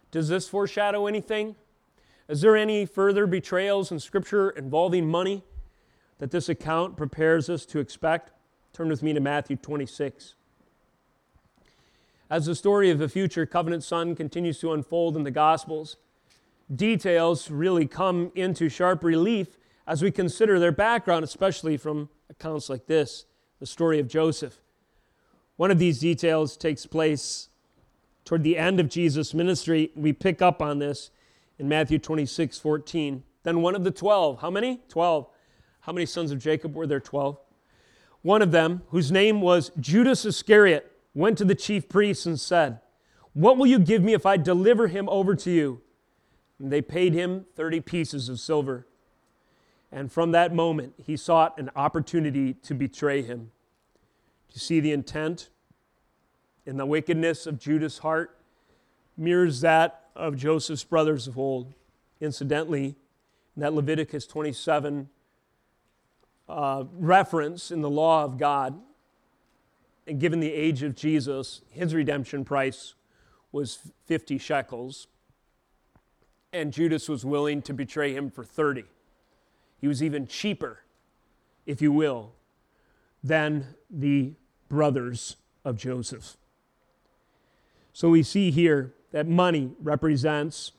Does 0.09 0.27
this 0.27 0.49
foreshadow 0.49 1.05
anything? 1.05 1.55
Is 2.27 2.41
there 2.41 2.57
any 2.57 2.87
further 2.87 3.27
betrayals 3.27 3.91
in 3.91 3.99
Scripture 3.99 4.49
involving 4.49 5.07
money 5.07 5.43
that 6.17 6.31
this 6.31 6.49
account 6.49 6.97
prepares 6.97 7.47
us 7.47 7.63
to 7.67 7.79
expect? 7.79 8.31
Turn 8.73 8.89
with 8.89 9.03
me 9.03 9.13
to 9.13 9.19
Matthew 9.19 9.55
26. 9.55 10.33
As 12.27 12.47
the 12.47 12.55
story 12.55 12.89
of 12.89 12.97
the 12.97 13.09
future 13.09 13.45
covenant 13.45 13.83
son 13.83 14.15
continues 14.15 14.59
to 14.61 14.73
unfold 14.73 15.15
in 15.15 15.23
the 15.23 15.31
Gospels, 15.31 15.97
details 16.75 17.49
really 17.51 17.85
come 17.85 18.31
into 18.35 18.69
sharp 18.69 19.03
relief 19.03 19.57
as 19.87 20.01
we 20.01 20.11
consider 20.11 20.59
their 20.59 20.71
background, 20.71 21.23
especially 21.23 21.77
from 21.77 22.09
accounts 22.29 22.69
like 22.69 22.85
this 22.87 23.25
the 23.59 23.65
story 23.65 23.99
of 23.99 24.07
Joseph. 24.07 24.59
One 25.55 25.69
of 25.69 25.77
these 25.77 25.99
details 25.99 26.57
takes 26.57 26.85
place 26.85 27.49
toward 28.25 28.43
the 28.43 28.57
end 28.57 28.79
of 28.79 28.89
Jesus' 28.89 29.33
ministry. 29.33 29.91
We 29.95 30.13
pick 30.13 30.41
up 30.41 30.61
on 30.61 30.79
this 30.79 31.11
in 31.59 31.69
Matthew 31.69 31.99
26 31.99 32.57
14. 32.57 33.23
Then 33.43 33.61
one 33.61 33.75
of 33.75 33.83
the 33.83 33.91
twelve, 33.91 34.41
how 34.41 34.49
many? 34.49 34.81
Twelve. 34.87 35.27
How 35.81 35.91
many 35.91 36.05
sons 36.05 36.31
of 36.31 36.39
Jacob 36.39 36.75
were 36.75 36.87
there? 36.87 36.99
Twelve. 36.99 37.37
One 38.21 38.41
of 38.41 38.51
them, 38.51 38.83
whose 38.89 39.11
name 39.11 39.41
was 39.41 39.71
Judas 39.79 40.25
Iscariot, 40.25 40.91
went 41.13 41.37
to 41.39 41.45
the 41.45 41.55
chief 41.55 41.89
priests 41.89 42.25
and 42.25 42.39
said, 42.39 42.79
What 43.33 43.57
will 43.57 43.65
you 43.65 43.79
give 43.79 44.03
me 44.03 44.13
if 44.13 44.25
I 44.25 44.37
deliver 44.37 44.87
him 44.87 45.09
over 45.09 45.35
to 45.35 45.51
you? 45.51 45.81
And 46.61 46.71
they 46.71 46.81
paid 46.81 47.13
him 47.13 47.47
30 47.55 47.81
pieces 47.81 48.29
of 48.29 48.39
silver. 48.39 48.85
And 49.91 50.11
from 50.11 50.31
that 50.31 50.53
moment, 50.53 50.93
he 51.03 51.17
sought 51.17 51.57
an 51.57 51.71
opportunity 51.75 52.53
to 52.53 52.75
betray 52.75 53.23
him. 53.23 53.51
Do 54.47 54.53
you 54.53 54.59
see 54.59 54.79
the 54.79 54.91
intent 54.91 55.49
in 56.67 56.77
the 56.77 56.85
wickedness 56.85 57.47
of 57.47 57.57
Judas' 57.57 57.97
heart? 57.97 58.37
Mirrors 59.17 59.61
that 59.61 60.05
of 60.15 60.35
Joseph's 60.35 60.83
brothers 60.83 61.27
of 61.27 61.37
old. 61.39 61.73
Incidentally, 62.19 62.95
in 63.55 63.61
that 63.61 63.73
Leviticus 63.73 64.27
27 64.27 65.09
uh, 66.47 66.83
reference 66.93 67.71
in 67.71 67.81
the 67.81 67.89
law 67.89 68.23
of 68.23 68.37
God, 68.37 68.79
and 70.05 70.19
given 70.19 70.39
the 70.39 70.53
age 70.53 70.83
of 70.83 70.95
Jesus, 70.95 71.61
his 71.71 71.95
redemption 71.95 72.45
price 72.45 72.93
was 73.51 73.79
50 74.05 74.37
shekels, 74.37 75.07
and 76.53 76.73
Judas 76.73 77.07
was 77.07 77.25
willing 77.25 77.61
to 77.63 77.73
betray 77.73 78.13
him 78.13 78.29
for 78.29 78.43
30. 78.43 78.83
He 79.79 79.87
was 79.87 80.03
even 80.03 80.27
cheaper, 80.27 80.79
if 81.65 81.81
you 81.81 81.91
will, 81.91 82.33
than 83.23 83.75
the 83.89 84.33
brothers 84.69 85.37
of 85.63 85.77
Joseph. 85.77 86.37
So 87.93 88.09
we 88.09 88.23
see 88.23 88.51
here 88.51 88.93
that 89.11 89.27
money 89.27 89.71
represents 89.81 90.71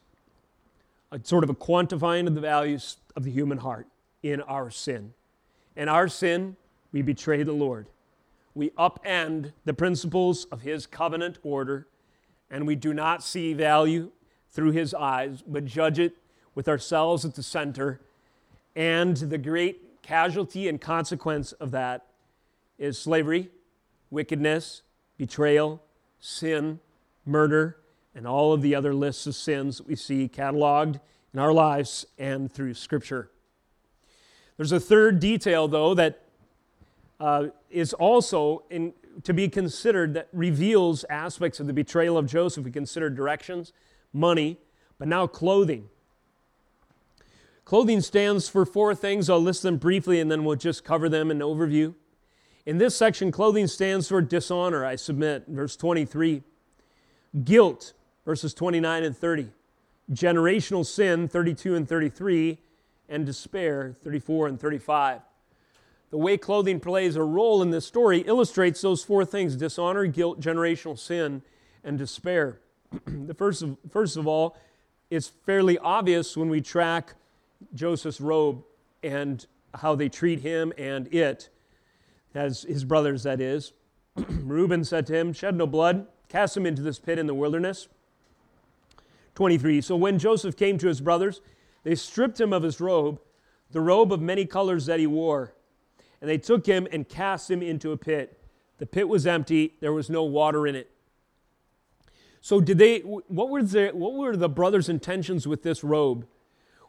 a 1.10 1.20
sort 1.22 1.44
of 1.44 1.50
a 1.50 1.54
quantifying 1.54 2.26
of 2.26 2.34
the 2.34 2.40
values 2.40 2.96
of 3.16 3.24
the 3.24 3.30
human 3.30 3.58
heart 3.58 3.86
in 4.22 4.40
our 4.42 4.70
sin. 4.70 5.12
In 5.76 5.88
our 5.88 6.08
sin, 6.08 6.56
we 6.90 7.02
betray 7.02 7.42
the 7.42 7.52
Lord 7.52 7.86
we 8.54 8.70
upend 8.70 9.52
the 9.64 9.74
principles 9.74 10.44
of 10.46 10.62
his 10.62 10.86
covenant 10.86 11.38
order 11.42 11.86
and 12.50 12.66
we 12.66 12.74
do 12.74 12.92
not 12.92 13.22
see 13.22 13.54
value 13.54 14.10
through 14.52 14.70
his 14.70 14.94
eyes, 14.94 15.42
but 15.46 15.64
judge 15.64 15.98
it 15.98 16.14
with 16.54 16.68
ourselves 16.68 17.24
at 17.24 17.34
the 17.34 17.42
center. 17.42 18.00
And 18.76 19.16
the 19.16 19.38
great 19.38 20.02
casualty 20.02 20.68
and 20.68 20.80
consequence 20.80 21.52
of 21.52 21.70
that 21.72 22.06
is 22.78 22.98
slavery, 22.98 23.50
wickedness, 24.10 24.82
betrayal, 25.16 25.82
sin, 26.20 26.80
murder, 27.24 27.78
and 28.14 28.26
all 28.26 28.52
of 28.52 28.62
the 28.62 28.74
other 28.74 28.94
lists 28.94 29.26
of 29.26 29.34
sins 29.34 29.78
that 29.78 29.86
we 29.86 29.96
see 29.96 30.28
cataloged 30.28 31.00
in 31.32 31.40
our 31.40 31.52
lives 31.52 32.04
and 32.18 32.52
through 32.52 32.74
Scripture. 32.74 33.30
There's 34.56 34.72
a 34.72 34.80
third 34.80 35.18
detail, 35.18 35.66
though, 35.66 35.94
that 35.94 36.20
uh, 37.18 37.46
is 37.70 37.94
also 37.94 38.64
in, 38.68 38.92
to 39.22 39.32
be 39.32 39.48
considered 39.48 40.14
that 40.14 40.28
reveals 40.32 41.04
aspects 41.04 41.60
of 41.60 41.66
the 41.66 41.72
betrayal 41.72 42.18
of 42.18 42.26
Joseph. 42.26 42.64
We 42.64 42.72
consider 42.72 43.08
directions, 43.08 43.72
money, 44.12 44.58
but 44.98 45.08
now 45.08 45.26
clothing. 45.26 45.88
Clothing 47.64 48.00
stands 48.00 48.48
for 48.48 48.66
four 48.66 48.94
things. 48.94 49.30
I'll 49.30 49.40
list 49.40 49.62
them 49.62 49.76
briefly 49.76 50.20
and 50.20 50.30
then 50.30 50.44
we'll 50.44 50.56
just 50.56 50.84
cover 50.84 51.08
them 51.08 51.30
in 51.30 51.38
overview. 51.38 51.94
In 52.66 52.78
this 52.78 52.96
section, 52.96 53.32
clothing 53.32 53.66
stands 53.66 54.08
for 54.08 54.20
dishonor, 54.20 54.84
I 54.84 54.96
submit, 54.96 55.44
verse 55.48 55.74
23. 55.76 56.42
Guilt, 57.44 57.92
verses 58.24 58.54
29 58.54 59.02
and 59.04 59.16
30. 59.16 59.48
Generational 60.12 60.86
sin, 60.86 61.28
32 61.28 61.74
and 61.74 61.88
33. 61.88 62.58
And 63.08 63.26
despair, 63.26 63.96
34 64.02 64.48
and 64.48 64.60
35 64.60 65.22
the 66.12 66.18
way 66.18 66.36
clothing 66.36 66.78
plays 66.78 67.16
a 67.16 67.22
role 67.22 67.62
in 67.62 67.70
this 67.70 67.86
story 67.86 68.18
illustrates 68.20 68.82
those 68.82 69.02
four 69.02 69.24
things 69.24 69.56
dishonor, 69.56 70.04
guilt, 70.06 70.40
generational 70.40 70.96
sin, 70.96 71.40
and 71.82 71.96
despair. 71.96 72.60
the 73.06 73.34
first 73.34 73.62
of, 73.62 73.76
first 73.90 74.16
of 74.16 74.26
all, 74.26 74.56
it's 75.10 75.28
fairly 75.28 75.78
obvious 75.78 76.36
when 76.36 76.48
we 76.48 76.60
track 76.60 77.14
Joseph's 77.74 78.20
robe 78.20 78.62
and 79.02 79.46
how 79.74 79.94
they 79.94 80.08
treat 80.08 80.40
him 80.40 80.72
and 80.78 81.12
it, 81.12 81.48
as 82.34 82.62
his 82.62 82.84
brothers, 82.84 83.22
that 83.22 83.40
is. 83.40 83.72
Reuben 84.16 84.84
said 84.84 85.06
to 85.08 85.14
him, 85.14 85.32
Shed 85.32 85.56
no 85.56 85.66
blood, 85.66 86.06
cast 86.28 86.56
him 86.56 86.66
into 86.66 86.82
this 86.82 86.98
pit 86.98 87.18
in 87.18 87.26
the 87.26 87.34
wilderness. 87.34 87.88
23. 89.34 89.80
So 89.80 89.96
when 89.96 90.18
Joseph 90.18 90.56
came 90.56 90.78
to 90.78 90.88
his 90.88 91.00
brothers, 91.00 91.40
they 91.84 91.94
stripped 91.94 92.40
him 92.40 92.52
of 92.52 92.62
his 92.62 92.80
robe, 92.80 93.20
the 93.70 93.80
robe 93.80 94.12
of 94.12 94.20
many 94.20 94.44
colors 94.44 94.86
that 94.86 95.00
he 95.00 95.06
wore 95.06 95.54
and 96.22 96.30
they 96.30 96.38
took 96.38 96.64
him 96.64 96.86
and 96.92 97.06
cast 97.06 97.50
him 97.50 97.62
into 97.62 97.90
a 97.90 97.96
pit. 97.96 98.38
The 98.78 98.86
pit 98.86 99.08
was 99.08 99.26
empty, 99.26 99.74
there 99.80 99.92
was 99.92 100.08
no 100.08 100.22
water 100.22 100.68
in 100.68 100.76
it. 100.76 100.90
So, 102.44 102.60
did 102.60 102.76
they, 102.76 102.98
what 102.98 103.50
were 103.50 103.62
the, 103.62 103.90
what 103.94 104.14
were 104.14 104.36
the 104.36 104.48
brothers' 104.48 104.88
intentions 104.88 105.46
with 105.46 105.62
this 105.62 105.84
robe? 105.84 106.26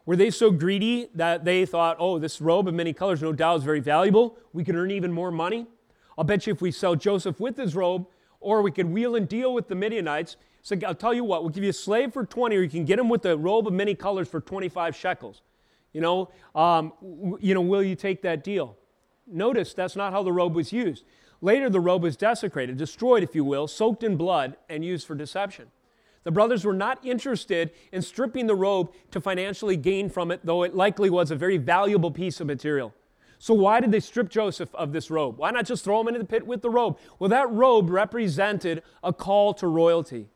Were 0.04 0.16
they 0.16 0.30
so 0.30 0.50
greedy 0.50 1.08
that 1.14 1.44
they 1.44 1.64
thought, 1.64 1.96
oh, 2.00 2.18
this 2.18 2.40
robe 2.40 2.66
of 2.66 2.74
many 2.74 2.92
colors, 2.92 3.22
no 3.22 3.32
doubt, 3.32 3.58
is 3.58 3.64
very 3.64 3.78
valuable. 3.78 4.36
We 4.52 4.64
can 4.64 4.74
earn 4.74 4.90
even 4.90 5.12
more 5.12 5.30
money. 5.30 5.66
I'll 6.18 6.24
bet 6.24 6.48
you 6.48 6.52
if 6.52 6.60
we 6.60 6.72
sell 6.72 6.96
Joseph 6.96 7.38
with 7.38 7.56
his 7.56 7.76
robe, 7.76 8.06
or 8.40 8.62
we 8.62 8.72
could 8.72 8.86
wheel 8.86 9.14
and 9.14 9.28
deal 9.28 9.54
with 9.54 9.68
the 9.68 9.76
Midianites. 9.76 10.36
So 10.62 10.76
I'll 10.84 10.94
tell 10.94 11.14
you 11.14 11.22
what, 11.22 11.42
we'll 11.42 11.50
give 11.50 11.62
you 11.62 11.70
a 11.70 11.72
slave 11.72 12.12
for 12.12 12.26
20, 12.26 12.56
or 12.56 12.60
you 12.60 12.68
can 12.68 12.84
get 12.84 12.98
him 12.98 13.08
with 13.08 13.22
the 13.22 13.38
robe 13.38 13.68
of 13.68 13.72
many 13.72 13.94
colors 13.94 14.28
for 14.28 14.40
25 14.40 14.96
shekels. 14.96 15.40
You 15.92 16.00
know, 16.00 16.30
um, 16.56 16.92
you 17.38 17.54
know, 17.54 17.60
will 17.60 17.82
you 17.82 17.94
take 17.94 18.22
that 18.22 18.42
deal? 18.42 18.76
Notice 19.26 19.72
that's 19.72 19.94
not 19.94 20.12
how 20.12 20.24
the 20.24 20.32
robe 20.32 20.56
was 20.56 20.72
used. 20.72 21.04
Later, 21.44 21.68
the 21.68 21.78
robe 21.78 22.02
was 22.02 22.16
desecrated, 22.16 22.78
destroyed, 22.78 23.22
if 23.22 23.34
you 23.34 23.44
will, 23.44 23.68
soaked 23.68 24.02
in 24.02 24.16
blood, 24.16 24.56
and 24.70 24.82
used 24.82 25.06
for 25.06 25.14
deception. 25.14 25.66
The 26.22 26.30
brothers 26.30 26.64
were 26.64 26.72
not 26.72 27.04
interested 27.04 27.70
in 27.92 28.00
stripping 28.00 28.46
the 28.46 28.54
robe 28.54 28.90
to 29.10 29.20
financially 29.20 29.76
gain 29.76 30.08
from 30.08 30.30
it, 30.30 30.40
though 30.42 30.62
it 30.62 30.74
likely 30.74 31.10
was 31.10 31.30
a 31.30 31.36
very 31.36 31.58
valuable 31.58 32.10
piece 32.10 32.40
of 32.40 32.46
material. 32.46 32.94
So, 33.38 33.52
why 33.52 33.80
did 33.80 33.92
they 33.92 34.00
strip 34.00 34.30
Joseph 34.30 34.74
of 34.74 34.94
this 34.94 35.10
robe? 35.10 35.36
Why 35.36 35.50
not 35.50 35.66
just 35.66 35.84
throw 35.84 36.00
him 36.00 36.08
into 36.08 36.18
the 36.18 36.24
pit 36.24 36.46
with 36.46 36.62
the 36.62 36.70
robe? 36.70 36.96
Well, 37.18 37.28
that 37.28 37.52
robe 37.52 37.90
represented 37.90 38.82
a 39.02 39.12
call 39.12 39.52
to 39.52 39.66
royalty. 39.66 40.30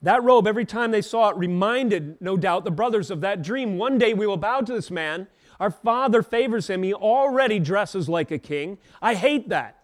That 0.00 0.24
robe, 0.24 0.46
every 0.46 0.64
time 0.64 0.90
they 0.90 1.02
saw 1.02 1.28
it, 1.28 1.36
reminded, 1.36 2.18
no 2.18 2.38
doubt, 2.38 2.64
the 2.64 2.70
brothers 2.70 3.10
of 3.10 3.20
that 3.20 3.42
dream. 3.42 3.76
One 3.76 3.98
day 3.98 4.14
we 4.14 4.26
will 4.26 4.38
bow 4.38 4.62
to 4.62 4.72
this 4.72 4.90
man. 4.90 5.26
Our 5.58 5.70
father 5.70 6.22
favors 6.22 6.70
him. 6.70 6.82
He 6.82 6.94
already 6.94 7.58
dresses 7.58 8.08
like 8.08 8.30
a 8.30 8.38
king. 8.38 8.78
I 9.02 9.12
hate 9.12 9.50
that. 9.50 9.76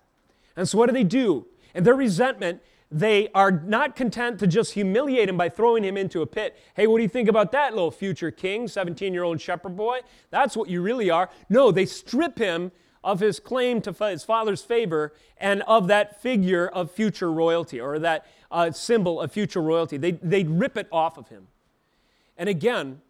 And 0.57 0.69
so, 0.69 0.79
what 0.79 0.87
do 0.87 0.93
they 0.93 1.05
do? 1.05 1.47
And 1.75 1.85
their 1.85 1.95
resentment, 1.95 2.63
they 2.91 3.29
are 3.35 3.51
not 3.51 3.97
content 3.97 4.39
to 4.41 4.47
just 4.47 4.73
humiliate 4.73 5.29
him 5.29 5.37
by 5.37 5.49
throwing 5.49 5.85
him 5.85 5.97
into 5.97 6.23
a 6.23 6.27
pit. 6.27 6.57
Hey, 6.75 6.87
what 6.87 6.99
do 6.99 7.03
you 7.03 7.09
think 7.09 7.29
about 7.29 7.53
that 7.53 7.75
little 7.75 7.91
future 7.91 8.31
king, 8.31 8.69
17 8.69 9.13
year 9.13 9.25
old 9.25 9.41
shepherd 9.41 9.77
boy? 9.77 10.01
That's 10.31 10.57
what 10.57 10.69
you 10.69 10.81
really 10.81 11.11
are. 11.11 11.29
No, 11.49 11.71
they 11.71 11.87
strip 11.87 12.39
him 12.39 12.73
of 13.05 13.21
his 13.21 13.39
claim 13.39 13.81
to 13.83 13.93
his 13.93 14.25
father's 14.25 14.63
favor 14.63 15.13
and 15.39 15.63
of 15.63 15.87
that 15.89 16.21
figure 16.21 16.67
of 16.67 16.91
future 16.91 17.31
royalty 17.31 17.81
or 17.81 17.99
that 17.99 18.27
uh, 18.51 18.71
symbol 18.73 19.21
of 19.21 19.31
future 19.31 19.63
royalty. 19.63 19.97
They, 19.97 20.13
they 20.13 20.45
rip 20.45 20.77
it 20.77 20.89
off 20.91 21.19
of 21.19 21.29
him. 21.29 21.47
And 22.37 22.49
again, 22.49 23.01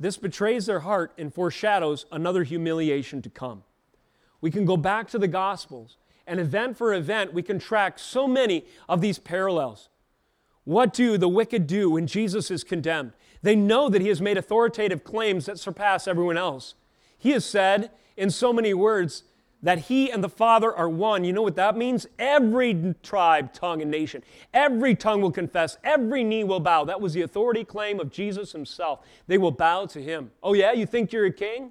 this 0.00 0.16
betrays 0.16 0.66
their 0.66 0.80
heart 0.80 1.12
and 1.18 1.32
foreshadows 1.32 2.06
another 2.10 2.44
humiliation 2.44 3.22
to 3.22 3.30
come. 3.30 3.62
We 4.40 4.50
can 4.50 4.64
go 4.64 4.76
back 4.76 5.08
to 5.10 5.18
the 5.18 5.28
Gospels 5.28 5.96
and 6.26 6.40
event 6.40 6.76
for 6.76 6.92
event, 6.94 7.32
we 7.32 7.42
can 7.42 7.58
track 7.58 7.98
so 7.98 8.26
many 8.26 8.64
of 8.88 9.00
these 9.00 9.18
parallels. 9.18 9.88
What 10.64 10.92
do 10.92 11.18
the 11.18 11.28
wicked 11.28 11.66
do 11.66 11.90
when 11.90 12.06
Jesus 12.06 12.50
is 12.50 12.62
condemned? 12.64 13.12
They 13.42 13.56
know 13.56 13.88
that 13.88 14.00
he 14.00 14.08
has 14.08 14.20
made 14.20 14.38
authoritative 14.38 15.02
claims 15.02 15.46
that 15.46 15.58
surpass 15.58 16.06
everyone 16.06 16.36
else. 16.36 16.74
He 17.18 17.30
has 17.30 17.44
said 17.44 17.90
in 18.16 18.30
so 18.30 18.52
many 18.52 18.72
words 18.72 19.24
that 19.62 19.78
he 19.78 20.10
and 20.10 20.22
the 20.22 20.28
Father 20.28 20.74
are 20.74 20.88
one. 20.88 21.24
You 21.24 21.32
know 21.32 21.42
what 21.42 21.56
that 21.56 21.76
means? 21.76 22.06
Every 22.18 22.94
tribe, 23.02 23.52
tongue, 23.52 23.80
and 23.80 23.90
nation, 23.90 24.22
every 24.52 24.94
tongue 24.94 25.20
will 25.20 25.30
confess, 25.30 25.78
every 25.84 26.24
knee 26.24 26.44
will 26.44 26.60
bow. 26.60 26.84
That 26.84 27.00
was 27.00 27.14
the 27.14 27.22
authority 27.22 27.64
claim 27.64 28.00
of 28.00 28.10
Jesus 28.10 28.52
himself. 28.52 29.00
They 29.28 29.38
will 29.38 29.52
bow 29.52 29.86
to 29.86 30.02
him. 30.02 30.32
Oh, 30.42 30.54
yeah? 30.54 30.72
You 30.72 30.86
think 30.86 31.12
you're 31.12 31.26
a 31.26 31.32
king? 31.32 31.70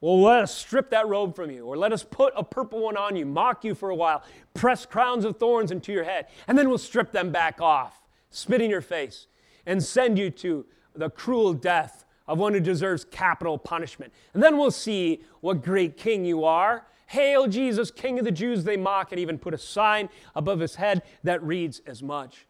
Well, 0.00 0.22
let 0.22 0.44
us 0.44 0.54
strip 0.54 0.90
that 0.90 1.08
robe 1.08 1.36
from 1.36 1.50
you, 1.50 1.66
or 1.66 1.76
let 1.76 1.92
us 1.92 2.02
put 2.02 2.32
a 2.34 2.42
purple 2.42 2.80
one 2.80 2.96
on 2.96 3.16
you, 3.16 3.26
mock 3.26 3.64
you 3.64 3.74
for 3.74 3.90
a 3.90 3.94
while, 3.94 4.22
press 4.54 4.86
crowns 4.86 5.26
of 5.26 5.36
thorns 5.36 5.70
into 5.70 5.92
your 5.92 6.04
head, 6.04 6.26
and 6.48 6.56
then 6.56 6.68
we'll 6.68 6.78
strip 6.78 7.12
them 7.12 7.30
back 7.30 7.60
off, 7.60 8.00
spit 8.30 8.62
in 8.62 8.70
your 8.70 8.80
face, 8.80 9.26
and 9.66 9.82
send 9.82 10.18
you 10.18 10.30
to 10.30 10.64
the 10.94 11.10
cruel 11.10 11.52
death 11.52 12.06
of 12.26 12.38
one 12.38 12.54
who 12.54 12.60
deserves 12.60 13.04
capital 13.04 13.58
punishment. 13.58 14.12
And 14.32 14.42
then 14.42 14.56
we'll 14.56 14.70
see 14.70 15.22
what 15.40 15.62
great 15.62 15.96
king 15.98 16.24
you 16.24 16.44
are. 16.44 16.86
Hail 17.08 17.48
Jesus, 17.48 17.90
King 17.90 18.20
of 18.20 18.24
the 18.24 18.30
Jews, 18.30 18.62
they 18.62 18.76
mock 18.76 19.10
and 19.10 19.20
even 19.20 19.36
put 19.36 19.52
a 19.52 19.58
sign 19.58 20.08
above 20.34 20.60
his 20.60 20.76
head 20.76 21.02
that 21.24 21.42
reads 21.42 21.82
as 21.86 22.02
much. 22.02 22.46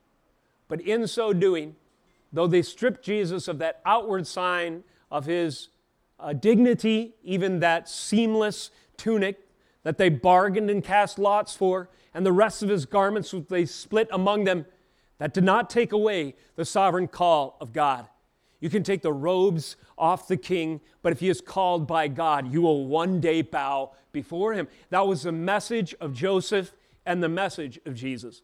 But 0.68 0.82
in 0.82 1.06
so 1.06 1.32
doing, 1.32 1.76
though 2.30 2.46
they 2.46 2.60
strip 2.60 3.02
Jesus 3.02 3.48
of 3.48 3.58
that 3.58 3.80
outward 3.86 4.26
sign 4.26 4.84
of 5.10 5.24
his 5.24 5.70
uh, 6.20 6.32
dignity, 6.32 7.14
even 7.22 7.60
that 7.60 7.88
seamless 7.88 8.70
tunic 8.96 9.38
that 9.82 9.98
they 9.98 10.08
bargained 10.08 10.70
and 10.70 10.84
cast 10.84 11.18
lots 11.18 11.54
for, 11.54 11.88
and 12.12 12.26
the 12.26 12.32
rest 12.32 12.62
of 12.62 12.68
his 12.68 12.86
garments 12.86 13.32
which 13.32 13.48
they 13.48 13.64
split 13.64 14.08
among 14.12 14.44
them, 14.44 14.66
that 15.18 15.32
did 15.34 15.44
not 15.44 15.70
take 15.70 15.92
away 15.92 16.34
the 16.56 16.64
sovereign 16.64 17.08
call 17.08 17.56
of 17.60 17.72
God. 17.72 18.06
You 18.60 18.68
can 18.68 18.82
take 18.82 19.02
the 19.02 19.12
robes 19.12 19.76
off 19.96 20.28
the 20.28 20.36
king, 20.36 20.80
but 21.02 21.12
if 21.12 21.20
he 21.20 21.28
is 21.28 21.40
called 21.40 21.86
by 21.86 22.08
God, 22.08 22.52
you 22.52 22.60
will 22.60 22.86
one 22.86 23.20
day 23.20 23.42
bow 23.42 23.92
before 24.12 24.52
him. 24.52 24.68
That 24.90 25.06
was 25.06 25.22
the 25.22 25.32
message 25.32 25.94
of 26.00 26.12
Joseph 26.12 26.72
and 27.06 27.22
the 27.22 27.28
message 27.28 27.78
of 27.86 27.94
Jesus. 27.94 28.42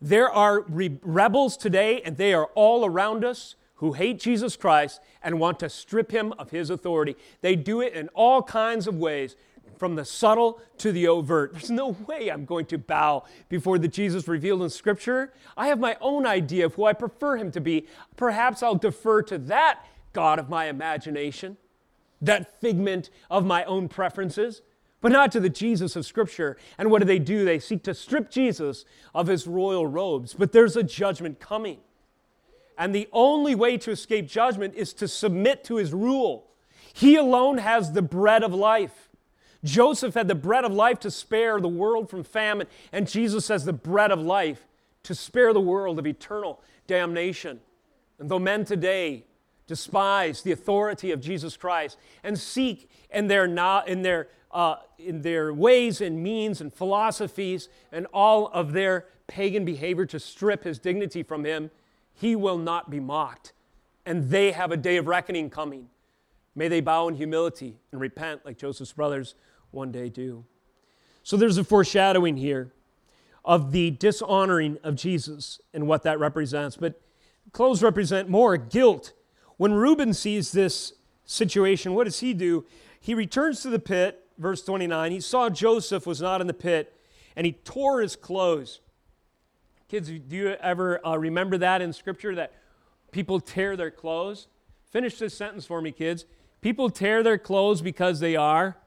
There 0.00 0.30
are 0.30 0.60
re- 0.62 0.98
rebels 1.02 1.56
today, 1.56 2.00
and 2.02 2.16
they 2.16 2.34
are 2.34 2.46
all 2.54 2.84
around 2.84 3.24
us 3.24 3.56
who 3.84 3.92
hate 3.92 4.18
Jesus 4.18 4.56
Christ 4.56 4.98
and 5.22 5.38
want 5.38 5.60
to 5.60 5.68
strip 5.68 6.10
him 6.10 6.32
of 6.38 6.48
his 6.48 6.70
authority. 6.70 7.16
They 7.42 7.54
do 7.54 7.82
it 7.82 7.92
in 7.92 8.08
all 8.14 8.42
kinds 8.42 8.86
of 8.86 8.94
ways, 8.94 9.36
from 9.76 9.94
the 9.94 10.06
subtle 10.06 10.58
to 10.78 10.90
the 10.90 11.06
overt. 11.06 11.52
There's 11.52 11.70
no 11.70 11.88
way 12.06 12.30
I'm 12.30 12.46
going 12.46 12.64
to 12.66 12.78
bow 12.78 13.24
before 13.50 13.78
the 13.78 13.86
Jesus 13.86 14.26
revealed 14.26 14.62
in 14.62 14.70
Scripture. 14.70 15.34
I 15.54 15.66
have 15.66 15.78
my 15.78 15.98
own 16.00 16.26
idea 16.26 16.64
of 16.64 16.76
who 16.76 16.86
I 16.86 16.94
prefer 16.94 17.36
him 17.36 17.50
to 17.50 17.60
be. 17.60 17.86
Perhaps 18.16 18.62
I'll 18.62 18.74
defer 18.74 19.20
to 19.24 19.36
that 19.36 19.84
God 20.14 20.38
of 20.38 20.48
my 20.48 20.70
imagination, 20.70 21.58
that 22.22 22.58
figment 22.62 23.10
of 23.30 23.44
my 23.44 23.64
own 23.64 23.90
preferences 23.90 24.62
but 25.02 25.12
not 25.12 25.30
to 25.32 25.40
the 25.40 25.50
Jesus 25.50 25.96
of 25.96 26.06
Scripture. 26.06 26.56
And 26.78 26.90
what 26.90 27.00
do 27.00 27.04
they 27.04 27.18
do? 27.18 27.44
They 27.44 27.58
seek 27.58 27.82
to 27.82 27.92
strip 27.92 28.30
Jesus 28.30 28.86
of 29.14 29.26
his 29.26 29.46
royal 29.46 29.86
robes. 29.86 30.32
But 30.32 30.52
there's 30.52 30.78
a 30.78 30.82
judgment 30.82 31.40
coming. 31.40 31.80
And 32.76 32.94
the 32.94 33.08
only 33.12 33.54
way 33.54 33.78
to 33.78 33.90
escape 33.90 34.28
judgment 34.28 34.74
is 34.74 34.92
to 34.94 35.08
submit 35.08 35.64
to 35.64 35.76
his 35.76 35.92
rule. 35.92 36.46
He 36.92 37.16
alone 37.16 37.58
has 37.58 37.92
the 37.92 38.02
bread 38.02 38.42
of 38.42 38.54
life. 38.54 39.08
Joseph 39.64 40.14
had 40.14 40.28
the 40.28 40.34
bread 40.34 40.64
of 40.64 40.72
life 40.72 41.00
to 41.00 41.10
spare 41.10 41.60
the 41.60 41.68
world 41.68 42.10
from 42.10 42.22
famine, 42.22 42.66
and 42.92 43.08
Jesus 43.08 43.48
has 43.48 43.64
the 43.64 43.72
bread 43.72 44.10
of 44.10 44.20
life 44.20 44.66
to 45.04 45.14
spare 45.14 45.52
the 45.52 45.60
world 45.60 45.98
of 45.98 46.06
eternal 46.06 46.60
damnation. 46.86 47.60
And 48.18 48.30
though 48.30 48.38
men 48.38 48.64
today 48.64 49.24
despise 49.66 50.42
the 50.42 50.52
authority 50.52 51.10
of 51.10 51.20
Jesus 51.20 51.56
Christ 51.56 51.98
and 52.22 52.38
seek 52.38 52.90
in 53.10 53.28
their, 53.28 53.44
in 53.86 54.02
their, 54.02 54.28
uh, 54.50 54.76
in 54.98 55.22
their 55.22 55.52
ways 55.54 56.00
and 56.00 56.22
means 56.22 56.60
and 56.60 56.72
philosophies 56.72 57.68
and 57.90 58.06
all 58.12 58.48
of 58.48 58.72
their 58.72 59.06
pagan 59.26 59.64
behavior 59.64 60.04
to 60.06 60.20
strip 60.20 60.64
his 60.64 60.78
dignity 60.78 61.22
from 61.22 61.44
him, 61.44 61.70
he 62.14 62.34
will 62.36 62.58
not 62.58 62.90
be 62.90 63.00
mocked. 63.00 63.52
And 64.06 64.30
they 64.30 64.52
have 64.52 64.70
a 64.70 64.76
day 64.76 64.96
of 64.96 65.06
reckoning 65.06 65.50
coming. 65.50 65.88
May 66.54 66.68
they 66.68 66.80
bow 66.80 67.08
in 67.08 67.14
humility 67.14 67.76
and 67.90 68.00
repent 68.00 68.44
like 68.44 68.58
Joseph's 68.58 68.92
brothers 68.92 69.34
one 69.70 69.90
day 69.90 70.08
do. 70.08 70.44
So 71.22 71.36
there's 71.36 71.58
a 71.58 71.64
foreshadowing 71.64 72.36
here 72.36 72.70
of 73.44 73.72
the 73.72 73.90
dishonoring 73.90 74.78
of 74.82 74.94
Jesus 74.94 75.60
and 75.72 75.86
what 75.86 76.02
that 76.04 76.18
represents. 76.18 76.76
But 76.76 77.00
clothes 77.52 77.82
represent 77.82 78.28
more 78.28 78.56
guilt. 78.56 79.12
When 79.56 79.72
Reuben 79.72 80.14
sees 80.14 80.52
this 80.52 80.94
situation, 81.24 81.94
what 81.94 82.04
does 82.04 82.20
he 82.20 82.34
do? 82.34 82.64
He 83.00 83.14
returns 83.14 83.60
to 83.62 83.70
the 83.70 83.78
pit, 83.78 84.26
verse 84.38 84.62
29. 84.62 85.12
He 85.12 85.20
saw 85.20 85.50
Joseph 85.50 86.06
was 86.06 86.20
not 86.20 86.40
in 86.40 86.46
the 86.46 86.54
pit, 86.54 86.98
and 87.36 87.46
he 87.46 87.52
tore 87.52 88.00
his 88.00 88.16
clothes. 88.16 88.80
Kids, 89.88 90.08
do 90.08 90.36
you 90.36 90.48
ever 90.48 91.06
uh, 91.06 91.16
remember 91.16 91.58
that 91.58 91.82
in 91.82 91.92
Scripture 91.92 92.34
that 92.34 92.52
people 93.12 93.38
tear 93.38 93.76
their 93.76 93.90
clothes? 93.90 94.48
Finish 94.90 95.18
this 95.18 95.36
sentence 95.36 95.66
for 95.66 95.82
me, 95.82 95.92
kids. 95.92 96.24
People 96.62 96.88
tear 96.88 97.22
their 97.22 97.36
clothes 97.36 97.82
because 97.82 98.20
they 98.20 98.34
are 98.34 98.78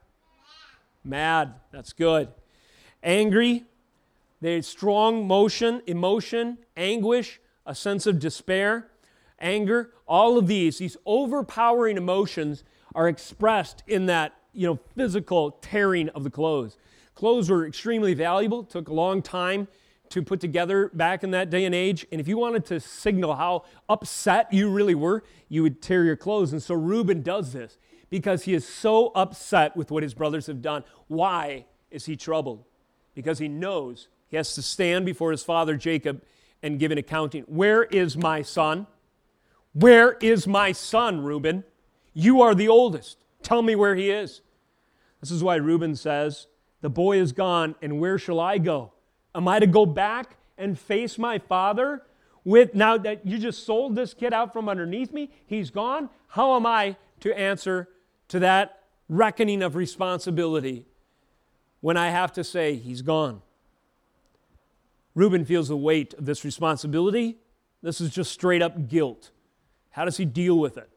mad. 1.04 1.54
That's 1.70 1.92
good. 1.92 2.28
Angry. 3.02 3.64
They 4.40 4.60
strong 4.62 5.26
motion, 5.26 5.82
emotion, 5.86 6.58
anguish, 6.76 7.40
a 7.66 7.74
sense 7.74 8.06
of 8.06 8.18
despair, 8.18 8.88
anger. 9.40 9.92
All 10.06 10.38
of 10.38 10.46
these, 10.46 10.78
these 10.78 10.96
overpowering 11.06 11.96
emotions, 11.96 12.64
are 12.94 13.08
expressed 13.08 13.82
in 13.86 14.06
that 14.06 14.34
you 14.52 14.66
know 14.66 14.78
physical 14.96 15.52
tearing 15.60 16.08
of 16.10 16.24
the 16.24 16.30
clothes. 16.30 16.76
Clothes 17.14 17.50
were 17.50 17.66
extremely 17.66 18.14
valuable. 18.14 18.64
Took 18.64 18.88
a 18.88 18.94
long 18.94 19.22
time 19.22 19.68
to 20.10 20.22
put 20.22 20.40
together 20.40 20.90
back 20.94 21.22
in 21.22 21.30
that 21.32 21.50
day 21.50 21.64
and 21.64 21.74
age. 21.74 22.06
And 22.10 22.20
if 22.20 22.28
you 22.28 22.38
wanted 22.38 22.64
to 22.66 22.80
signal 22.80 23.34
how 23.36 23.64
upset 23.88 24.52
you 24.52 24.70
really 24.70 24.94
were, 24.94 25.22
you 25.48 25.62
would 25.62 25.82
tear 25.82 26.04
your 26.04 26.16
clothes. 26.16 26.52
And 26.52 26.62
so 26.62 26.74
Reuben 26.74 27.22
does 27.22 27.52
this 27.52 27.78
because 28.10 28.44
he 28.44 28.54
is 28.54 28.66
so 28.66 29.08
upset 29.14 29.76
with 29.76 29.90
what 29.90 30.02
his 30.02 30.14
brothers 30.14 30.46
have 30.46 30.62
done. 30.62 30.84
Why 31.08 31.66
is 31.90 32.06
he 32.06 32.16
troubled? 32.16 32.64
Because 33.14 33.38
he 33.38 33.48
knows 33.48 34.08
he 34.28 34.36
has 34.36 34.54
to 34.54 34.62
stand 34.62 35.06
before 35.06 35.30
his 35.30 35.42
father 35.42 35.76
Jacob 35.76 36.22
and 36.62 36.78
give 36.78 36.92
an 36.92 36.98
accounting. 36.98 37.44
Where 37.44 37.84
is 37.84 38.16
my 38.16 38.42
son? 38.42 38.86
Where 39.72 40.12
is 40.20 40.46
my 40.46 40.72
son, 40.72 41.22
Reuben? 41.22 41.64
You 42.12 42.42
are 42.42 42.54
the 42.54 42.68
oldest. 42.68 43.18
Tell 43.42 43.62
me 43.62 43.74
where 43.74 43.94
he 43.94 44.10
is. 44.10 44.42
This 45.20 45.30
is 45.30 45.42
why 45.42 45.56
Reuben 45.56 45.96
says, 45.96 46.46
The 46.80 46.90
boy 46.90 47.18
is 47.20 47.32
gone, 47.32 47.74
and 47.80 48.00
where 48.00 48.18
shall 48.18 48.40
I 48.40 48.58
go? 48.58 48.92
Am 49.34 49.46
I 49.46 49.58
to 49.58 49.66
go 49.66 49.86
back 49.86 50.36
and 50.56 50.78
face 50.78 51.18
my 51.18 51.38
father 51.38 52.02
with 52.44 52.74
now 52.74 52.96
that 52.98 53.26
you 53.26 53.38
just 53.38 53.64
sold 53.64 53.94
this 53.94 54.14
kid 54.14 54.32
out 54.32 54.52
from 54.52 54.68
underneath 54.68 55.12
me? 55.12 55.30
He's 55.46 55.70
gone. 55.70 56.10
How 56.28 56.56
am 56.56 56.66
I 56.66 56.96
to 57.20 57.36
answer 57.36 57.88
to 58.28 58.38
that 58.40 58.82
reckoning 59.08 59.62
of 59.62 59.76
responsibility 59.76 60.86
when 61.80 61.96
I 61.96 62.10
have 62.10 62.32
to 62.34 62.44
say 62.44 62.76
he's 62.76 63.02
gone? 63.02 63.42
Reuben 65.14 65.44
feels 65.44 65.68
the 65.68 65.76
weight 65.76 66.14
of 66.14 66.26
this 66.26 66.44
responsibility. 66.44 67.38
This 67.82 68.00
is 68.00 68.10
just 68.10 68.32
straight 68.32 68.62
up 68.62 68.88
guilt. 68.88 69.30
How 69.90 70.04
does 70.04 70.16
he 70.16 70.24
deal 70.24 70.58
with 70.58 70.76
it? 70.78 70.88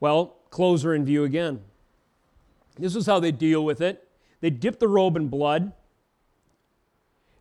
Well, 0.00 0.36
closer 0.50 0.94
in 0.94 1.04
view 1.04 1.24
again. 1.24 1.60
This 2.78 2.94
is 2.94 3.06
how 3.06 3.20
they 3.20 3.32
deal 3.32 3.64
with 3.64 3.80
it. 3.80 4.08
They 4.40 4.50
dip 4.50 4.78
the 4.78 4.88
robe 4.88 5.16
in 5.16 5.28
blood, 5.28 5.72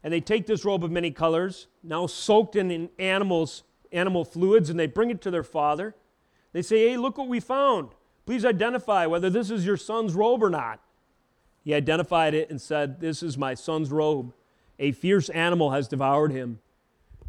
and 0.08 0.14
they 0.14 0.22
take 0.22 0.46
this 0.46 0.64
robe 0.64 0.86
of 0.86 0.90
many 0.90 1.12
colors, 1.12 1.68
now 1.84 2.08
soaked 2.08 2.56
in, 2.56 2.90
animals, 2.98 3.64
animal 3.92 4.24
fluids, 4.24 4.70
and 4.70 4.80
they 4.80 4.88
bring 4.88 5.10
it 5.10 5.20
to 5.24 5.30
their 5.30 5.44
father. 5.44 5.96
They 6.54 6.62
say, 6.62 6.88
Hey, 6.88 6.96
look 6.96 7.18
what 7.18 7.28
we 7.28 7.42
found. 7.42 7.90
Please 8.26 8.46
identify 8.46 9.06
whether 9.06 9.30
this 9.30 9.52
is 9.52 9.66
your 9.66 9.76
son's 9.76 10.14
robe 10.14 10.42
or 10.42 10.50
not. 10.50 10.80
He 11.62 11.74
identified 11.74 12.34
it 12.34 12.50
and 12.50 12.62
said, 12.62 13.02
This 13.02 13.22
is 13.22 13.38
my 13.38 13.54
son's 13.54 13.92
robe. 13.92 14.32
A 14.80 14.94
fierce 14.94 15.28
animal 15.28 15.72
has 15.72 15.90
devoured 15.90 16.32
him. 16.32 16.60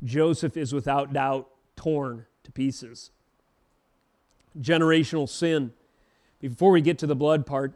Joseph 0.04 0.56
is 0.56 0.72
without 0.72 1.12
doubt 1.12 1.48
torn 1.74 2.26
to 2.44 2.52
pieces. 2.52 3.10
Generational 4.56 5.28
sin. 5.28 5.72
Before 6.38 6.70
we 6.70 6.80
get 6.80 6.96
to 6.98 7.08
the 7.08 7.16
blood 7.16 7.44
part, 7.44 7.72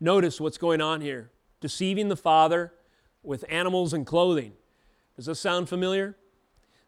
notice 0.00 0.40
what's 0.40 0.56
going 0.56 0.80
on 0.80 1.02
here 1.02 1.30
deceiving 1.60 2.08
the 2.08 2.16
father 2.16 2.72
with 3.22 3.44
animals 3.48 3.92
and 3.92 4.06
clothing. 4.06 4.52
Does 5.16 5.26
this 5.26 5.40
sound 5.40 5.68
familiar? 5.68 6.16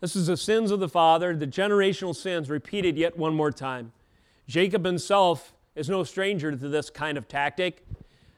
This 0.00 0.16
is 0.16 0.26
the 0.26 0.36
sins 0.36 0.70
of 0.70 0.80
the 0.80 0.88
father, 0.88 1.34
the 1.36 1.46
generational 1.46 2.14
sins 2.14 2.50
repeated 2.50 2.96
yet 2.96 3.16
one 3.16 3.34
more 3.34 3.52
time. 3.52 3.92
Jacob 4.48 4.84
himself 4.84 5.54
is 5.74 5.88
no 5.88 6.02
stranger 6.04 6.50
to 6.50 6.68
this 6.68 6.90
kind 6.90 7.16
of 7.16 7.28
tactic. 7.28 7.86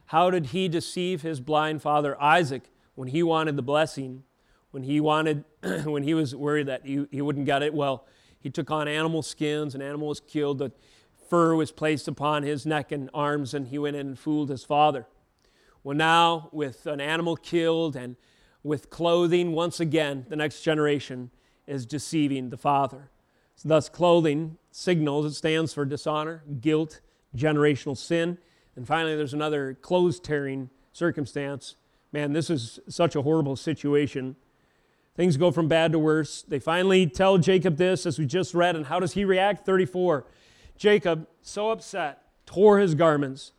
How 0.06 0.30
did 0.30 0.46
he 0.46 0.68
deceive 0.68 1.22
his 1.22 1.40
blind 1.40 1.82
father 1.82 2.20
Isaac 2.20 2.64
when 2.94 3.08
he 3.08 3.22
wanted 3.22 3.56
the 3.56 3.62
blessing? 3.62 4.24
When 4.72 4.82
he 4.82 5.00
wanted, 5.00 5.44
when 5.84 6.02
he 6.02 6.14
was 6.14 6.34
worried 6.34 6.66
that 6.66 6.84
he, 6.84 7.06
he 7.10 7.22
wouldn't 7.22 7.46
get 7.46 7.62
it? 7.62 7.72
Well, 7.72 8.06
he 8.38 8.50
took 8.50 8.70
on 8.70 8.86
animal 8.86 9.22
skins, 9.22 9.74
an 9.74 9.80
animal 9.80 10.08
was 10.08 10.20
killed, 10.20 10.58
the 10.58 10.72
fur 11.30 11.54
was 11.54 11.72
placed 11.72 12.08
upon 12.08 12.42
his 12.42 12.66
neck 12.66 12.92
and 12.92 13.08
arms, 13.14 13.54
and 13.54 13.68
he 13.68 13.78
went 13.78 13.96
in 13.96 14.08
and 14.08 14.18
fooled 14.18 14.50
his 14.50 14.64
father. 14.64 15.06
Well, 15.84 15.96
now, 15.96 16.48
with 16.50 16.86
an 16.86 16.98
animal 16.98 17.36
killed 17.36 17.94
and 17.94 18.16
with 18.62 18.88
clothing, 18.88 19.52
once 19.52 19.80
again, 19.80 20.24
the 20.30 20.36
next 20.36 20.62
generation 20.62 21.30
is 21.66 21.84
deceiving 21.84 22.48
the 22.48 22.56
father. 22.56 23.10
So 23.56 23.68
thus, 23.68 23.90
clothing 23.90 24.56
signals, 24.70 25.26
it 25.26 25.34
stands 25.34 25.74
for 25.74 25.84
dishonor, 25.84 26.42
guilt, 26.62 27.02
generational 27.36 27.96
sin. 27.96 28.38
And 28.76 28.86
finally, 28.86 29.14
there's 29.14 29.34
another 29.34 29.74
clothes 29.74 30.18
tearing 30.18 30.70
circumstance. 30.92 31.76
Man, 32.12 32.32
this 32.32 32.48
is 32.48 32.80
such 32.88 33.14
a 33.14 33.20
horrible 33.20 33.54
situation. 33.54 34.36
Things 35.14 35.36
go 35.36 35.50
from 35.50 35.68
bad 35.68 35.92
to 35.92 35.98
worse. 35.98 36.42
They 36.42 36.58
finally 36.58 37.06
tell 37.06 37.36
Jacob 37.36 37.76
this, 37.76 38.06
as 38.06 38.18
we 38.18 38.24
just 38.24 38.54
read, 38.54 38.74
and 38.74 38.86
how 38.86 39.00
does 39.00 39.12
he 39.12 39.26
react? 39.26 39.66
34. 39.66 40.24
Jacob, 40.78 41.28
so 41.42 41.70
upset, 41.70 42.22
tore 42.46 42.78
his 42.78 42.94
garments, 42.94 43.52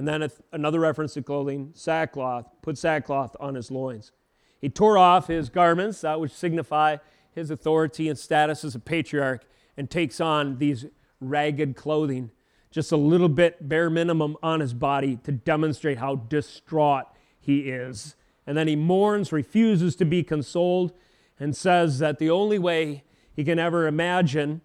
and 0.00 0.08
then 0.08 0.30
another 0.50 0.80
reference 0.80 1.12
to 1.12 1.22
clothing, 1.22 1.72
sackcloth, 1.74 2.46
put 2.62 2.78
sackcloth 2.78 3.36
on 3.38 3.54
his 3.54 3.70
loins. 3.70 4.12
He 4.58 4.70
tore 4.70 4.96
off 4.96 5.26
his 5.26 5.50
garments, 5.50 6.00
that 6.00 6.18
would 6.18 6.30
signify 6.30 6.96
his 7.34 7.50
authority 7.50 8.08
and 8.08 8.18
status 8.18 8.64
as 8.64 8.74
a 8.74 8.78
patriarch, 8.78 9.44
and 9.76 9.90
takes 9.90 10.18
on 10.18 10.56
these 10.56 10.86
ragged 11.20 11.76
clothing, 11.76 12.30
just 12.70 12.92
a 12.92 12.96
little 12.96 13.28
bit 13.28 13.68
bare 13.68 13.90
minimum 13.90 14.38
on 14.42 14.60
his 14.60 14.72
body 14.72 15.16
to 15.24 15.32
demonstrate 15.32 15.98
how 15.98 16.14
distraught 16.14 17.04
he 17.38 17.68
is. 17.68 18.16
And 18.46 18.56
then 18.56 18.68
he 18.68 18.76
mourns, 18.76 19.32
refuses 19.32 19.94
to 19.96 20.06
be 20.06 20.22
consoled, 20.22 20.94
and 21.38 21.54
says 21.54 21.98
that 21.98 22.18
the 22.18 22.30
only 22.30 22.58
way 22.58 23.04
he 23.36 23.44
can 23.44 23.58
ever 23.58 23.86
imagine, 23.86 24.62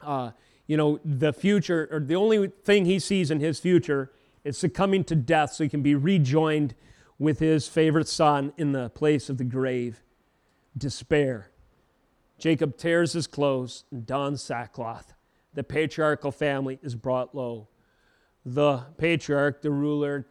uh, 0.00 0.30
you 0.66 0.78
know, 0.78 0.98
the 1.04 1.34
future, 1.34 1.90
or 1.92 2.00
the 2.00 2.16
only 2.16 2.48
thing 2.64 2.86
he 2.86 2.98
sees 2.98 3.30
in 3.30 3.40
his 3.40 3.60
future 3.60 4.10
is 4.44 4.56
succumbing 4.56 5.04
to 5.04 5.14
death 5.14 5.52
so 5.52 5.64
he 5.64 5.70
can 5.70 5.82
be 5.82 5.94
rejoined 5.94 6.74
with 7.18 7.38
his 7.38 7.68
favorite 7.68 8.08
son 8.08 8.52
in 8.56 8.72
the 8.72 8.88
place 8.90 9.28
of 9.28 9.38
the 9.38 9.44
grave. 9.44 10.02
Despair. 10.76 11.50
Jacob 12.38 12.76
tears 12.78 13.12
his 13.12 13.26
clothes 13.26 13.84
and 13.90 14.06
dons 14.06 14.42
sackcloth. 14.42 15.12
The 15.52 15.62
patriarchal 15.62 16.32
family 16.32 16.78
is 16.82 16.94
brought 16.94 17.34
low. 17.34 17.68
The 18.46 18.86
patriarch, 18.96 19.60
the 19.60 19.70
ruler, 19.70 20.26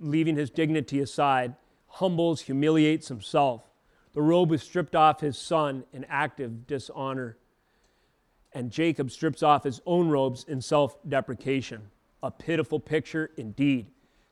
leaving 0.00 0.34
his 0.34 0.50
dignity 0.50 1.00
aside, 1.00 1.54
humbles, 1.86 2.42
humiliates 2.42 3.08
himself. 3.08 3.62
The 4.12 4.22
robe 4.22 4.52
is 4.52 4.62
stripped 4.62 4.96
off 4.96 5.20
his 5.20 5.38
son 5.38 5.84
in 5.92 6.04
active 6.08 6.66
dishonor. 6.66 7.36
And 8.52 8.70
Jacob 8.70 9.10
strips 9.10 9.42
off 9.42 9.62
his 9.62 9.80
own 9.86 10.08
robes 10.08 10.44
in 10.48 10.60
self 10.60 10.96
deprecation. 11.08 11.90
A 12.22 12.30
pitiful 12.30 12.80
picture 12.80 13.30
indeed. 13.36 13.86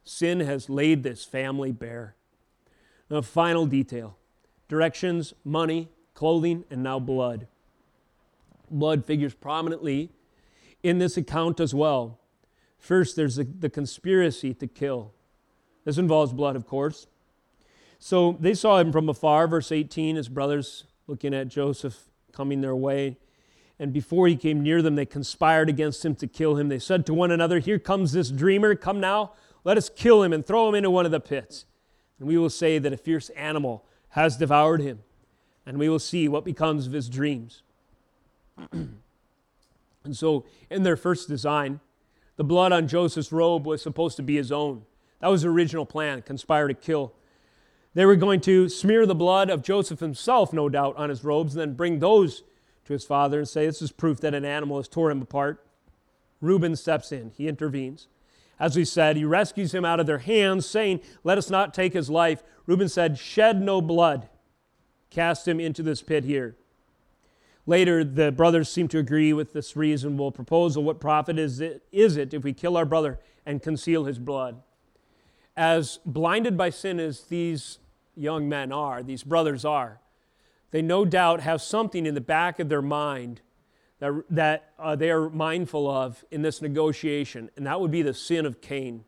Sin 0.05 0.41
has 0.41 0.69
laid 0.69 1.03
this 1.03 1.25
family 1.25 1.73
bare. 1.73 2.17
The 3.09 3.23
final 3.23 3.67
detail 3.67 4.17
directions, 4.69 5.35
money, 5.45 5.89
clothing, 6.15 6.65
and 6.71 6.83
now 6.83 6.99
blood. 6.99 7.47
Blood 8.71 9.05
figures 9.05 9.35
prominently 9.35 10.11
in 10.83 10.99
this 10.99 11.17
account 11.17 11.61
as 11.61 11.75
well. 11.75 12.19
First, 12.79 13.17
there's 13.17 13.37
the, 13.37 13.45
the 13.45 13.71
conspiracy 13.71 14.55
to 14.55 14.67
kill. 14.67 15.13
This 15.85 15.99
involves 15.99 16.33
blood, 16.33 16.57
of 16.57 16.67
course. 16.67 17.07
So 17.99 18.37
they 18.41 18.55
saw 18.55 18.79
him 18.79 18.93
from 18.93 19.09
afar, 19.09 19.47
verse 19.49 19.73
18, 19.73 20.17
his 20.17 20.29
brothers 20.29 20.85
looking 21.07 21.35
at 21.35 21.49
Joseph 21.49 22.09
coming 22.33 22.61
their 22.61 22.77
way. 22.77 23.17
And 23.79 23.93
before 23.93 24.29
he 24.29 24.37
came 24.37 24.63
near 24.63 24.83
them, 24.83 24.95
they 24.95 25.07
conspired 25.07 25.69
against 25.69 26.05
him 26.05 26.15
to 26.17 26.27
kill 26.27 26.57
him. 26.57 26.69
They 26.69 26.79
said 26.79 27.05
to 27.07 27.15
one 27.15 27.31
another, 27.31 27.59
Here 27.59 27.79
comes 27.79 28.13
this 28.13 28.31
dreamer. 28.31 28.75
Come 28.75 29.01
now, 29.01 29.33
let 29.65 29.77
us 29.77 29.89
kill 29.89 30.23
him 30.23 30.33
and 30.33 30.47
throw 30.47 30.69
him 30.69 30.75
into 30.75 30.91
one 30.91 31.07
of 31.07 31.13
the 31.13 31.21
pits. 31.21 31.65
And 32.19 32.29
we 32.29 32.39
will 32.39 32.51
say 32.51 32.79
that 32.79 32.93
a 32.93 32.97
fierce 32.97 33.31
animal 33.31 33.85
has 34.11 34.37
devoured 34.37 34.81
him. 34.81 35.01
And 35.67 35.79
we 35.79 35.89
will 35.89 35.99
see 35.99 36.29
what 36.29 36.45
becomes 36.45 36.87
of 36.87 36.93
his 36.93 37.09
dreams. 37.09 37.63
and 38.73 38.97
so, 40.13 40.45
in 40.71 40.85
their 40.85 40.97
first 40.97 41.29
design, 41.29 41.81
the 42.37 42.45
blood 42.45 42.71
on 42.71 42.87
Joseph's 42.87 43.33
robe 43.33 43.67
was 43.67 43.83
supposed 43.83 44.17
to 44.17 44.23
be 44.23 44.37
his 44.37 44.53
own. 44.53 44.83
That 45.21 45.29
was 45.29 45.43
the 45.43 45.49
original 45.49 45.87
plan 45.87 46.23
conspire 46.23 46.69
to 46.69 46.75
kill. 46.75 47.13
They 47.95 48.05
were 48.05 48.17
going 48.17 48.41
to 48.43 48.69
smear 48.69 49.07
the 49.07 49.15
blood 49.15 49.51
of 49.51 49.63
Joseph 49.63 50.01
himself, 50.01 50.53
no 50.53 50.69
doubt, 50.69 50.97
on 50.97 51.09
his 51.09 51.25
robes, 51.25 51.55
and 51.55 51.61
then 51.61 51.75
bring 51.75 52.01
those 52.01 52.43
to 52.85 52.93
his 52.93 53.05
father 53.05 53.39
and 53.39 53.49
say, 53.49 53.67
This 53.67 53.83
is 53.83 53.93
proof 53.93 54.21
that 54.21 54.35
an 54.35 54.45
animal 54.45 54.77
has 54.79 54.89
tore 54.89 55.11
him 55.11 55.23
apart. 55.23 55.67
Reuben 56.41 56.77
steps 56.77 57.13
in, 57.13 57.31
he 57.37 57.49
intervenes. 57.49 58.09
As 58.59 58.77
we 58.77 58.85
said, 58.85 59.17
he 59.17 59.25
rescues 59.25 59.75
him 59.75 59.85
out 59.85 60.01
of 60.01 60.07
their 60.07 60.19
hands, 60.19 60.67
saying, 60.67 61.01
Let 61.25 61.39
us 61.39 61.51
not 61.51 61.75
take 61.75 61.93
his 61.93 62.11
life. 62.11 62.43
Reuben 62.67 62.89
said, 62.89 63.19
Shed 63.19 63.61
no 63.61 63.81
blood. 63.81 64.29
Cast 65.11 65.47
him 65.49 65.61
into 65.61 65.83
this 65.83 66.03
pit 66.03 66.25
here. 66.25 66.57
Later, 67.67 68.05
the 68.05 68.31
brothers 68.31 68.71
seem 68.71 68.89
to 68.89 68.99
agree 68.99 69.33
with 69.33 69.53
this 69.53 69.75
reasonable 69.77 70.31
proposal. 70.33 70.85
What 70.85 71.01
profit 71.01 71.39
is 71.39 71.61
it, 71.61 71.83
is 71.93 72.17
it 72.17 72.35
if 72.35 72.45
we 72.45 72.53
kill 72.53 72.77
our 72.77 72.85
brother 72.85 73.19
and 73.47 73.63
conceal 73.63 74.05
his 74.05 74.19
blood? 74.19 74.63
As 75.57 75.99
blinded 76.05 76.59
by 76.59 76.71
sin 76.71 77.01
as 77.01 77.23
these 77.23 77.79
young 78.17 78.49
men 78.49 78.71
are, 78.71 79.03
these 79.03 79.23
brothers 79.23 79.65
are, 79.65 80.01
they 80.75 80.83
no 80.83 81.05
doubt 81.05 81.41
have 81.43 81.63
something 81.63 82.05
in 82.05 82.15
the 82.15 82.21
back 82.21 82.59
of 82.59 82.69
their 82.69 82.83
mind 82.83 83.41
that, 84.01 84.11
that 84.29 84.73
uh, 84.77 84.97
they 84.97 85.09
are 85.09 85.31
mindful 85.31 85.89
of 85.89 86.25
in 86.33 86.43
this 86.43 86.61
negotiation, 86.61 87.49
and 87.57 87.65
that 87.65 87.81
would 87.81 87.93
be 87.93 88.03
the 88.03 88.13
sin 88.13 88.45
of 88.45 88.61
Cain. 88.61 89.05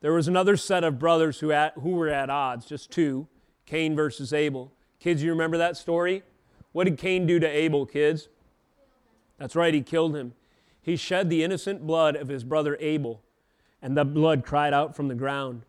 There 0.00 0.14
was 0.14 0.26
another 0.26 0.56
set 0.56 0.84
of 0.84 0.98
brothers 0.98 1.40
who, 1.40 1.52
at, 1.52 1.74
who 1.74 1.90
were 1.90 2.08
at 2.08 2.30
odds, 2.30 2.64
just 2.64 2.90
two 2.90 3.28
Cain 3.66 3.94
versus 3.94 4.32
Abel. 4.32 4.72
Kids, 4.98 5.22
you 5.22 5.28
remember 5.28 5.58
that 5.58 5.76
story? 5.76 6.22
What 6.72 6.84
did 6.84 6.96
Cain 6.96 7.26
do 7.26 7.38
to 7.40 7.46
Abel, 7.46 7.84
kids? 7.84 8.30
That's 9.36 9.54
right, 9.54 9.74
he 9.74 9.82
killed 9.82 10.16
him. 10.16 10.32
He 10.80 10.96
shed 10.96 11.28
the 11.28 11.44
innocent 11.44 11.86
blood 11.86 12.16
of 12.16 12.28
his 12.28 12.42
brother 12.42 12.74
Abel, 12.80 13.20
and 13.82 13.98
the 13.98 14.06
blood 14.06 14.46
cried 14.46 14.72
out 14.72 14.96
from 14.96 15.08
the 15.08 15.14
ground. 15.14 15.66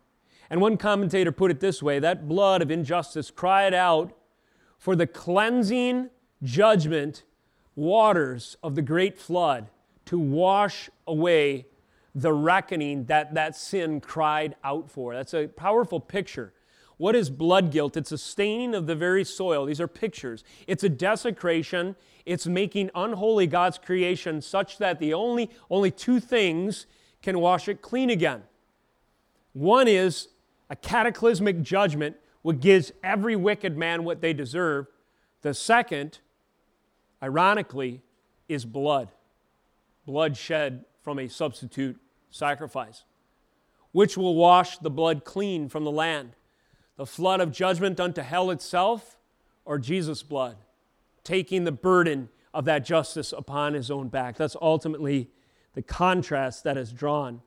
And 0.48 0.62
one 0.62 0.78
commentator 0.78 1.32
put 1.32 1.50
it 1.50 1.60
this 1.60 1.82
way 1.82 1.98
that 1.98 2.28
blood 2.28 2.62
of 2.62 2.70
injustice 2.70 3.30
cried 3.30 3.74
out 3.74 4.14
for 4.78 4.96
the 4.96 5.06
cleansing 5.06 6.10
judgment 6.42 7.24
waters 7.74 8.56
of 8.62 8.74
the 8.74 8.82
great 8.82 9.18
flood 9.18 9.68
to 10.06 10.18
wash 10.18 10.88
away 11.06 11.66
the 12.14 12.32
reckoning 12.32 13.04
that 13.04 13.34
that 13.34 13.54
sin 13.54 14.00
cried 14.00 14.56
out 14.64 14.90
for. 14.90 15.14
That's 15.14 15.34
a 15.34 15.46
powerful 15.46 16.00
picture. 16.00 16.52
What 16.96 17.14
is 17.14 17.30
blood 17.30 17.70
guilt? 17.70 17.96
It's 17.96 18.10
a 18.10 18.18
staining 18.18 18.74
of 18.74 18.86
the 18.86 18.96
very 18.96 19.24
soil. 19.24 19.66
These 19.66 19.80
are 19.80 19.86
pictures. 19.86 20.42
It's 20.66 20.82
a 20.82 20.88
desecration. 20.88 21.94
It's 22.26 22.46
making 22.46 22.90
unholy 22.94 23.46
God's 23.46 23.78
creation 23.78 24.42
such 24.42 24.78
that 24.78 24.98
the 24.98 25.14
only, 25.14 25.50
only 25.70 25.92
two 25.92 26.18
things 26.18 26.86
can 27.22 27.38
wash 27.38 27.68
it 27.68 27.82
clean 27.82 28.10
again. 28.10 28.42
One 29.52 29.86
is 29.86 30.28
a 30.70 30.76
cataclysmic 30.76 31.62
judgment 31.62 32.16
what 32.42 32.60
gives 32.60 32.92
every 33.02 33.36
wicked 33.36 33.76
man 33.76 34.04
what 34.04 34.20
they 34.20 34.32
deserve. 34.32 34.86
The 35.42 35.54
second, 35.54 36.18
ironically, 37.22 38.02
is 38.48 38.64
blood. 38.64 39.10
Blood 40.06 40.36
shed 40.36 40.84
from 41.02 41.18
a 41.18 41.28
substitute 41.28 41.98
sacrifice, 42.30 43.04
which 43.92 44.16
will 44.16 44.34
wash 44.34 44.78
the 44.78 44.90
blood 44.90 45.24
clean 45.24 45.68
from 45.68 45.84
the 45.84 45.90
land. 45.90 46.32
The 46.96 47.06
flood 47.06 47.40
of 47.40 47.52
judgment 47.52 48.00
unto 48.00 48.22
hell 48.22 48.50
itself, 48.50 49.16
or 49.64 49.78
Jesus' 49.78 50.22
blood, 50.22 50.56
taking 51.24 51.64
the 51.64 51.72
burden 51.72 52.28
of 52.54 52.64
that 52.64 52.84
justice 52.84 53.32
upon 53.32 53.74
his 53.74 53.90
own 53.90 54.08
back. 54.08 54.36
That's 54.36 54.56
ultimately 54.60 55.28
the 55.74 55.82
contrast 55.82 56.64
that 56.64 56.76
is 56.76 56.92
drawn. 56.92 57.42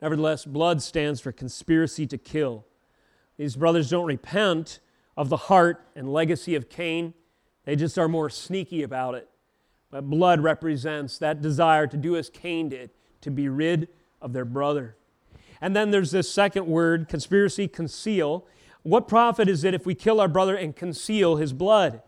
Nevertheless, 0.00 0.44
blood 0.44 0.82
stands 0.82 1.20
for 1.20 1.32
conspiracy 1.32 2.06
to 2.06 2.18
kill. 2.18 2.64
These 3.38 3.56
brothers 3.56 3.88
don't 3.88 4.06
repent 4.06 4.80
of 5.16 5.30
the 5.30 5.36
heart 5.36 5.86
and 5.96 6.12
legacy 6.12 6.54
of 6.54 6.68
Cain, 6.68 7.14
they 7.64 7.76
just 7.76 7.98
are 7.98 8.08
more 8.08 8.30
sneaky 8.30 8.82
about 8.82 9.14
it. 9.14 9.28
But 9.90 10.08
blood 10.08 10.40
represents 10.40 11.18
that 11.18 11.40
desire 11.40 11.86
to 11.86 11.96
do 11.96 12.16
as 12.16 12.28
Cain 12.28 12.68
did, 12.68 12.90
to 13.22 13.30
be 13.30 13.48
rid 13.48 13.88
of 14.20 14.32
their 14.32 14.44
brother. 14.44 14.96
And 15.60 15.74
then 15.74 15.90
there's 15.90 16.10
this 16.10 16.30
second 16.30 16.66
word, 16.66 17.08
conspiracy, 17.08 17.68
conceal. 17.68 18.46
What 18.82 19.08
profit 19.08 19.48
is 19.48 19.64
it 19.64 19.74
if 19.74 19.86
we 19.86 19.94
kill 19.94 20.20
our 20.20 20.28
brother 20.28 20.54
and 20.54 20.74
conceal 20.74 21.36
his 21.36 21.52
blood? 21.52 22.02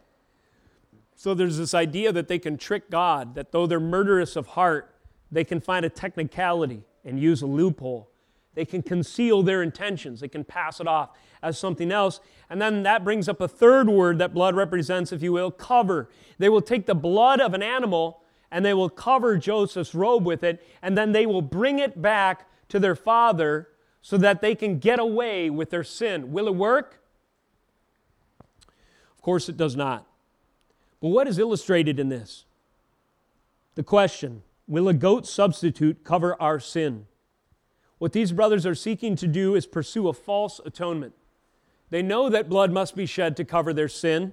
So 1.14 1.34
there's 1.34 1.58
this 1.58 1.74
idea 1.74 2.12
that 2.12 2.28
they 2.28 2.38
can 2.38 2.56
trick 2.56 2.90
God, 2.90 3.34
that 3.34 3.52
though 3.52 3.66
they're 3.66 3.80
murderous 3.80 4.36
of 4.36 4.48
heart, 4.48 4.94
they 5.30 5.44
can 5.44 5.60
find 5.60 5.84
a 5.84 5.90
technicality 5.90 6.84
and 7.04 7.20
use 7.20 7.42
a 7.42 7.46
loophole. 7.46 8.09
They 8.54 8.64
can 8.64 8.82
conceal 8.82 9.42
their 9.42 9.62
intentions, 9.62 10.20
they 10.20 10.28
can 10.28 10.44
pass 10.44 10.80
it 10.80 10.86
off 10.86 11.10
as 11.42 11.58
something 11.58 11.92
else. 11.92 12.20
And 12.48 12.60
then 12.60 12.82
that 12.82 13.04
brings 13.04 13.28
up 13.28 13.40
a 13.40 13.48
third 13.48 13.88
word 13.88 14.18
that 14.18 14.34
blood 14.34 14.54
represents, 14.54 15.12
if 15.12 15.22
you 15.22 15.32
will 15.32 15.50
cover. 15.50 16.10
They 16.38 16.48
will 16.48 16.60
take 16.60 16.86
the 16.86 16.94
blood 16.94 17.40
of 17.40 17.54
an 17.54 17.62
animal 17.62 18.22
and 18.50 18.64
they 18.64 18.74
will 18.74 18.90
cover 18.90 19.38
Joseph's 19.38 19.94
robe 19.94 20.26
with 20.26 20.42
it, 20.42 20.66
and 20.82 20.98
then 20.98 21.12
they 21.12 21.24
will 21.24 21.42
bring 21.42 21.78
it 21.78 22.02
back 22.02 22.48
to 22.68 22.80
their 22.80 22.96
father 22.96 23.68
so 24.02 24.16
that 24.16 24.40
they 24.40 24.54
can 24.54 24.78
get 24.78 24.98
away 24.98 25.50
with 25.50 25.70
their 25.70 25.84
sin. 25.84 26.32
Will 26.32 26.48
it 26.48 26.54
work? 26.54 27.00
Of 29.14 29.22
course, 29.22 29.48
it 29.48 29.56
does 29.56 29.76
not. 29.76 30.06
But 31.00 31.08
what 31.08 31.28
is 31.28 31.38
illustrated 31.38 32.00
in 32.00 32.08
this? 32.08 32.44
The 33.74 33.84
question 33.84 34.42
Will 34.66 34.88
a 34.88 34.94
goat 34.94 35.26
substitute 35.26 36.04
cover 36.04 36.40
our 36.40 36.60
sin? 36.60 37.06
What 38.00 38.14
these 38.14 38.32
brothers 38.32 38.64
are 38.64 38.74
seeking 38.74 39.14
to 39.16 39.26
do 39.26 39.54
is 39.54 39.66
pursue 39.66 40.08
a 40.08 40.14
false 40.14 40.58
atonement. 40.64 41.12
They 41.90 42.00
know 42.00 42.30
that 42.30 42.48
blood 42.48 42.72
must 42.72 42.96
be 42.96 43.04
shed 43.04 43.36
to 43.36 43.44
cover 43.44 43.74
their 43.74 43.90
sin, 43.90 44.32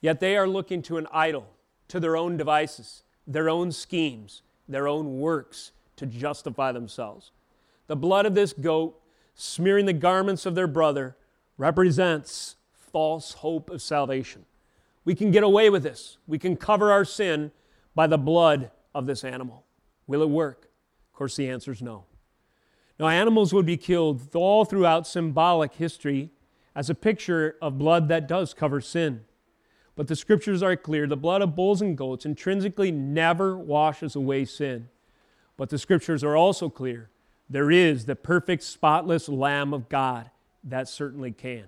yet 0.00 0.18
they 0.18 0.34
are 0.34 0.48
looking 0.48 0.80
to 0.84 0.96
an 0.96 1.06
idol, 1.12 1.46
to 1.88 2.00
their 2.00 2.16
own 2.16 2.38
devices, 2.38 3.02
their 3.26 3.50
own 3.50 3.70
schemes, 3.70 4.40
their 4.66 4.88
own 4.88 5.18
works 5.18 5.72
to 5.96 6.06
justify 6.06 6.72
themselves. 6.72 7.32
The 7.86 7.96
blood 7.96 8.24
of 8.24 8.34
this 8.34 8.54
goat 8.54 8.98
smearing 9.34 9.84
the 9.84 9.92
garments 9.92 10.46
of 10.46 10.54
their 10.54 10.66
brother 10.66 11.18
represents 11.58 12.56
false 12.72 13.34
hope 13.34 13.68
of 13.68 13.82
salvation. 13.82 14.46
We 15.04 15.14
can 15.14 15.30
get 15.30 15.42
away 15.42 15.68
with 15.68 15.82
this. 15.82 16.16
We 16.26 16.38
can 16.38 16.56
cover 16.56 16.90
our 16.90 17.04
sin 17.04 17.52
by 17.94 18.06
the 18.06 18.16
blood 18.16 18.70
of 18.94 19.04
this 19.04 19.22
animal. 19.22 19.66
Will 20.06 20.22
it 20.22 20.30
work? 20.30 20.70
Of 21.12 21.18
course, 21.18 21.36
the 21.36 21.50
answer 21.50 21.70
is 21.70 21.82
no. 21.82 22.04
Now, 22.98 23.08
animals 23.08 23.52
would 23.52 23.66
be 23.66 23.76
killed 23.76 24.34
all 24.34 24.64
throughout 24.64 25.06
symbolic 25.06 25.74
history 25.74 26.30
as 26.74 26.88
a 26.88 26.94
picture 26.94 27.56
of 27.60 27.78
blood 27.78 28.08
that 28.08 28.28
does 28.28 28.54
cover 28.54 28.80
sin. 28.80 29.24
But 29.96 30.08
the 30.08 30.16
scriptures 30.16 30.62
are 30.62 30.76
clear 30.76 31.06
the 31.06 31.16
blood 31.16 31.42
of 31.42 31.54
bulls 31.54 31.80
and 31.80 31.96
goats 31.96 32.26
intrinsically 32.26 32.90
never 32.90 33.56
washes 33.56 34.16
away 34.16 34.44
sin. 34.44 34.88
But 35.56 35.70
the 35.70 35.78
scriptures 35.78 36.24
are 36.24 36.36
also 36.36 36.68
clear 36.68 37.10
there 37.48 37.70
is 37.70 38.06
the 38.06 38.16
perfect, 38.16 38.62
spotless 38.62 39.28
Lamb 39.28 39.72
of 39.74 39.88
God 39.88 40.30
that 40.64 40.88
certainly 40.88 41.30
can. 41.30 41.66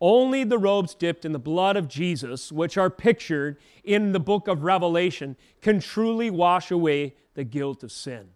Only 0.00 0.44
the 0.44 0.58
robes 0.58 0.94
dipped 0.94 1.26
in 1.26 1.32
the 1.32 1.38
blood 1.38 1.76
of 1.76 1.88
Jesus, 1.88 2.50
which 2.50 2.78
are 2.78 2.88
pictured 2.88 3.58
in 3.84 4.12
the 4.12 4.20
book 4.20 4.48
of 4.48 4.62
Revelation, 4.62 5.36
can 5.60 5.80
truly 5.80 6.30
wash 6.30 6.70
away 6.70 7.16
the 7.34 7.44
guilt 7.44 7.82
of 7.82 7.92
sin. 7.92 8.30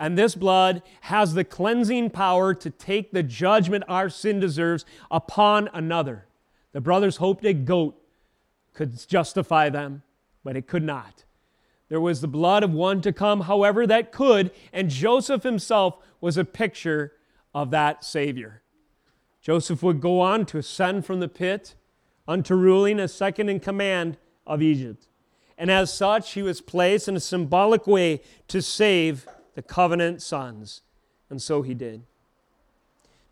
And 0.00 0.16
this 0.16 0.34
blood 0.34 0.82
has 1.02 1.34
the 1.34 1.44
cleansing 1.44 2.08
power 2.08 2.54
to 2.54 2.70
take 2.70 3.12
the 3.12 3.22
judgment 3.22 3.84
our 3.86 4.08
sin 4.08 4.40
deserves 4.40 4.86
upon 5.10 5.68
another. 5.74 6.26
The 6.72 6.80
brothers 6.80 7.18
hoped 7.18 7.44
a 7.44 7.52
goat 7.52 8.00
could 8.72 9.06
justify 9.06 9.68
them, 9.68 10.02
but 10.42 10.56
it 10.56 10.66
could 10.66 10.82
not. 10.82 11.24
There 11.90 12.00
was 12.00 12.22
the 12.22 12.28
blood 12.28 12.62
of 12.62 12.72
one 12.72 13.02
to 13.02 13.12
come, 13.12 13.42
however, 13.42 13.86
that 13.86 14.10
could, 14.10 14.52
and 14.72 14.88
Joseph 14.88 15.42
himself 15.42 15.98
was 16.18 16.38
a 16.38 16.46
picture 16.46 17.12
of 17.52 17.70
that 17.72 18.02
Savior. 18.02 18.62
Joseph 19.42 19.82
would 19.82 20.00
go 20.00 20.20
on 20.20 20.46
to 20.46 20.58
ascend 20.58 21.04
from 21.04 21.20
the 21.20 21.28
pit 21.28 21.74
unto 22.26 22.54
ruling 22.54 22.98
as 22.98 23.12
second 23.12 23.50
in 23.50 23.60
command 23.60 24.16
of 24.46 24.62
Egypt. 24.62 25.08
And 25.58 25.70
as 25.70 25.92
such, 25.92 26.32
he 26.32 26.42
was 26.42 26.62
placed 26.62 27.06
in 27.06 27.16
a 27.16 27.20
symbolic 27.20 27.86
way 27.86 28.22
to 28.48 28.62
save 28.62 29.26
the 29.54 29.62
covenant 29.62 30.22
sons. 30.22 30.82
And 31.28 31.40
so 31.40 31.62
he 31.62 31.74
did. 31.74 32.02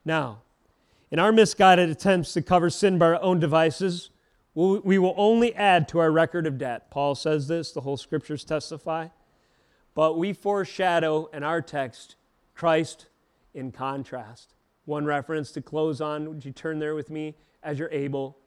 Now, 0.05 0.43
in 1.11 1.19
our 1.19 1.33
misguided 1.33 1.89
attempts 1.91 2.33
to 2.35 2.43
cover 2.43 2.71
sin 2.71 2.99
by 2.99 3.07
our 3.07 3.23
own 3.23 3.41
devices, 3.41 4.11
we 4.55 4.99
will 4.99 5.15
only 5.17 5.55
add 5.55 5.89
to 5.89 5.99
our 5.99 6.11
record 6.11 6.47
of 6.47 6.59
debt. 6.59 6.91
Paul 6.91 7.15
says 7.15 7.49
this, 7.49 7.73
the 7.73 7.83
whole 7.83 7.97
scriptures 7.97 8.45
testify. 8.45 9.09
But 9.95 10.19
we 10.19 10.33
foreshadow 10.33 11.27
in 11.33 11.43
our 11.43 11.61
text 11.61 12.17
Christ 12.55 13.07
in 13.55 13.73
contrast. 13.73 14.55
One 14.85 15.05
reference 15.05 15.53
to 15.53 15.63
close 15.63 16.01
on. 16.01 16.29
Would 16.29 16.45
you 16.45 16.53
turn 16.53 16.79
there 16.79 16.95
with 16.95 17.11
me 17.11 17.37
as 17.63 17.79
you're 17.79 17.91
able? 17.91 18.39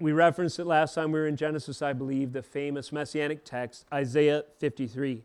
We 0.00 0.12
referenced 0.12 0.58
it 0.58 0.64
last 0.64 0.94
time 0.94 1.12
we 1.12 1.20
were 1.20 1.26
in 1.26 1.36
Genesis, 1.36 1.82
I 1.82 1.92
believe, 1.92 2.32
the 2.32 2.42
famous 2.42 2.90
messianic 2.90 3.44
text, 3.44 3.84
Isaiah 3.92 4.44
53. 4.58 5.24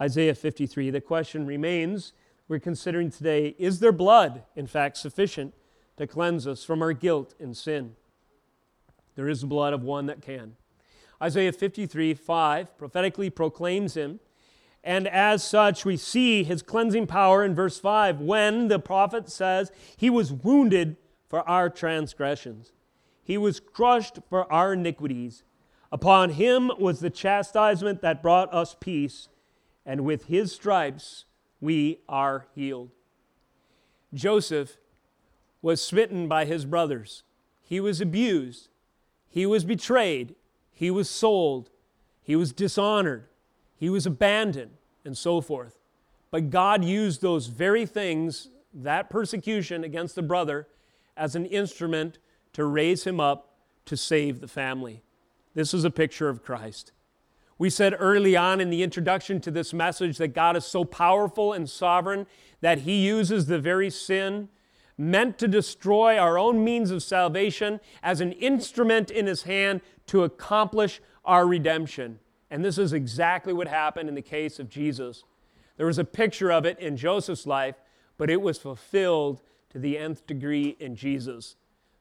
Isaiah 0.00 0.34
53. 0.34 0.90
The 0.90 1.00
question 1.00 1.46
remains 1.46 2.12
we're 2.48 2.58
considering 2.60 3.10
today 3.10 3.54
is 3.58 3.80
there 3.80 3.92
blood, 3.92 4.44
in 4.54 4.66
fact, 4.66 4.96
sufficient 4.96 5.54
to 5.96 6.06
cleanse 6.06 6.46
us 6.46 6.64
from 6.64 6.82
our 6.82 6.92
guilt 6.92 7.34
and 7.40 7.56
sin? 7.56 7.96
There 9.14 9.28
is 9.28 9.40
the 9.40 9.46
blood 9.46 9.72
of 9.72 9.82
one 9.82 10.06
that 10.06 10.22
can. 10.22 10.56
Isaiah 11.22 11.52
53 11.52 12.14
5 12.14 12.78
prophetically 12.78 13.30
proclaims 13.30 13.96
him 13.96 14.20
and 14.86 15.08
as 15.08 15.42
such, 15.42 15.84
we 15.84 15.96
see 15.96 16.44
his 16.44 16.62
cleansing 16.62 17.08
power 17.08 17.44
in 17.44 17.56
verse 17.56 17.76
5 17.76 18.20
when 18.20 18.68
the 18.68 18.78
prophet 18.78 19.28
says, 19.28 19.72
He 19.96 20.08
was 20.08 20.32
wounded 20.32 20.96
for 21.28 21.46
our 21.48 21.68
transgressions, 21.68 22.72
He 23.24 23.36
was 23.36 23.58
crushed 23.58 24.20
for 24.30 24.50
our 24.50 24.74
iniquities. 24.74 25.42
Upon 25.90 26.30
him 26.30 26.70
was 26.78 27.00
the 27.00 27.10
chastisement 27.10 28.00
that 28.02 28.22
brought 28.22 28.52
us 28.54 28.76
peace, 28.78 29.28
and 29.86 30.02
with 30.02 30.24
his 30.24 30.52
stripes 30.52 31.24
we 31.60 32.00
are 32.08 32.46
healed. 32.54 32.90
Joseph 34.12 34.76
was 35.62 35.80
smitten 35.80 36.28
by 36.28 36.44
his 36.44 36.64
brothers. 36.64 37.22
He 37.62 37.80
was 37.80 38.00
abused. 38.00 38.68
He 39.28 39.46
was 39.46 39.64
betrayed. 39.64 40.34
He 40.72 40.90
was 40.90 41.08
sold. 41.08 41.70
He 42.22 42.36
was 42.36 42.52
dishonored. 42.52 43.28
He 43.76 43.88
was 43.88 44.06
abandoned, 44.06 44.72
and 45.04 45.16
so 45.16 45.40
forth. 45.40 45.78
But 46.30 46.50
God 46.50 46.84
used 46.84 47.22
those 47.22 47.46
very 47.46 47.86
things, 47.86 48.48
that 48.74 49.08
persecution 49.08 49.84
against 49.84 50.14
the 50.14 50.22
brother, 50.22 50.66
as 51.16 51.34
an 51.34 51.46
instrument 51.46 52.18
to 52.52 52.64
raise 52.64 53.04
him 53.04 53.20
up 53.20 53.54
to 53.86 53.96
save 53.96 54.40
the 54.40 54.48
family. 54.48 55.02
This 55.54 55.72
is 55.72 55.84
a 55.84 55.90
picture 55.90 56.28
of 56.28 56.42
Christ. 56.42 56.92
We 57.58 57.70
said 57.70 57.94
early 57.98 58.36
on 58.36 58.60
in 58.60 58.68
the 58.70 58.82
introduction 58.82 59.40
to 59.40 59.50
this 59.50 59.72
message 59.72 60.18
that 60.18 60.34
God 60.34 60.56
is 60.56 60.66
so 60.66 60.84
powerful 60.84 61.52
and 61.52 61.68
sovereign 61.68 62.26
that 62.60 62.80
He 62.80 63.06
uses 63.06 63.46
the 63.46 63.58
very 63.58 63.88
sin 63.88 64.48
meant 64.98 65.38
to 65.38 65.48
destroy 65.48 66.18
our 66.18 66.38
own 66.38 66.62
means 66.62 66.90
of 66.90 67.02
salvation 67.02 67.80
as 68.02 68.20
an 68.20 68.32
instrument 68.32 69.10
in 69.10 69.26
His 69.26 69.44
hand 69.44 69.80
to 70.06 70.24
accomplish 70.24 71.00
our 71.24 71.46
redemption. 71.46 72.18
And 72.50 72.64
this 72.64 72.78
is 72.78 72.92
exactly 72.92 73.52
what 73.52 73.68
happened 73.68 74.08
in 74.08 74.14
the 74.14 74.22
case 74.22 74.58
of 74.58 74.68
Jesus. 74.68 75.24
There 75.76 75.86
was 75.86 75.98
a 75.98 76.04
picture 76.04 76.52
of 76.52 76.64
it 76.64 76.78
in 76.78 76.96
Joseph's 76.96 77.46
life, 77.46 77.76
but 78.18 78.30
it 78.30 78.40
was 78.40 78.58
fulfilled 78.58 79.42
to 79.70 79.78
the 79.78 79.98
nth 79.98 80.26
degree 80.26 80.76
in 80.78 80.94
Jesus. 80.94 81.56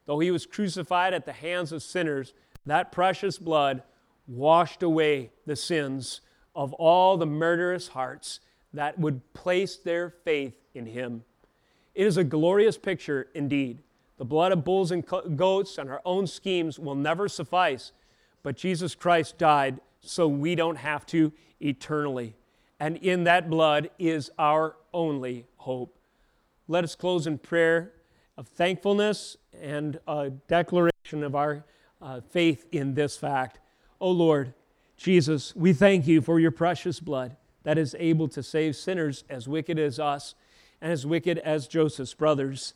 Though 0.06 0.20
he 0.20 0.32
was 0.32 0.46
crucified 0.46 1.14
at 1.14 1.26
the 1.26 1.34
hands 1.34 1.72
of 1.72 1.82
sinners, 1.82 2.34
that 2.66 2.92
precious 2.92 3.38
blood 3.38 3.84
washed 4.28 4.84
away 4.84 5.32
the 5.46 5.56
sins 5.56 6.22
of 6.56 6.74
all 6.74 7.18
the 7.18 7.26
murderous 7.26 7.90
hearts 7.90 8.40
that 8.74 8.98
would 9.00 9.34
place 9.34 9.78
their 9.78 10.10
faith 10.10 10.56
in 10.74 10.86
him. 10.86 11.24
It 11.94 12.06
is 12.06 12.18
a 12.18 12.24
glorious 12.24 12.78
picture 12.78 13.28
indeed. 13.34 13.82
The 14.18 14.26
blood 14.26 14.52
of 14.52 14.64
bulls 14.64 14.92
and 14.92 15.06
goats 15.06 15.78
and 15.78 15.90
our 15.90 16.02
own 16.06 16.28
schemes 16.28 16.80
will 16.80 16.96
never 16.96 17.28
suffice, 17.28 17.92
but 18.44 18.56
Jesus 18.56 18.96
Christ 18.96 19.38
died 19.38 19.80
so 20.02 20.28
we 20.28 20.56
don't 20.56 20.78
have 20.78 21.06
to 21.08 21.32
eternally. 21.60 22.36
And 22.80 22.98
in 22.98 23.24
that 23.26 23.50
blood 23.50 23.90
is 23.98 24.32
our 24.38 24.76
only 24.94 25.46
hope. 25.58 25.98
Let 26.68 26.84
us 26.84 26.96
close 26.96 27.28
in 27.28 27.38
prayer 27.38 27.94
of 28.38 28.48
thankfulness 28.48 29.38
and 29.62 30.00
a 30.08 30.30
declaration 30.30 31.24
of 31.24 31.36
our 31.36 31.66
uh, 32.02 32.22
faith 32.22 32.66
in 32.72 32.94
this 32.94 33.18
fact. 33.18 33.60
O 34.00 34.12
Lord, 34.12 34.54
Jesus, 34.98 35.56
we 35.56 35.74
thank 35.74 36.08
you 36.08 36.22
for 36.22 36.40
your 36.40 36.52
precious 36.52 37.00
blood 37.00 37.36
that 37.64 37.78
is 37.78 37.96
able 38.00 38.28
to 38.30 38.44
save 38.44 38.76
sinners 38.76 39.24
as 39.30 39.48
wicked 39.48 39.80
as 39.80 40.00
us 40.00 40.36
and 40.82 40.92
as 40.92 41.06
wicked 41.06 41.40
as 41.40 41.68
Joseph's 41.68 42.14
brothers. 42.14 42.74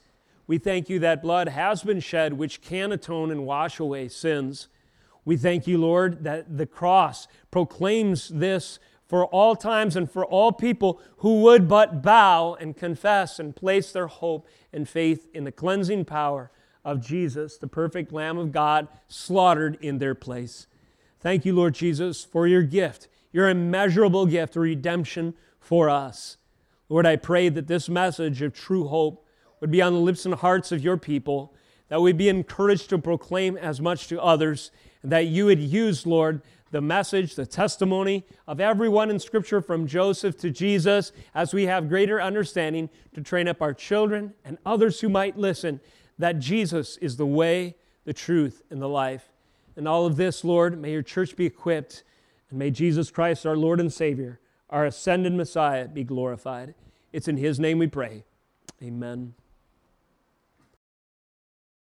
We 0.47 0.57
thank 0.57 0.89
you 0.89 0.99
that 0.99 1.22
blood 1.22 1.49
has 1.49 1.84
been 1.84 1.99
shed, 1.99 2.34
which 2.34 2.61
can 2.61 2.91
atone 2.91 3.30
and 3.30 3.45
wash 3.45 3.80
away 3.80 4.07
sins. 4.07 4.67
We 5.24 5.38
thank 5.38 5.67
you, 5.67 5.78
Lord, 5.78 6.24
that 6.24 6.57
the 6.57 6.65
cross 6.65 7.28
proclaims 7.51 8.30
this 8.30 8.80
for 9.05 9.26
all 9.26 9.55
times 9.55 9.95
and 9.95 10.09
for 10.09 10.26
all 10.26 10.51
people 10.51 11.01
who 11.17 11.41
would 11.41 11.67
but 11.67 12.01
bow 12.01 12.55
and 12.59 12.76
confess 12.76 13.39
and 13.39 13.55
place 13.55 13.91
their 13.91 14.07
hope 14.07 14.47
and 14.74 14.88
faith 14.88 15.28
in 15.34 15.43
the 15.43 15.51
cleansing 15.51 16.05
power 16.05 16.51
of 16.86 17.05
Jesus, 17.05 17.57
the 17.57 17.67
perfect 17.67 18.11
Lamb 18.11 18.38
of 18.38 18.51
God, 18.51 18.88
slaughtered 19.07 19.78
in 19.82 19.99
their 19.99 20.15
place. 20.15 20.67
Thank 21.22 21.45
you, 21.45 21.53
Lord 21.53 21.74
Jesus, 21.74 22.24
for 22.24 22.47
your 22.47 22.63
gift, 22.63 23.07
your 23.32 23.49
immeasurable 23.49 24.26
gift, 24.26 24.55
redemption 24.55 25.34
for 25.59 25.89
us. 25.89 26.38
Lord, 26.88 27.05
I 27.05 27.17
pray 27.17 27.49
that 27.49 27.67
this 27.67 27.89
message 27.89 28.41
of 28.41 28.53
true 28.53 28.88
hope 28.88 29.26
would 29.59 29.70
be 29.70 29.82
on 29.82 29.93
the 29.93 29.99
lips 29.99 30.26
and 30.26 30.34
hearts 30.34 30.72
of 30.72 30.84
your 30.84 30.97
people, 30.97 31.53
that 31.89 32.01
we 32.01 32.13
be 32.13 32.30
encouraged 32.30 32.89
to 32.89 32.97
proclaim 32.97 33.57
as 33.57 33.82
much 33.82 34.07
to 34.07 34.22
others, 34.22 34.72
and 35.03 35.11
that 35.11 35.28
you 35.28 35.45
would 35.45 35.59
use, 35.59 36.05
Lord, 36.05 36.41
the 36.72 36.82
message, 36.82 37.36
the 37.36 37.45
testimony 37.45 38.26
of 38.47 38.59
everyone 38.59 39.09
in 39.09 39.20
Scripture 39.20 39.61
from 39.61 39.88
Joseph 39.88 40.38
to 40.38 40.51
Jesus 40.51 41.11
as 41.34 41.53
we 41.53 41.65
have 41.65 41.89
greater 41.89 42.22
understanding 42.22 42.89
to 43.13 43.22
train 43.22 43.47
up 43.47 43.61
our 43.61 43.74
children 43.74 44.34
and 44.45 44.57
others 44.65 45.01
who 45.01 45.09
might 45.09 45.38
listen 45.38 45.82
that 46.17 46.39
Jesus 46.39 46.97
is 46.97 47.17
the 47.17 47.26
way, 47.26 47.76
the 48.05 48.13
truth, 48.13 48.61
and 48.70 48.82
the 48.82 48.89
life. 48.89 49.30
And 49.80 49.88
all 49.88 50.06
of 50.06 50.18
this, 50.18 50.44
Lord, 50.44 50.78
may 50.78 50.92
your 50.92 51.02
church 51.02 51.38
be 51.38 51.46
equipped, 51.46 52.04
and 52.50 52.60
may 52.60 52.70
Jesus 52.70 53.10
Christ, 53.10 53.46
our 53.46 53.56
Lord 53.56 53.80
and 53.80 53.94
Savior, 53.94 54.42
our 54.70 54.86
ascended 54.86 55.34
Messiah, 55.34 55.88
be 55.88 56.04
glorified. 56.04 56.76
It's 57.14 57.30
in 57.30 57.38
his 57.38 57.62
name 57.62 57.80
we 57.80 57.88
pray. 57.88 58.26
Amen. 58.84 59.36